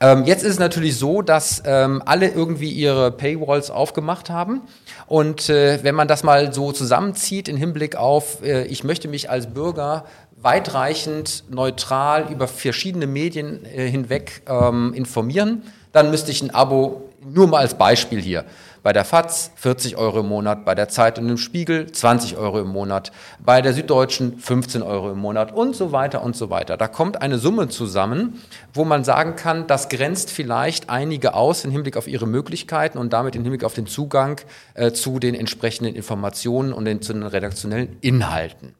Ähm, 0.00 0.24
jetzt 0.24 0.42
ist 0.42 0.52
es 0.52 0.58
natürlich 0.58 0.96
so, 0.96 1.22
dass 1.22 1.62
ähm, 1.64 2.02
alle 2.04 2.28
irgendwie 2.28 2.70
ihre 2.70 3.10
Paywalls 3.10 3.70
aufgemacht 3.70 4.30
haben. 4.30 4.62
Und 5.06 5.48
äh, 5.48 5.80
wenn 5.82 5.94
man 5.94 6.08
das 6.08 6.22
mal 6.22 6.52
so 6.52 6.72
zusammenzieht 6.72 7.48
im 7.48 7.56
Hinblick 7.56 7.96
auf, 7.96 8.42
äh, 8.42 8.64
ich 8.64 8.84
möchte 8.84 9.08
mich 9.08 9.30
als 9.30 9.46
Bürger 9.48 10.04
weitreichend 10.42 11.44
neutral 11.50 12.26
über 12.30 12.48
verschiedene 12.48 13.06
Medien 13.06 13.64
äh, 13.64 13.88
hinweg 13.88 14.42
ähm, 14.48 14.92
informieren, 14.94 15.62
dann 15.92 16.10
müsste 16.10 16.30
ich 16.30 16.42
ein 16.42 16.50
Abo, 16.54 17.08
nur 17.24 17.46
mal 17.46 17.58
als 17.58 17.74
Beispiel 17.74 18.20
hier, 18.20 18.44
bei 18.82 18.92
der 18.92 19.04
FAZ 19.04 19.52
40 19.56 19.96
Euro 19.96 20.20
im 20.20 20.26
Monat, 20.26 20.64
bei 20.64 20.74
der 20.74 20.88
Zeit 20.88 21.18
und 21.18 21.28
dem 21.28 21.38
Spiegel 21.38 21.90
20 21.90 22.36
Euro 22.36 22.60
im 22.60 22.68
Monat, 22.68 23.12
bei 23.44 23.62
der 23.62 23.72
Süddeutschen 23.72 24.38
15 24.38 24.82
Euro 24.82 25.12
im 25.12 25.18
Monat 25.18 25.52
und 25.52 25.76
so 25.76 25.92
weiter 25.92 26.22
und 26.22 26.36
so 26.36 26.50
weiter. 26.50 26.76
Da 26.76 26.88
kommt 26.88 27.22
eine 27.22 27.38
Summe 27.38 27.68
zusammen, 27.68 28.40
wo 28.74 28.84
man 28.84 29.04
sagen 29.04 29.36
kann, 29.36 29.66
das 29.66 29.88
grenzt 29.88 30.30
vielleicht 30.30 30.90
einige 30.90 31.34
aus 31.34 31.64
im 31.64 31.70
Hinblick 31.70 31.96
auf 31.96 32.08
ihre 32.08 32.26
Möglichkeiten 32.26 32.98
und 32.98 33.12
damit 33.12 33.36
im 33.36 33.42
Hinblick 33.42 33.64
auf 33.64 33.74
den 33.74 33.86
Zugang 33.86 34.40
äh, 34.74 34.92
zu 34.92 35.18
den 35.18 35.34
entsprechenden 35.34 35.94
Informationen 35.94 36.72
und 36.72 36.84
den, 36.84 37.02
zu 37.02 37.12
den 37.12 37.22
redaktionellen 37.22 37.96
Inhalten. 38.00 38.74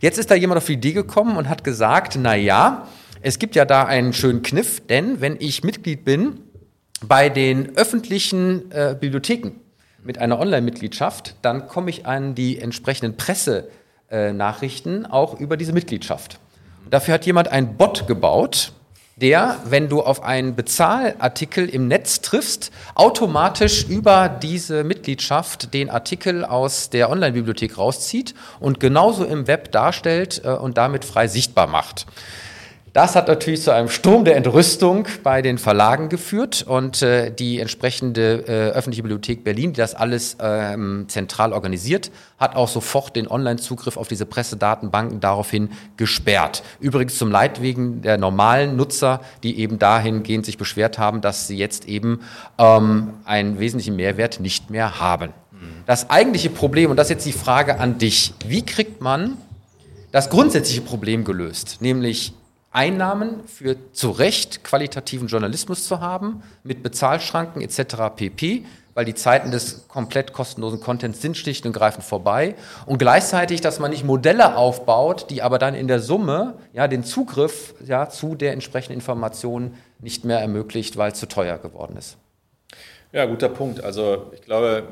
Jetzt 0.00 0.18
ist 0.18 0.30
da 0.30 0.34
jemand 0.34 0.58
auf 0.58 0.66
die 0.66 0.74
Idee 0.74 0.92
gekommen 0.92 1.36
und 1.36 1.48
hat 1.48 1.64
gesagt, 1.64 2.18
na 2.20 2.34
ja, 2.34 2.86
es 3.22 3.38
gibt 3.38 3.54
ja 3.54 3.64
da 3.64 3.84
einen 3.84 4.12
schönen 4.12 4.42
Kniff, 4.42 4.80
denn 4.86 5.20
wenn 5.20 5.36
ich 5.38 5.62
Mitglied 5.62 6.04
bin 6.04 6.40
bei 7.06 7.28
den 7.28 7.76
öffentlichen 7.76 8.70
äh, 8.70 8.96
Bibliotheken 8.98 9.52
mit 10.02 10.18
einer 10.18 10.38
Online-Mitgliedschaft, 10.38 11.34
dann 11.42 11.68
komme 11.68 11.90
ich 11.90 12.06
an 12.06 12.34
die 12.34 12.58
entsprechenden 12.58 13.16
Pressenachrichten 13.16 15.04
äh, 15.04 15.08
auch 15.08 15.38
über 15.38 15.56
diese 15.56 15.72
Mitgliedschaft. 15.72 16.38
Dafür 16.88 17.14
hat 17.14 17.26
jemand 17.26 17.48
einen 17.48 17.76
Bot 17.76 18.06
gebaut, 18.06 18.72
der, 19.16 19.58
wenn 19.66 19.88
du 19.88 20.00
auf 20.00 20.22
einen 20.22 20.56
Bezahlartikel 20.56 21.68
im 21.68 21.88
Netz 21.88 22.22
triffst, 22.22 22.70
automatisch 22.94 23.84
über 23.84 24.28
diese 24.28 24.82
Mitgliedschaft 24.82 25.74
den 25.74 25.90
Artikel 25.90 26.44
aus 26.44 26.88
der 26.88 27.10
Online-Bibliothek 27.10 27.76
rauszieht 27.76 28.34
und 28.60 28.80
genauso 28.80 29.24
im 29.24 29.46
Web 29.46 29.72
darstellt 29.72 30.40
äh, 30.44 30.50
und 30.50 30.78
damit 30.78 31.04
frei 31.04 31.28
sichtbar 31.28 31.66
macht. 31.66 32.06
Das 32.92 33.14
hat 33.14 33.28
natürlich 33.28 33.62
zu 33.62 33.72
einem 33.72 33.88
Sturm 33.88 34.24
der 34.24 34.36
Entrüstung 34.36 35.06
bei 35.22 35.42
den 35.42 35.58
Verlagen 35.58 36.08
geführt 36.08 36.64
und 36.66 37.02
äh, 37.02 37.30
die 37.30 37.60
entsprechende 37.60 38.44
äh, 38.48 38.70
öffentliche 38.70 39.02
Bibliothek 39.02 39.44
Berlin, 39.44 39.72
die 39.72 39.76
das 39.76 39.94
alles 39.94 40.36
ähm, 40.40 41.04
zentral 41.06 41.52
organisiert, 41.52 42.10
hat 42.38 42.56
auch 42.56 42.66
sofort 42.66 43.14
den 43.14 43.28
Online-Zugriff 43.28 43.96
auf 43.96 44.08
diese 44.08 44.26
Pressedatenbanken 44.26 45.20
daraufhin 45.20 45.70
gesperrt. 45.96 46.64
Übrigens 46.80 47.16
zum 47.16 47.30
Leidwegen 47.30 48.02
der 48.02 48.18
normalen 48.18 48.74
Nutzer, 48.74 49.20
die 49.44 49.60
eben 49.60 49.78
dahingehend 49.78 50.44
sich 50.44 50.58
beschwert 50.58 50.98
haben, 50.98 51.20
dass 51.20 51.46
sie 51.46 51.56
jetzt 51.56 51.86
eben 51.86 52.20
ähm, 52.58 53.14
einen 53.24 53.60
wesentlichen 53.60 53.94
Mehrwert 53.94 54.40
nicht 54.40 54.70
mehr 54.70 54.98
haben. 54.98 55.30
Das 55.86 56.08
eigentliche 56.10 56.50
Problem, 56.50 56.90
und 56.90 56.96
das 56.96 57.06
ist 57.06 57.10
jetzt 57.10 57.26
die 57.26 57.32
Frage 57.32 57.78
an 57.78 57.98
dich, 57.98 58.32
wie 58.46 58.62
kriegt 58.62 59.00
man 59.00 59.36
das 60.10 60.30
grundsätzliche 60.30 60.80
Problem 60.80 61.24
gelöst, 61.24 61.78
nämlich 61.80 62.32
Einnahmen 62.70 63.46
für 63.46 63.76
zu 63.92 64.10
Recht 64.10 64.62
qualitativen 64.62 65.28
Journalismus 65.28 65.86
zu 65.86 66.00
haben, 66.00 66.42
mit 66.62 66.82
Bezahlschranken 66.82 67.62
etc. 67.62 68.14
pp., 68.14 68.64
weil 68.94 69.04
die 69.04 69.14
Zeiten 69.14 69.50
des 69.50 69.86
komplett 69.88 70.32
kostenlosen 70.32 70.80
Contents 70.80 71.22
sind 71.22 71.36
schlicht 71.36 71.64
und 71.64 71.72
greifend 71.72 72.04
vorbei. 72.04 72.56
Und 72.86 72.98
gleichzeitig, 72.98 73.60
dass 73.60 73.78
man 73.78 73.92
nicht 73.92 74.04
Modelle 74.04 74.56
aufbaut, 74.56 75.30
die 75.30 75.42
aber 75.42 75.58
dann 75.58 75.74
in 75.74 75.88
der 75.88 76.00
Summe 76.00 76.58
ja, 76.72 76.88
den 76.88 77.04
Zugriff 77.04 77.74
ja, 77.84 78.08
zu 78.08 78.34
der 78.34 78.52
entsprechenden 78.52 78.94
Information 78.94 79.74
nicht 80.00 80.24
mehr 80.24 80.40
ermöglicht, 80.40 80.96
weil 80.96 81.12
es 81.12 81.18
zu 81.18 81.26
teuer 81.26 81.58
geworden 81.58 81.96
ist. 81.96 82.18
Ja, 83.12 83.26
guter 83.26 83.48
Punkt. 83.48 83.82
Also 83.82 84.30
ich 84.34 84.42
glaube, 84.42 84.88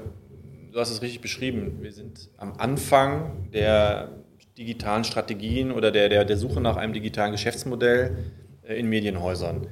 du 0.72 0.80
hast 0.80 0.90
es 0.90 1.02
richtig 1.02 1.20
beschrieben. 1.20 1.78
Wir 1.80 1.92
sind 1.92 2.30
am 2.36 2.54
Anfang 2.58 3.50
der 3.52 4.10
digitalen 4.58 5.04
Strategien 5.04 5.70
oder 5.70 5.92
der, 5.92 6.08
der, 6.08 6.24
der 6.24 6.36
Suche 6.36 6.60
nach 6.60 6.76
einem 6.76 6.92
digitalen 6.92 7.32
Geschäftsmodell 7.32 8.16
äh, 8.66 8.74
in 8.74 8.88
Medienhäusern. 8.88 9.66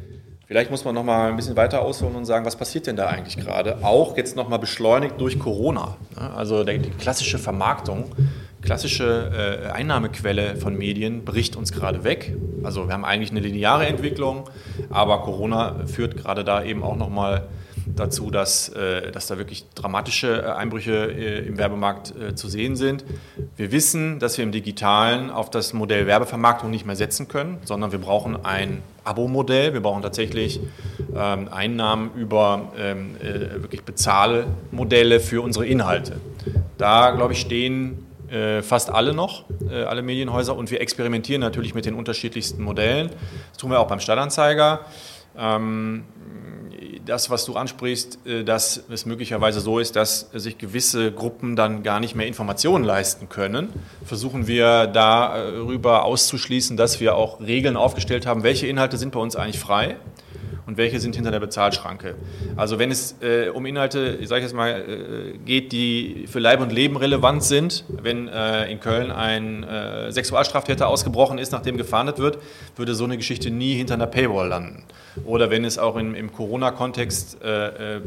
Vielleicht 0.47 0.70
muss 0.70 0.84
man 0.84 0.95
noch 0.95 1.03
mal 1.03 1.28
ein 1.28 1.37
bisschen 1.37 1.57
weiter 1.57 1.82
ausholen 1.82 2.14
und 2.14 2.24
sagen, 2.24 2.47
was 2.47 2.55
passiert 2.55 2.87
denn 2.87 2.95
da 2.95 3.09
eigentlich 3.09 3.37
gerade? 3.37 3.84
Auch 3.84 4.16
jetzt 4.16 4.37
noch 4.37 4.49
mal 4.49 4.59
beschleunigt 4.59 5.20
durch 5.20 5.41
Corona. 5.41 5.97
Also 6.14 6.62
die 6.62 6.78
klassische 6.78 7.41
Vermarktung, 7.41 8.14
klassische 8.62 9.64
äh, 9.66 9.72
Einnahmequelle 9.72 10.55
von 10.55 10.78
Medien 10.78 11.24
bricht 11.24 11.57
uns 11.57 11.72
gerade 11.72 12.05
weg. 12.05 12.37
Also 12.62 12.87
wir 12.87 12.95
haben 12.95 13.05
eigentlich 13.05 13.32
eine 13.32 13.41
lineare 13.41 13.87
Entwicklung, 13.87 14.49
aber 14.89 15.22
Corona 15.22 15.84
führt 15.87 16.16
gerade 16.16 16.45
da 16.45 16.62
eben 16.62 16.84
auch 16.84 16.97
noch 16.97 17.11
mal 17.11 17.49
dazu, 17.95 18.30
dass, 18.30 18.68
äh, 18.70 19.12
dass 19.12 19.26
da 19.28 19.39
wirklich 19.39 19.64
dramatische 19.74 20.43
äh, 20.43 20.51
Einbrüche 20.51 20.93
äh, 20.93 21.47
im 21.47 21.59
Werbemarkt 21.59 22.12
zu 22.34 22.49
sehen 22.49 22.76
sind. 22.76 23.05
Wir 23.57 23.72
wissen, 23.72 24.18
dass 24.18 24.37
wir 24.39 24.45
im 24.45 24.53
Digitalen 24.53 25.30
auf 25.30 25.51
das 25.51 25.72
Modell 25.72 26.07
Werbevermarktung 26.07 26.70
nicht 26.70 26.87
mehr 26.87 26.97
setzen 26.97 27.28
können, 27.28 27.59
sondern 27.64 27.93
wir 27.93 27.99
brauchen 27.99 28.45
ein 28.45 28.82
Abo-Modell. 29.05 29.72
Wir 29.72 29.80
brauchen 29.80 30.03
tatsächlich 30.03 30.61
ähm, 31.14 31.49
Einnahmen 31.51 32.11
über 32.16 32.72
ähm, 32.76 33.16
äh, 33.20 33.62
wirklich 33.62 33.82
Bezahlmodelle 33.82 35.20
für 35.20 35.43
unsere 35.43 35.66
Inhalte. 35.66 36.16
Da, 36.78 37.11
glaube 37.11 37.32
ich, 37.32 37.41
stehen 37.41 38.03
fast 38.62 38.91
alle 38.91 39.14
noch, 39.14 39.45
alle 39.70 40.03
Medienhäuser, 40.03 40.57
und 40.57 40.72
wir 40.72 40.80
experimentieren 40.80 41.41
natürlich 41.41 41.76
mit 41.76 41.87
den 41.87 41.95
unterschiedlichsten 41.95 42.61
Modellen. 42.61 43.11
Das 43.51 43.59
tun 43.59 43.70
wir 43.70 43.78
auch 43.78 43.87
beim 43.87 44.01
Stadtanzeiger. 44.01 44.80
Ähm, 45.39 46.03
das, 47.07 47.31
was 47.31 47.45
du 47.47 47.55
ansprichst, 47.55 48.19
äh, 48.27 48.45
dass 48.45 48.83
es 48.91 49.07
möglicherweise 49.07 49.61
so 49.61 49.79
ist, 49.79 49.97
dass 49.97 50.29
sich 50.35 50.59
gewisse 50.59 51.13
Gruppen 51.13 51.57
dann 51.57 51.83
gar 51.83 52.01
nicht 52.01 52.15
mehr 52.15 52.27
Informationen 52.27 52.85
leisten 52.85 53.29
können, 53.29 53.69
versuchen 54.05 54.47
wir 54.47 54.87
darüber 54.87 56.05
auszuschließen, 56.05 56.77
dass 56.77 57.01
wir 57.01 57.17
auch 57.17 57.41
Regeln 57.41 57.77
aufgestellt 57.77 58.27
haben, 58.27 58.43
welche 58.43 58.67
Inhalte 58.67 58.99
sind 58.99 59.13
bei 59.13 59.21
uns 59.21 59.37
eigentlich 59.37 59.59
frei 59.59 59.97
und 60.67 60.77
welche 60.77 60.99
sind 60.99 61.14
hinter 61.14 61.31
der 61.31 61.41
Bezahlschranke. 61.41 62.17
Also 62.57 62.79
wenn 62.79 62.91
es 62.91 63.17
äh, 63.23 63.49
um 63.49 63.64
Inhalte, 63.67 64.19
ich 64.21 64.29
sage 64.29 64.43
jetzt 64.43 64.55
mal, 64.55 64.71
äh, 64.71 65.39
geht, 65.39 65.73
die 65.73 66.27
für 66.27 66.41
Leib 66.41 66.61
und 66.61 66.73
Leben 66.73 66.97
relevant 66.97 67.45
sind, 67.45 67.85
wenn 67.89 68.29
äh, 68.29 68.71
in 68.71 68.81
Köln 68.81 69.11
ein 69.12 69.62
äh, 69.62 70.11
Sexualstraftäter 70.11 70.89
ausgebrochen 70.89 71.39
ist, 71.39 71.53
nachdem 71.53 71.77
gefahndet 71.77 72.19
wird, 72.19 72.39
würde 72.75 72.95
so 72.95 73.05
eine 73.05 73.17
Geschichte 73.17 73.51
nie 73.51 73.75
hinter 73.75 73.95
einer 73.95 74.09
Paywall 74.09 74.49
landen. 74.49 74.85
Oder 75.25 75.51
wenn 75.51 75.64
es 75.64 75.79
auch 75.79 75.97
in, 75.97 76.14
im 76.14 76.33
Corona-Kontext 76.33 77.43
äh, 77.43 77.97
äh, 77.97 78.01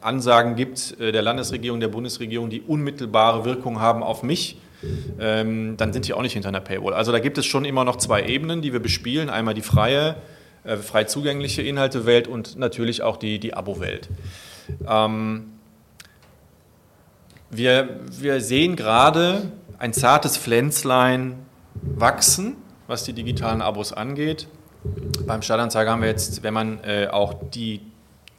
Ansagen 0.00 0.56
gibt 0.56 0.98
der 0.98 1.22
Landesregierung, 1.22 1.78
der 1.78 1.86
Bundesregierung, 1.86 2.50
die 2.50 2.60
unmittelbare 2.60 3.44
Wirkung 3.44 3.78
haben 3.78 4.02
auf 4.02 4.24
mich, 4.24 4.58
ähm, 5.20 5.76
dann 5.76 5.92
sind 5.92 6.08
die 6.08 6.12
auch 6.12 6.22
nicht 6.22 6.32
hinter 6.32 6.48
einer 6.48 6.60
Paywall. 6.60 6.92
Also 6.92 7.12
da 7.12 7.20
gibt 7.20 7.38
es 7.38 7.46
schon 7.46 7.64
immer 7.64 7.84
noch 7.84 7.96
zwei 7.96 8.24
Ebenen, 8.24 8.62
die 8.62 8.72
wir 8.72 8.80
bespielen. 8.80 9.30
Einmal 9.30 9.54
die 9.54 9.62
freie 9.62 10.16
äh, 10.64 10.76
frei 10.76 11.04
zugängliche 11.04 11.62
Inhaltewelt 11.62 12.28
und 12.28 12.56
natürlich 12.56 13.02
auch 13.02 13.16
die, 13.16 13.38
die 13.38 13.54
Abo-Welt. 13.54 14.08
Ähm, 14.86 15.52
wir, 17.50 18.00
wir 18.10 18.40
sehen 18.40 18.76
gerade 18.76 19.52
ein 19.78 19.92
zartes 19.92 20.38
Pflänzlein 20.38 21.38
wachsen, 21.74 22.56
was 22.86 23.04
die 23.04 23.12
digitalen 23.12 23.60
Abos 23.60 23.92
angeht. 23.92 24.48
Beim 25.26 25.42
Stadtanzeiger 25.42 25.90
haben 25.90 26.02
wir 26.02 26.08
jetzt, 26.08 26.42
wenn 26.42 26.54
man 26.54 26.82
äh, 26.84 27.08
auch 27.10 27.34
die 27.50 27.80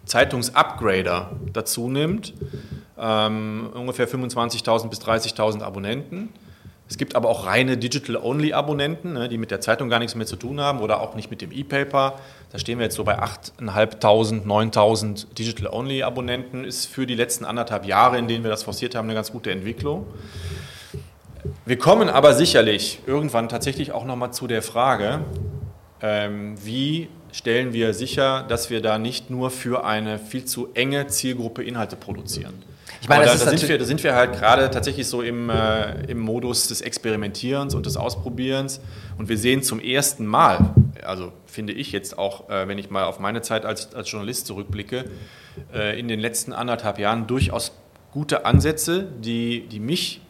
Zeitungsupgrader 0.06 1.32
dazu 1.54 1.90
nimmt, 1.90 2.34
ähm, 2.98 3.70
ungefähr 3.74 4.08
25.000 4.08 4.90
bis 4.90 5.00
30.000 5.02 5.62
Abonnenten. 5.62 6.30
Es 6.94 7.00
gibt 7.00 7.16
aber 7.16 7.28
auch 7.28 7.48
reine 7.48 7.76
Digital-Only-Abonnenten, 7.76 9.14
ne, 9.14 9.28
die 9.28 9.40
mit 9.40 9.50
der 9.50 9.60
Zeitung 9.60 9.90
gar 9.90 9.98
nichts 9.98 10.14
mehr 10.14 10.28
zu 10.28 10.36
tun 10.36 10.62
haben 10.62 10.80
oder 10.80 11.02
auch 11.02 11.16
nicht 11.16 11.32
mit 11.32 11.42
dem 11.42 11.52
E-Paper. 11.52 12.20
Da 12.52 12.60
stehen 12.60 12.78
wir 12.78 12.84
jetzt 12.86 12.94
so 12.94 13.04
bei 13.04 13.18
8.500, 13.18 14.46
9.000 14.46 15.34
Digital-Only-Abonnenten. 15.34 16.64
Ist 16.64 16.86
für 16.86 17.08
die 17.08 17.16
letzten 17.16 17.46
anderthalb 17.46 17.88
Jahre, 17.88 18.20
in 18.20 18.28
denen 18.28 18.44
wir 18.44 18.52
das 18.52 18.62
forciert 18.62 18.94
haben, 18.94 19.06
eine 19.06 19.16
ganz 19.16 19.32
gute 19.32 19.50
Entwicklung. 19.50 20.06
Wir 21.66 21.80
kommen 21.80 22.10
aber 22.10 22.36
sicherlich 22.36 23.00
irgendwann 23.08 23.50
tatsächlich 23.50 23.92
auch 23.92 24.06
nochmal 24.06 24.32
zu 24.32 24.46
der 24.46 24.62
Frage, 24.62 25.22
ähm, 26.00 26.64
wie 26.64 27.08
stellen 27.32 27.74
wir 27.74 27.96
sicher, 27.96 28.46
dass 28.48 28.70
wir 28.70 28.84
da 28.84 29.00
nicht 29.00 29.32
nur 29.32 29.50
für 29.50 29.84
eine 29.84 30.20
viel 30.20 30.46
zu 30.46 30.70
enge 30.76 31.08
Zielgruppe 31.08 31.64
Inhalte 31.64 31.96
produzieren. 31.96 32.54
Ich 33.04 33.10
meine, 33.10 33.26
da, 33.26 33.32
da, 33.32 33.38
sind 33.38 33.68
wir, 33.68 33.78
da, 33.78 33.84
sind 33.84 34.02
wir, 34.02 34.16
halt 34.16 34.32
gerade 34.32 34.72
tatsächlich 34.72 35.08
so 35.08 35.22
im, 35.22 35.50
äh, 35.50 36.06
im 36.06 36.20
Modus 36.20 36.70
des 36.70 36.80
Experimentierens 36.80 37.76
und 37.76 37.86
des 37.86 37.98
Ausprobierens. 37.98 38.80
Und 39.18 39.28
wir 39.28 39.38
sehen 39.38 39.62
zum 39.62 39.82
ersten 39.82 40.26
Mal, 40.26 40.74
also 41.04 41.34
finde 41.46 41.74
ich 41.74 41.92
jetzt 41.92 42.18
auch, 42.18 42.50
äh, 42.50 42.66
wenn 42.70 42.78
ich 42.78 42.90
mal 42.90 43.04
auf 43.04 43.20
meine 43.20 43.42
Zeit 43.42 43.66
als, 43.66 43.94
als 43.94 44.10
Journalist 44.10 44.48
zurückblicke, 44.48 45.04
äh, 45.74 46.00
in 46.00 46.08
den 46.08 46.22
letzten 46.22 46.54
anderthalb 46.54 46.98
Jahren 46.98 47.28
durchaus 47.28 47.74
gute 48.14 48.46
Ansätze, 48.46 49.06
die, 49.20 49.68
die 49.68 49.82
mich 49.82 50.22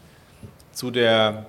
zu 0.71 0.89
der 0.89 1.45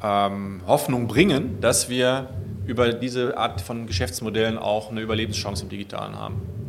ähm, 0.00 0.60
Hoffnung 0.64 1.08
bringen, 1.08 1.60
dass 1.60 1.88
wir 1.88 2.28
über 2.66 2.92
diese 2.92 3.36
Art 3.36 3.60
von 3.60 3.88
Geschäftsmodellen 3.88 4.58
auch 4.58 4.92
eine 4.92 5.00
Überlebenschance 5.00 5.64
im 5.64 5.70
Digitalen 5.70 6.16
haben. 6.16 6.59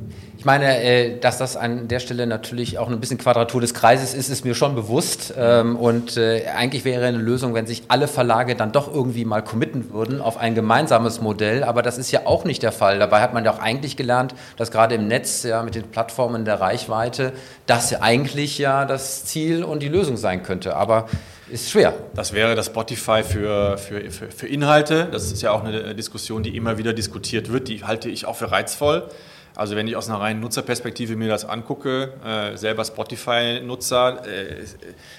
Ich 0.41 0.45
meine, 0.45 0.81
äh, 0.81 1.19
dass 1.19 1.37
das 1.37 1.55
an 1.55 1.87
der 1.87 1.99
Stelle 1.99 2.25
natürlich 2.25 2.79
auch 2.79 2.89
ein 2.89 2.99
bisschen 2.99 3.19
Quadratur 3.19 3.61
des 3.61 3.75
Kreises 3.75 4.15
ist, 4.15 4.27
ist 4.29 4.43
mir 4.43 4.55
schon 4.55 4.73
bewusst. 4.73 5.35
Ähm, 5.37 5.75
und 5.75 6.17
äh, 6.17 6.47
eigentlich 6.47 6.83
wäre 6.83 7.05
eine 7.05 7.19
Lösung, 7.19 7.53
wenn 7.53 7.67
sich 7.67 7.83
alle 7.89 8.07
Verlage 8.07 8.55
dann 8.55 8.71
doch 8.71 8.91
irgendwie 8.91 9.23
mal 9.23 9.43
committen 9.43 9.91
würden 9.91 10.19
auf 10.19 10.37
ein 10.37 10.55
gemeinsames 10.55 11.21
Modell. 11.21 11.63
Aber 11.63 11.83
das 11.83 11.99
ist 11.99 12.09
ja 12.09 12.21
auch 12.25 12.43
nicht 12.43 12.63
der 12.63 12.71
Fall. 12.71 12.97
Dabei 12.97 13.21
hat 13.21 13.35
man 13.35 13.45
ja 13.45 13.53
auch 13.53 13.59
eigentlich 13.59 13.97
gelernt, 13.97 14.33
dass 14.57 14.71
gerade 14.71 14.95
im 14.95 15.07
Netz 15.07 15.43
ja 15.43 15.61
mit 15.61 15.75
den 15.75 15.83
Plattformen 15.83 16.43
der 16.43 16.59
Reichweite 16.59 17.33
das 17.67 17.93
eigentlich 18.01 18.57
ja 18.57 18.85
das 18.85 19.25
Ziel 19.25 19.63
und 19.63 19.83
die 19.83 19.89
Lösung 19.89 20.17
sein 20.17 20.41
könnte. 20.41 20.75
Aber 20.75 21.05
ist 21.51 21.69
schwer. 21.69 21.93
Das 22.15 22.33
wäre 22.33 22.55
das 22.55 22.65
Spotify 22.65 23.21
für, 23.21 23.77
für, 23.77 24.09
für, 24.09 24.31
für 24.31 24.47
Inhalte. 24.47 25.07
Das 25.11 25.31
ist 25.31 25.43
ja 25.43 25.51
auch 25.51 25.63
eine 25.63 25.93
Diskussion, 25.93 26.41
die 26.41 26.57
immer 26.57 26.79
wieder 26.79 26.93
diskutiert 26.93 27.51
wird. 27.51 27.67
Die 27.67 27.83
halte 27.83 28.09
ich 28.09 28.25
auch 28.25 28.37
für 28.37 28.51
reizvoll. 28.51 29.07
Also 29.55 29.75
wenn 29.75 29.87
ich 29.87 29.95
aus 29.95 30.09
einer 30.09 30.19
reinen 30.19 30.39
Nutzerperspektive 30.39 31.15
mir 31.15 31.27
das 31.27 31.45
angucke, 31.45 32.13
äh, 32.25 32.57
selber 32.57 32.85
Spotify-Nutzer, 32.85 34.25
äh, 34.25 34.63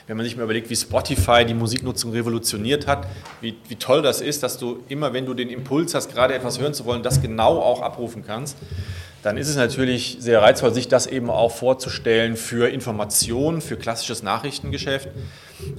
wenn 0.07 0.17
man 0.17 0.25
sich 0.25 0.37
mal 0.37 0.45
überlegt, 0.45 0.71
wie 0.71 0.77
Spotify 0.77 1.45
die 1.45 1.55
Musiknutzung 1.55 2.13
revolutioniert 2.13 2.87
hat, 2.87 3.07
wie, 3.41 3.57
wie 3.69 3.77
toll 3.77 4.03
das 4.03 4.21
ist, 4.21 4.43
dass 4.43 4.59
du 4.59 4.83
immer, 4.89 5.13
wenn 5.13 5.27
du 5.27 5.35
den 5.35 5.51
Impuls 5.51 5.95
hast, 5.95 6.13
gerade 6.13 6.35
etwas 6.35 6.59
hören 6.59 6.75
zu 6.75 6.85
wollen, 6.87 7.03
das 7.03 7.21
genau 7.21 7.61
auch 7.61 7.83
abrufen 7.83 8.25
kannst 8.27 8.57
dann 9.23 9.37
ist 9.37 9.49
es 9.49 9.57
natürlich 9.57 10.17
sehr 10.19 10.43
reizvoll, 10.43 10.75
sich 10.75 10.89
das 10.89 11.07
eben 11.07 11.31
auch 11.31 11.53
vorzustellen 11.53 12.37
für 12.37 12.69
Informationen, 12.69 13.61
für 13.61 13.77
klassisches 13.77 14.23
Nachrichtengeschäft. 14.23 15.09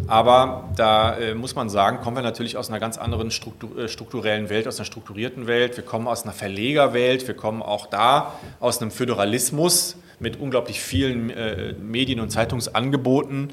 Aber 0.08 0.70
da 0.78 1.18
äh, 1.18 1.36
muss 1.36 1.56
man 1.56 1.70
sagen, 1.70 2.00
kommen 2.00 2.16
wir 2.16 2.24
natürlich 2.24 2.56
aus 2.56 2.70
einer 2.70 2.80
ganz 2.80 2.98
anderen 2.98 3.32
Struktur, 3.32 3.78
äh, 3.78 3.88
strukturellen 3.89 4.50
Welt, 4.50 4.66
aus 4.68 4.78
einer 4.78 4.86
strukturierten 4.86 5.46
Welt. 5.46 5.76
Wir 5.76 5.84
kommen 5.84 6.08
aus 6.08 6.24
einer 6.24 6.32
Verlegerwelt, 6.32 7.28
wir 7.28 7.36
kommen 7.36 7.62
auch 7.62 7.88
da 7.88 8.34
aus 8.62 8.82
einem 8.82 8.91
Föderalismus 8.91 9.98
mit 10.20 10.39
unglaublich 10.39 10.80
vielen 10.80 11.30
äh, 11.30 11.74
Medien- 11.74 12.22
und 12.22 12.30
Zeitungsangeboten 12.30 13.52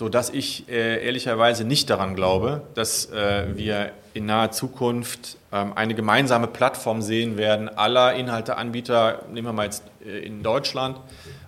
sodass 0.00 0.30
ich 0.30 0.66
äh, 0.70 1.04
ehrlicherweise 1.04 1.64
nicht 1.64 1.90
daran 1.90 2.16
glaube, 2.16 2.62
dass 2.72 3.12
äh, 3.12 3.48
wir 3.54 3.90
in 4.14 4.24
naher 4.24 4.50
Zukunft 4.50 5.36
ähm, 5.52 5.74
eine 5.74 5.94
gemeinsame 5.94 6.46
Plattform 6.46 7.02
sehen 7.02 7.36
werden 7.36 7.68
aller 7.68 8.14
Inhalteanbieter, 8.14 9.26
nehmen 9.30 9.48
wir 9.48 9.52
mal 9.52 9.64
jetzt 9.64 9.82
äh, 10.02 10.20
in 10.20 10.42
Deutschland 10.42 10.96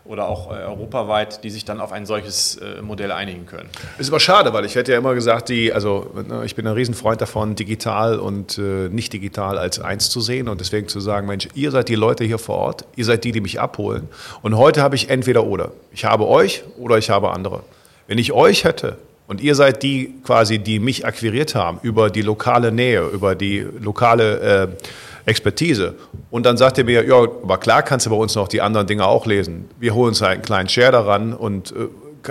oder 0.04 0.28
auch 0.28 0.50
äh, 0.50 0.64
europaweit, 0.64 1.42
die 1.44 1.48
sich 1.48 1.64
dann 1.64 1.80
auf 1.80 1.92
ein 1.92 2.04
solches 2.04 2.56
äh, 2.56 2.82
Modell 2.82 3.10
einigen 3.10 3.46
können. 3.46 3.70
Ist 3.96 4.10
aber 4.10 4.20
schade, 4.20 4.52
weil 4.52 4.66
ich 4.66 4.74
hätte 4.74 4.92
ja 4.92 4.98
immer 4.98 5.14
gesagt, 5.14 5.48
die, 5.48 5.72
also 5.72 6.10
ne, 6.28 6.42
ich 6.44 6.54
bin 6.54 6.66
ein 6.66 6.74
Riesenfreund 6.74 7.22
davon, 7.22 7.54
digital 7.54 8.18
und 8.18 8.58
äh, 8.58 8.90
nicht 8.90 9.14
digital 9.14 9.56
als 9.56 9.80
eins 9.80 10.10
zu 10.10 10.20
sehen 10.20 10.50
und 10.50 10.60
deswegen 10.60 10.88
zu 10.88 11.00
sagen, 11.00 11.26
Mensch, 11.26 11.48
ihr 11.54 11.70
seid 11.70 11.88
die 11.88 11.94
Leute 11.94 12.24
hier 12.24 12.38
vor 12.38 12.56
Ort, 12.56 12.84
ihr 12.96 13.06
seid 13.06 13.24
die, 13.24 13.32
die 13.32 13.40
mich 13.40 13.62
abholen 13.62 14.10
und 14.42 14.58
heute 14.58 14.82
habe 14.82 14.94
ich 14.94 15.08
entweder 15.08 15.44
oder. 15.44 15.72
Ich 15.90 16.04
habe 16.04 16.28
euch 16.28 16.64
oder 16.76 16.98
ich 16.98 17.08
habe 17.08 17.30
andere. 17.30 17.62
Wenn 18.12 18.18
ich 18.18 18.32
euch 18.34 18.64
hätte 18.64 18.98
und 19.26 19.40
ihr 19.40 19.54
seid 19.54 19.82
die 19.82 20.12
quasi, 20.22 20.58
die 20.58 20.80
mich 20.80 21.06
akquiriert 21.06 21.54
haben 21.54 21.78
über 21.80 22.10
die 22.10 22.20
lokale 22.20 22.70
Nähe, 22.70 23.08
über 23.08 23.34
die 23.34 23.66
lokale 23.80 24.68
äh, 25.24 25.30
Expertise. 25.30 25.94
Und 26.30 26.44
dann 26.44 26.58
sagt 26.58 26.76
ihr 26.76 26.84
mir, 26.84 27.06
ja, 27.06 27.16
aber 27.16 27.56
klar 27.56 27.82
kannst 27.82 28.04
du 28.04 28.10
bei 28.10 28.16
uns 28.16 28.34
noch 28.34 28.48
die 28.48 28.60
anderen 28.60 28.86
Dinge 28.86 29.06
auch 29.06 29.24
lesen. 29.24 29.70
Wir 29.80 29.94
holen 29.94 30.08
uns 30.08 30.20
halt 30.20 30.32
einen 30.32 30.42
kleinen 30.42 30.68
Share 30.68 30.92
daran 30.92 31.32
und 31.32 31.72
äh, 31.72 31.88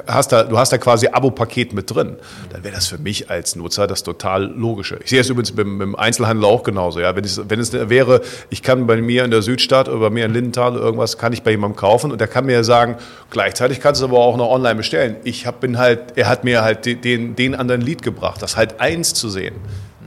hast 0.08 0.32
da, 0.32 0.44
du 0.44 0.58
hast 0.58 0.72
da 0.72 0.78
quasi 0.78 1.08
Abo-Paket 1.08 1.74
mit 1.74 1.94
drin, 1.94 2.18
dann 2.52 2.64
wäre 2.64 2.76
das 2.76 2.88
für 2.88 2.98
mich 2.98 3.30
als 3.30 3.56
Nutzer 3.56 3.88
das 3.88 4.04
total 4.04 4.44
Logische. 4.44 5.00
Ich 5.04 5.10
sehe 5.10 5.22
es 5.22 5.30
übrigens 5.30 5.56
dem 5.56 5.96
Einzelhandel 5.96 6.46
auch 6.46 6.64
genauso. 6.64 7.00
Ja? 7.00 7.16
Wenn, 7.16 7.24
es, 7.24 7.42
wenn 7.50 7.60
es 7.60 7.74
wäre, 7.74 8.22
ich 8.50 8.64
kann 8.64 8.88
bei 8.88 8.98
mir 8.98 9.26
in 9.26 9.32
der 9.32 9.42
Südstadt 9.42 9.90
oder 9.90 10.00
bei 10.00 10.10
mir 10.10 10.26
in 10.26 10.34
Lindenthal 10.34 10.76
irgendwas, 10.76 11.18
kann 11.18 11.34
ich 11.34 11.44
bei 11.44 11.52
jemandem 11.52 11.78
kaufen 11.78 12.12
und 12.12 12.20
der 12.20 12.28
kann 12.28 12.46
mir 12.46 12.64
sagen, 12.64 12.96
gleichzeitig 13.30 13.80
kannst 13.80 14.02
du 14.02 14.06
es 14.06 14.12
aber 14.12 14.20
auch 14.20 14.38
noch 14.38 14.50
online 14.50 14.76
bestellen. 14.76 15.18
Ich 15.24 15.46
hab, 15.46 15.60
bin 15.60 15.78
halt, 15.78 16.18
er 16.18 16.30
hat 16.30 16.44
mir 16.44 16.64
halt 16.64 16.86
den, 16.86 17.36
den 17.36 17.56
anderen 17.56 17.82
Lied 17.82 18.02
gebracht, 18.02 18.42
das 18.42 18.58
halt 18.58 18.80
eins 18.80 19.14
zu 19.14 19.30
sehen. 19.30 19.56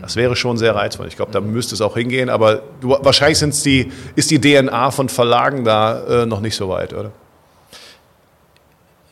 Das 0.00 0.16
wäre 0.16 0.36
schon 0.36 0.58
sehr 0.58 0.74
reizvoll. 0.74 1.06
Ich 1.08 1.16
glaube, 1.16 1.32
da 1.32 1.40
müsste 1.40 1.74
es 1.74 1.80
auch 1.80 1.96
hingehen. 1.96 2.28
Aber 2.28 2.60
du, 2.82 2.90
wahrscheinlich 3.00 3.38
die, 3.62 3.90
ist 4.16 4.30
die 4.30 4.38
DNA 4.38 4.90
von 4.90 5.08
Verlagen 5.08 5.64
da 5.64 6.24
äh, 6.24 6.26
noch 6.26 6.40
nicht 6.40 6.56
so 6.56 6.68
weit, 6.68 6.92
oder? 6.92 7.10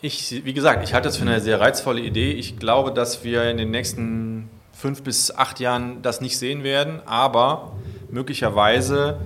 Ich, 0.05 0.45
wie 0.45 0.53
gesagt, 0.53 0.83
ich 0.83 0.95
halte 0.95 1.07
das 1.07 1.17
für 1.17 1.23
eine 1.23 1.41
sehr 1.41 1.61
reizvolle 1.61 2.01
Idee. 2.01 2.33
Ich 2.33 2.59
glaube, 2.59 2.91
dass 2.91 3.23
wir 3.23 3.49
in 3.49 3.57
den 3.57 3.71
nächsten 3.71 4.51
fünf 4.73 5.05
bis 5.05 5.31
acht 5.31 5.61
Jahren 5.61 6.03
das 6.03 6.21
nicht 6.21 6.37
sehen 6.39 6.65
werden, 6.65 7.01
aber 7.07 7.77
möglicherweise 8.11 9.21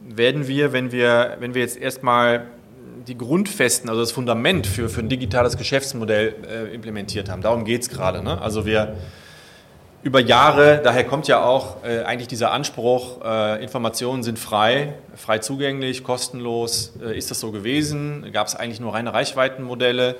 werden 0.00 0.48
wir, 0.48 0.72
wenn 0.72 0.92
wir, 0.92 1.36
wenn 1.40 1.52
wir 1.52 1.60
jetzt 1.60 1.76
erstmal 1.76 2.46
die 3.06 3.18
Grundfesten, 3.18 3.90
also 3.90 4.00
das 4.00 4.10
Fundament 4.10 4.66
für, 4.66 4.88
für 4.88 5.00
ein 5.00 5.10
digitales 5.10 5.58
Geschäftsmodell 5.58 6.36
äh, 6.48 6.74
implementiert 6.74 7.28
haben. 7.28 7.42
Darum 7.42 7.66
geht 7.66 7.82
es 7.82 7.90
gerade. 7.90 8.24
Ne? 8.24 8.40
Also 8.40 8.64
wir 8.64 8.96
über 10.02 10.20
Jahre, 10.20 10.80
daher 10.82 11.04
kommt 11.04 11.26
ja 11.26 11.42
auch 11.42 11.82
äh, 11.84 12.04
eigentlich 12.04 12.28
dieser 12.28 12.52
Anspruch, 12.52 13.22
äh, 13.24 13.62
Informationen 13.62 14.22
sind 14.22 14.38
frei, 14.38 14.94
frei 15.16 15.38
zugänglich, 15.38 16.04
kostenlos. 16.04 16.92
Äh, 17.04 17.18
ist 17.18 17.30
das 17.30 17.40
so 17.40 17.50
gewesen? 17.50 18.30
Gab 18.32 18.46
es 18.46 18.54
eigentlich 18.54 18.78
nur 18.80 18.94
reine 18.94 19.12
Reichweitenmodelle? 19.12 20.14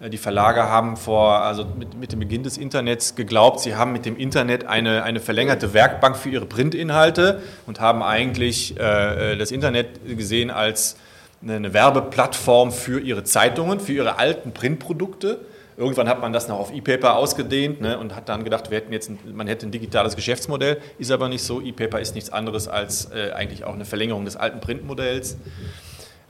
Äh, 0.00 0.10
die 0.10 0.18
Verlage 0.18 0.64
haben 0.64 0.96
vor, 0.96 1.42
also 1.42 1.64
mit, 1.64 1.94
mit, 1.94 2.10
dem 2.10 2.18
Beginn 2.18 2.42
des 2.42 2.58
Internets 2.58 3.14
geglaubt, 3.14 3.60
sie 3.60 3.76
haben 3.76 3.92
mit 3.92 4.04
dem 4.04 4.16
Internet 4.16 4.66
eine, 4.66 5.04
eine 5.04 5.20
verlängerte 5.20 5.74
Werkbank 5.74 6.16
für 6.16 6.30
ihre 6.30 6.46
Printinhalte 6.46 7.40
und 7.66 7.78
haben 7.78 8.02
eigentlich 8.02 8.78
äh, 8.78 9.36
das 9.36 9.52
Internet 9.52 10.16
gesehen 10.16 10.50
als 10.50 10.96
eine 11.42 11.72
Werbeplattform 11.72 12.72
für 12.72 13.00
ihre 13.00 13.24
Zeitungen, 13.24 13.80
für 13.80 13.92
ihre 13.92 14.18
alten 14.18 14.52
Printprodukte. 14.52 15.38
Irgendwann 15.80 16.10
hat 16.10 16.20
man 16.20 16.34
das 16.34 16.46
noch 16.46 16.58
auf 16.58 16.74
E-Paper 16.74 17.16
ausgedehnt 17.16 17.80
ne, 17.80 17.98
und 17.98 18.14
hat 18.14 18.28
dann 18.28 18.44
gedacht, 18.44 18.70
wir 18.70 18.76
hätten 18.76 18.92
jetzt 18.92 19.08
ein, 19.08 19.18
man 19.32 19.46
hätte 19.46 19.66
ein 19.66 19.70
digitales 19.70 20.14
Geschäftsmodell. 20.14 20.76
Ist 20.98 21.10
aber 21.10 21.30
nicht 21.30 21.42
so. 21.42 21.62
E-Paper 21.62 21.98
ist 22.00 22.14
nichts 22.14 22.28
anderes 22.28 22.68
als 22.68 23.10
äh, 23.12 23.32
eigentlich 23.32 23.64
auch 23.64 23.72
eine 23.72 23.86
Verlängerung 23.86 24.26
des 24.26 24.36
alten 24.36 24.60
Printmodells. 24.60 25.38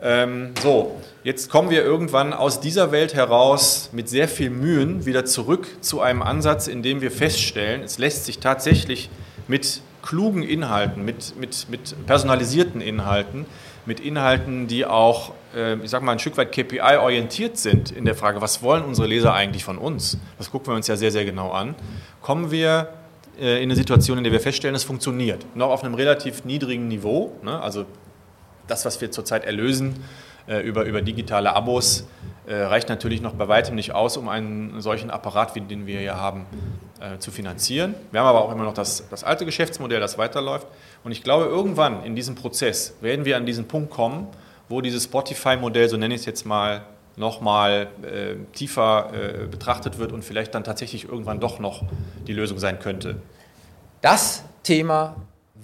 Ähm, 0.01 0.53
so, 0.63 1.01
jetzt 1.25 1.51
kommen 1.51 1.69
wir 1.69 1.83
irgendwann 1.83 2.33
aus 2.33 2.61
dieser 2.61 2.93
Welt 2.93 3.15
heraus 3.15 3.91
mit 3.91 4.09
sehr 4.09 4.29
viel 4.29 4.51
Mühen 4.51 5.05
wieder 5.05 5.25
zurück 5.25 5.67
zu 5.81 6.01
einem 6.01 6.23
Ansatz, 6.23 6.69
in 6.69 6.85
dem 6.85 7.01
wir 7.01 7.11
feststellen, 7.11 7.83
es 7.83 7.99
lässt 7.99 8.27
sich 8.27 8.39
tatsächlich 8.39 9.11
mit 9.49 9.83
klugen 10.03 10.43
Inhalten, 10.43 11.05
mit, 11.05 11.37
mit, 11.39 11.67
mit 11.69 12.07
personalisierten 12.07 12.81
Inhalten, 12.81 13.47
mit 13.87 14.01
Inhalten, 14.01 14.67
die 14.67 14.87
auch 14.87 15.33
äh, 15.55 15.77
ich 15.77 15.91
sage 15.91 16.05
mal, 16.05 16.13
ein 16.13 16.19
Stück 16.19 16.37
weit 16.37 16.53
KPI-orientiert 16.53 17.57
sind 17.57 17.91
in 17.91 18.05
der 18.05 18.15
Frage, 18.15 18.41
was 18.41 18.63
wollen 18.63 18.85
unsere 18.85 19.07
Leser 19.07 19.35
eigentlich 19.35 19.65
von 19.65 19.79
uns, 19.79 20.19
das 20.39 20.51
gucken 20.51 20.69
wir 20.69 20.77
uns 20.77 20.87
ja 20.87 20.97
sehr, 20.97 21.11
sehr 21.11 21.25
genau 21.25 21.51
an, 21.51 21.75
kommen 22.21 22.51
wir 22.51 22.89
äh, 23.39 23.57
in 23.57 23.65
eine 23.65 23.77
Situation, 23.77 24.19
in 24.19 24.25
der 24.25 24.33
wir 24.33 24.41
feststellen, 24.41 24.75
es 24.75 24.85
funktioniert. 24.85 25.45
Noch 25.55 25.71
auf 25.71 25.83
einem 25.83 25.95
relativ 25.95 26.45
niedrigen 26.45 26.89
Niveau. 26.89 27.33
Ne? 27.43 27.61
Also 27.61 27.87
das, 28.67 28.85
was 28.85 29.01
wir 29.01 29.11
zurzeit 29.11 29.45
erlösen 29.45 29.97
über, 30.47 30.85
über 30.85 31.03
digitale 31.03 31.55
Abos, 31.55 32.09
reicht 32.47 32.89
natürlich 32.89 33.21
noch 33.21 33.35
bei 33.35 33.47
weitem 33.49 33.75
nicht 33.75 33.93
aus, 33.93 34.17
um 34.17 34.29
einen 34.29 34.81
solchen 34.81 35.11
Apparat, 35.11 35.55
wie 35.55 35.61
den 35.61 35.87
wir 35.87 36.01
hier 36.01 36.17
haben, 36.17 36.47
zu 37.19 37.31
finanzieren. 37.31 37.95
Wir 38.11 38.21
haben 38.21 38.27
aber 38.27 38.45
auch 38.45 38.53
immer 38.53 38.65
noch 38.65 38.75
das, 38.75 39.09
das 39.09 39.25
alte 39.25 39.45
Geschäftsmodell, 39.45 40.01
das 40.01 40.19
weiterläuft. 40.19 40.67
Und 41.05 41.13
ich 41.13 41.23
glaube, 41.23 41.45
irgendwann 41.47 42.05
in 42.05 42.15
diesem 42.15 42.35
Prozess 42.35 42.95
werden 43.01 43.25
wir 43.25 43.37
an 43.37 43.47
diesen 43.47 43.69
Punkt 43.69 43.91
kommen, 43.91 44.27
wo 44.69 44.81
dieses 44.81 45.05
Spotify-Modell, 45.05 45.89
so 45.89 45.97
nenne 45.97 46.15
ich 46.15 46.21
es 46.21 46.27
jetzt 46.27 46.45
mal, 46.45 46.83
nochmal 47.17 47.89
äh, 48.03 48.37
tiefer 48.53 49.11
äh, 49.13 49.47
betrachtet 49.47 49.99
wird 49.99 50.13
und 50.13 50.25
vielleicht 50.25 50.55
dann 50.55 50.65
tatsächlich 50.65 51.09
irgendwann 51.09 51.41
doch 51.41 51.59
noch 51.59 51.83
die 52.27 52.33
Lösung 52.33 52.59
sein 52.59 52.79
könnte. 52.79 53.17
Das 54.01 54.45
Thema 54.63 55.17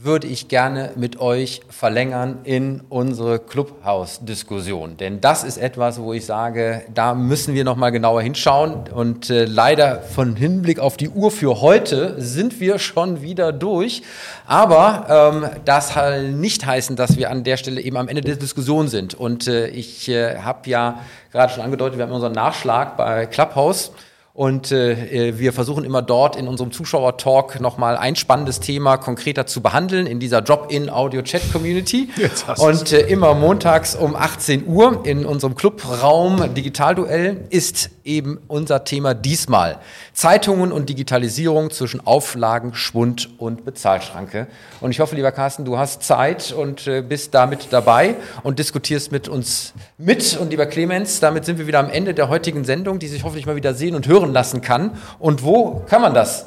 würde 0.03 0.27
ich 0.27 0.49
gerne 0.49 0.91
mit 0.97 1.21
euch 1.21 1.63
verlängern 1.69 2.39
in 2.45 2.83
unsere 2.89 3.39
Clubhouse-Diskussion. 3.39 4.97
Denn 4.97 5.21
das 5.21 5.43
ist 5.43 5.57
etwas, 5.57 6.01
wo 6.01 6.13
ich 6.13 6.27
sage, 6.27 6.83
da 6.93 7.15
müssen 7.15 7.55
wir 7.55 7.65
noch 7.65 7.77
mal 7.77 7.91
genauer 7.91 8.23
hinschauen. 8.23 8.89
Und 8.93 9.31
äh, 9.31 9.47
leider 9.47 10.01
von 10.01 10.37
Hinblick 10.37 10.79
auf 10.79 10.97
die 10.97 11.09
Uhr 11.09 11.31
für 11.31 11.61
heute 11.61 12.15
sind 12.19 12.61
wir 12.61 12.79
schon 12.79 13.23
wieder 13.23 13.53
durch. 13.53 14.03
Aber 14.47 15.33
ähm, 15.35 15.51
das 15.65 15.95
soll 15.95 16.31
nicht 16.31 16.67
heißen, 16.67 16.97
dass 16.97 17.17
wir 17.17 17.31
an 17.31 17.43
der 17.43 17.57
Stelle 17.57 17.81
eben 17.81 17.97
am 17.97 18.09
Ende 18.09 18.21
der 18.21 18.37
Diskussion 18.37 18.89
sind. 18.89 19.15
Und 19.15 19.49
äh, 19.49 19.69
ich 19.69 20.09
äh, 20.09 20.39
habe 20.39 20.69
ja 20.69 21.01
gerade 21.33 21.53
schon 21.53 21.63
angedeutet, 21.63 21.99
wir 21.99 22.05
haben 22.07 22.13
unseren 22.13 22.33
Nachschlag 22.33 22.97
bei 22.97 23.27
Clubhouse. 23.27 23.93
Und 24.37 24.71
äh, 24.71 25.39
wir 25.39 25.55
versuchen 25.55 25.83
immer 25.83 26.03
dort 26.03 26.37
in 26.37 26.47
unserem 26.47 26.71
Zuschauer-Talk 26.71 27.59
nochmal 27.59 27.97
ein 27.97 28.17
spannendes 28.17 28.61
Thema 28.61 28.99
konkreter 28.99 29.47
zu 29.47 29.63
behandeln 29.63 30.07
in 30.07 30.21
dieser 30.21 30.43
Drop-in-Audio-Chat-Community. 30.43 32.11
Und 32.59 32.93
äh, 32.93 33.01
immer 33.07 33.33
montags 33.33 33.97
um 33.97 34.15
18 34.15 34.67
Uhr 34.67 35.07
in 35.07 35.25
unserem 35.25 35.55
Clubraum 35.55 36.53
Digitalduell 36.53 37.47
ist 37.49 37.89
eben 38.05 38.39
unser 38.47 38.85
Thema 38.85 39.15
diesmal 39.15 39.79
Zeitungen 40.13 40.71
und 40.71 40.89
Digitalisierung 40.89 41.71
zwischen 41.71 42.07
Auflagen, 42.07 42.75
Schwund 42.75 43.31
und 43.39 43.65
Bezahlschranke. 43.65 44.47
Und 44.81 44.91
ich 44.91 45.01
hoffe, 45.01 45.17
lieber 45.17 45.33
Carsten, 45.33 45.65
du 45.65 45.77
hast 45.77 46.03
Zeit 46.03 46.53
und 46.53 46.87
äh, 46.87 47.03
bist 47.03 47.35
damit 47.35 47.69
dabei 47.71 48.17
und 48.43 48.59
diskutierst 48.59 49.13
mit 49.13 49.29
uns 49.29 49.73
mit. 49.99 50.39
Und 50.39 50.51
lieber 50.51 50.67
Clemens, 50.67 51.21
damit 51.21 51.45
sind 51.45 51.59
wir 51.59 51.67
wieder 51.67 51.81
am 51.81 51.91
Ende 51.91 52.15
der 52.15 52.29
heutigen 52.29 52.65
Sendung, 52.65 52.99
die 52.99 53.09
sich 53.09 53.25
hoffentlich 53.25 53.47
mal 53.47 53.57
wieder 53.57 53.75
sehen 53.75 53.95
und 53.95 54.07
hören 54.07 54.26
hören 54.27 54.33
lassen 54.35 54.61
kann. 54.61 54.93
Und 55.19 55.43
wo 55.43 55.85
kann 55.89 56.03
man 56.03 56.15
das? 56.15 56.47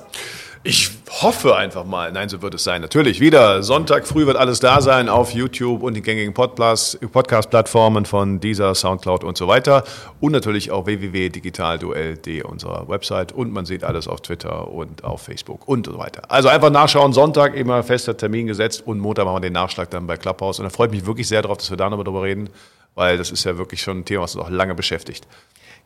Ich 0.61 0.91
hoffe 1.21 1.55
einfach 1.55 1.85
mal, 1.85 2.11
nein, 2.11 2.27
so 2.27 2.41
wird 2.41 2.53
es 2.53 2.65
sein. 2.65 2.81
Natürlich, 2.81 3.21
wieder 3.21 3.63
Sonntag 3.63 4.05
früh 4.05 4.27
wird 4.27 4.35
alles 4.35 4.59
da 4.59 4.81
sein 4.81 5.07
auf 5.07 5.31
YouTube 5.31 5.81
und 5.81 5.93
den 5.93 6.03
gängigen 6.03 6.33
Podcast-Plattformen 6.33 8.03
von 8.03 8.41
dieser, 8.41 8.75
Soundcloud 8.75 9.23
und 9.23 9.37
so 9.37 9.47
weiter. 9.47 9.85
Und 10.19 10.33
natürlich 10.33 10.69
auch 10.69 10.85
www.digitalduell.de, 10.85 12.43
unserer 12.43 12.89
Website. 12.89 13.31
Und 13.31 13.53
man 13.53 13.65
sieht 13.65 13.85
alles 13.85 14.09
auf 14.09 14.19
Twitter 14.19 14.67
und 14.67 15.05
auf 15.05 15.21
Facebook 15.21 15.65
und 15.65 15.85
so 15.85 15.97
weiter. 15.97 16.23
Also 16.29 16.49
einfach 16.49 16.71
nachschauen. 16.71 17.13
Sonntag 17.13 17.55
immer 17.55 17.81
fester 17.81 18.17
Termin 18.17 18.47
gesetzt 18.47 18.83
und 18.85 18.99
Montag 18.99 19.23
machen 19.23 19.37
wir 19.37 19.41
den 19.49 19.53
Nachschlag 19.53 19.89
dann 19.91 20.07
bei 20.07 20.17
Clubhouse. 20.17 20.59
Und 20.59 20.65
da 20.65 20.69
freut 20.69 20.91
mich 20.91 21.05
wirklich 21.05 21.29
sehr 21.29 21.41
darauf, 21.41 21.57
dass 21.57 21.69
wir 21.69 21.77
da 21.77 21.89
nochmal 21.89 22.03
drüber 22.03 22.23
reden, 22.23 22.49
weil 22.95 23.17
das 23.17 23.31
ist 23.31 23.45
ja 23.45 23.57
wirklich 23.57 23.81
schon 23.81 23.99
ein 23.99 24.05
Thema, 24.05 24.23
was 24.23 24.35
uns 24.35 24.43
auch 24.43 24.49
lange 24.49 24.75
beschäftigt. 24.75 25.25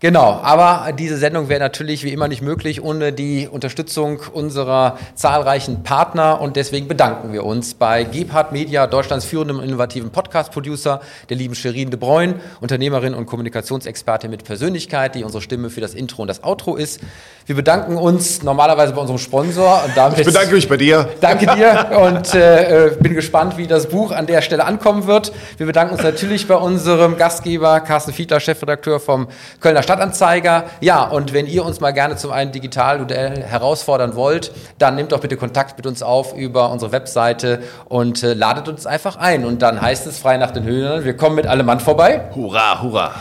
Genau, 0.03 0.41
aber 0.43 0.91
diese 0.91 1.15
Sendung 1.15 1.47
wäre 1.47 1.61
natürlich 1.61 2.03
wie 2.03 2.11
immer 2.11 2.27
nicht 2.27 2.41
möglich 2.41 2.83
ohne 2.83 3.13
die 3.13 3.47
Unterstützung 3.49 4.19
unserer 4.33 4.97
zahlreichen 5.15 5.83
Partner 5.83 6.41
und 6.41 6.57
deswegen 6.57 6.89
bedanken 6.89 7.31
wir 7.31 7.45
uns 7.45 7.73
bei 7.73 8.03
Gebhardt 8.03 8.51
Media, 8.51 8.85
Deutschlands 8.85 9.23
führendem 9.23 9.61
innovativen 9.61 10.09
Podcast-Producer, 10.09 10.99
der 11.29 11.37
lieben 11.37 11.55
Sherin 11.55 11.89
de 11.89 11.97
Bruyne, 11.97 12.41
Unternehmerin 12.59 13.13
und 13.13 13.27
Kommunikationsexpertin 13.27 14.29
mit 14.29 14.43
Persönlichkeit, 14.43 15.15
die 15.15 15.23
unsere 15.23 15.41
Stimme 15.41 15.69
für 15.69 15.79
das 15.79 15.93
Intro 15.93 16.23
und 16.23 16.27
das 16.27 16.43
Outro 16.43 16.75
ist. 16.75 16.99
Wir 17.45 17.55
bedanken 17.55 17.95
uns 17.95 18.43
normalerweise 18.43 18.91
bei 18.91 18.99
unserem 18.99 19.19
Sponsor 19.19 19.83
und 19.85 19.95
damit. 19.95 20.19
Ich 20.19 20.25
bedanke 20.25 20.53
mich 20.53 20.67
bei 20.67 20.75
dir. 20.75 21.11
Danke 21.21 21.45
dir 21.45 21.97
und 21.97 22.35
äh, 22.35 22.91
bin 22.99 23.13
gespannt, 23.13 23.55
wie 23.55 23.67
das 23.67 23.87
Buch 23.87 24.11
an 24.11 24.27
der 24.27 24.41
Stelle 24.41 24.65
ankommen 24.65 25.07
wird. 25.07 25.31
Wir 25.55 25.65
bedanken 25.65 25.93
uns 25.93 26.03
natürlich 26.03 26.45
bei 26.45 26.55
unserem 26.55 27.15
Gastgeber 27.15 27.79
Carsten 27.79 28.11
Fiedler, 28.11 28.41
Chefredakteur 28.41 28.99
vom 28.99 29.29
Kölner 29.61 29.81
Stadt 29.81 29.92
Stadtanzeiger. 29.93 30.65
Ja, 30.81 31.03
und 31.03 31.33
wenn 31.33 31.45
ihr 31.45 31.63
uns 31.63 31.79
mal 31.79 31.91
gerne 31.91 32.15
zum 32.15 32.31
einen 32.31 32.51
Digitalmodell 32.51 33.43
herausfordern 33.43 34.15
wollt, 34.15 34.51
dann 34.79 34.95
nehmt 34.95 35.11
doch 35.11 35.19
bitte 35.19 35.37
Kontakt 35.37 35.77
mit 35.77 35.85
uns 35.85 36.01
auf 36.01 36.35
über 36.35 36.71
unsere 36.71 36.91
Webseite 36.91 37.61
und 37.85 38.23
äh, 38.23 38.33
ladet 38.33 38.67
uns 38.67 38.87
einfach 38.87 39.17
ein. 39.17 39.45
Und 39.45 39.61
dann 39.61 39.79
heißt 39.79 40.07
es 40.07 40.17
frei 40.17 40.37
nach 40.37 40.49
den 40.51 40.63
Höhlen, 40.63 41.05
wir 41.05 41.15
kommen 41.15 41.35
mit 41.35 41.45
allem 41.45 41.67
Mann 41.67 41.79
vorbei. 41.79 42.21
Hurra, 42.35 42.81
hurra. 42.81 43.11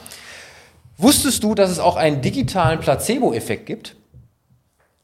wusstest 0.98 1.42
du, 1.42 1.54
dass 1.54 1.70
es 1.70 1.78
auch 1.78 1.96
einen 1.96 2.20
digitalen 2.20 2.80
Placebo-Effekt 2.80 3.66
gibt? 3.66 3.96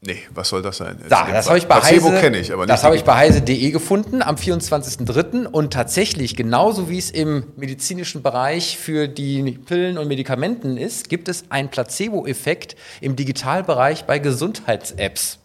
Nee, 0.01 0.19
was 0.33 0.47
soll 0.47 0.61
das 0.61 0.77
sein? 0.77 0.97
Da, 1.09 1.27
das 1.29 1.47
habe 1.49 1.57
ich 1.57 1.67
bei 1.67 1.77
Placebo 1.77 2.11
kenne 2.11 2.37
ich, 2.37 2.53
aber 2.53 2.61
nicht 2.61 2.69
Das 2.71 2.85
habe 2.85 2.95
ich 2.95 3.03
bei 3.03 3.15
heise.de 3.15 3.71
gefunden 3.71 4.21
am 4.21 4.35
24.03. 4.35 5.45
und 5.45 5.73
tatsächlich 5.73 6.37
genauso 6.37 6.89
wie 6.89 6.97
es 6.97 7.11
im 7.11 7.43
medizinischen 7.57 8.21
Bereich 8.21 8.77
für 8.77 9.09
die 9.09 9.59
Pillen 9.65 9.97
und 9.97 10.07
Medikamenten 10.07 10.77
ist, 10.77 11.09
gibt 11.09 11.27
es 11.27 11.51
einen 11.51 11.67
Placebo-Effekt 11.67 12.77
im 13.01 13.17
Digitalbereich 13.17 14.05
bei 14.05 14.19
Gesundheits-Apps. 14.19 15.38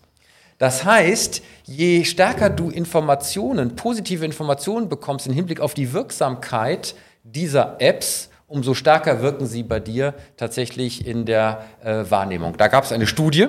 Das 0.58 0.84
heißt, 0.84 1.42
je 1.64 2.04
stärker 2.04 2.50
du 2.50 2.70
Informationen, 2.70 3.76
positive 3.76 4.24
Informationen 4.24 4.88
bekommst 4.88 5.26
im 5.26 5.32
Hinblick 5.32 5.60
auf 5.60 5.74
die 5.74 5.92
Wirksamkeit 5.92 6.94
dieser 7.24 7.80
Apps 7.80 8.30
umso 8.46 8.74
stärker 8.74 9.20
wirken 9.20 9.46
sie 9.46 9.62
bei 9.62 9.80
dir 9.80 10.14
tatsächlich 10.36 11.06
in 11.06 11.24
der 11.24 11.64
äh, 11.82 12.04
Wahrnehmung. 12.08 12.56
Da 12.56 12.68
gab 12.68 12.84
es 12.84 12.92
eine 12.92 13.06
Studie, 13.06 13.48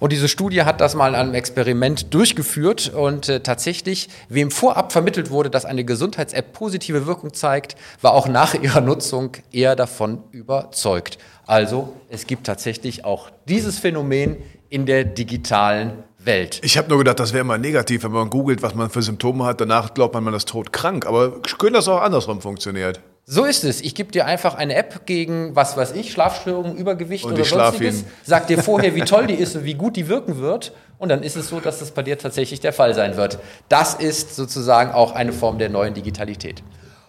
und 0.00 0.12
diese 0.12 0.28
Studie 0.28 0.62
hat 0.62 0.80
das 0.80 0.94
mal 0.94 1.14
an 1.14 1.28
einem 1.28 1.34
Experiment 1.34 2.12
durchgeführt 2.12 2.92
und 2.94 3.28
äh, 3.28 3.40
tatsächlich, 3.40 4.08
wem 4.28 4.50
vorab 4.50 4.92
vermittelt 4.92 5.30
wurde, 5.30 5.50
dass 5.50 5.64
eine 5.64 5.84
Gesundheits-App 5.84 6.52
positive 6.52 7.06
Wirkung 7.06 7.32
zeigt, 7.32 7.76
war 8.02 8.12
auch 8.12 8.28
nach 8.28 8.54
ihrer 8.62 8.80
Nutzung 8.80 9.30
eher 9.52 9.76
davon 9.76 10.22
überzeugt. 10.32 11.18
Also 11.46 11.94
es 12.10 12.26
gibt 12.26 12.46
tatsächlich 12.46 13.04
auch 13.04 13.30
dieses 13.48 13.78
Phänomen 13.78 14.36
in 14.68 14.86
der 14.86 15.04
digitalen 15.04 16.02
Welt. 16.26 16.60
Ich 16.62 16.78
habe 16.78 16.88
nur 16.88 16.98
gedacht, 16.98 17.20
das 17.20 17.32
wäre 17.32 17.42
immer 17.42 17.58
negativ, 17.58 18.04
wenn 18.04 18.12
man 18.12 18.30
googelt, 18.30 18.62
was 18.62 18.74
man 18.74 18.90
für 18.90 19.02
Symptome 19.02 19.44
hat. 19.44 19.60
Danach 19.60 19.94
glaubt 19.94 20.14
man, 20.14 20.24
man 20.24 20.34
ist 20.34 20.48
todkrank. 20.48 21.06
Aber 21.06 21.34
schön, 21.46 21.72
dass 21.72 21.84
es 21.84 21.88
auch 21.88 22.00
andersrum 22.02 22.40
funktioniert. 22.40 23.00
So 23.26 23.44
ist 23.44 23.64
es. 23.64 23.80
Ich 23.80 23.94
gebe 23.94 24.12
dir 24.12 24.26
einfach 24.26 24.54
eine 24.54 24.74
App 24.74 25.06
gegen, 25.06 25.56
was 25.56 25.78
weiß 25.78 25.92
ich, 25.92 26.12
Schlafstörungen, 26.12 26.76
Übergewicht 26.76 27.24
Und 27.24 27.32
oder 27.32 27.44
sonstiges. 27.44 28.00
ihn. 28.00 28.06
Sag 28.22 28.48
dir 28.48 28.62
vorher, 28.62 28.94
wie 28.94 29.00
toll 29.00 29.26
die 29.26 29.34
ist 29.44 29.56
und 29.56 29.64
wie 29.64 29.74
gut 29.74 29.96
die 29.96 30.08
wirken 30.08 30.38
wird. 30.38 30.72
Und 30.98 31.08
dann 31.08 31.22
ist 31.22 31.36
es 31.36 31.48
so, 31.48 31.58
dass 31.60 31.78
das 31.78 31.90
bei 31.90 32.02
dir 32.02 32.18
tatsächlich 32.18 32.60
der 32.60 32.74
Fall 32.74 32.94
sein 32.94 33.16
wird. 33.16 33.38
Das 33.70 33.94
ist 33.94 34.36
sozusagen 34.36 34.92
auch 34.92 35.12
eine 35.12 35.32
Form 35.32 35.58
der 35.58 35.70
neuen 35.70 35.94
Digitalität. 35.94 36.62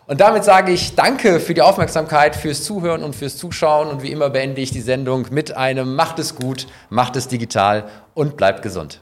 Und 0.07 0.21
damit 0.21 0.43
sage 0.43 0.71
ich 0.71 0.95
Danke 0.95 1.39
für 1.39 1.53
die 1.53 1.61
Aufmerksamkeit, 1.61 2.35
fürs 2.35 2.63
Zuhören 2.63 3.03
und 3.03 3.15
fürs 3.15 3.35
Zuschauen. 3.37 3.89
Und 3.89 4.01
wie 4.01 4.11
immer 4.11 4.29
beende 4.29 4.61
ich 4.61 4.71
die 4.71 4.81
Sendung 4.81 5.27
mit 5.31 5.57
einem 5.57 5.95
Macht 5.95 6.19
es 6.19 6.35
gut, 6.35 6.67
macht 6.89 7.15
es 7.15 7.27
digital 7.27 7.85
und 8.13 8.37
bleibt 8.37 8.61
gesund. 8.61 9.01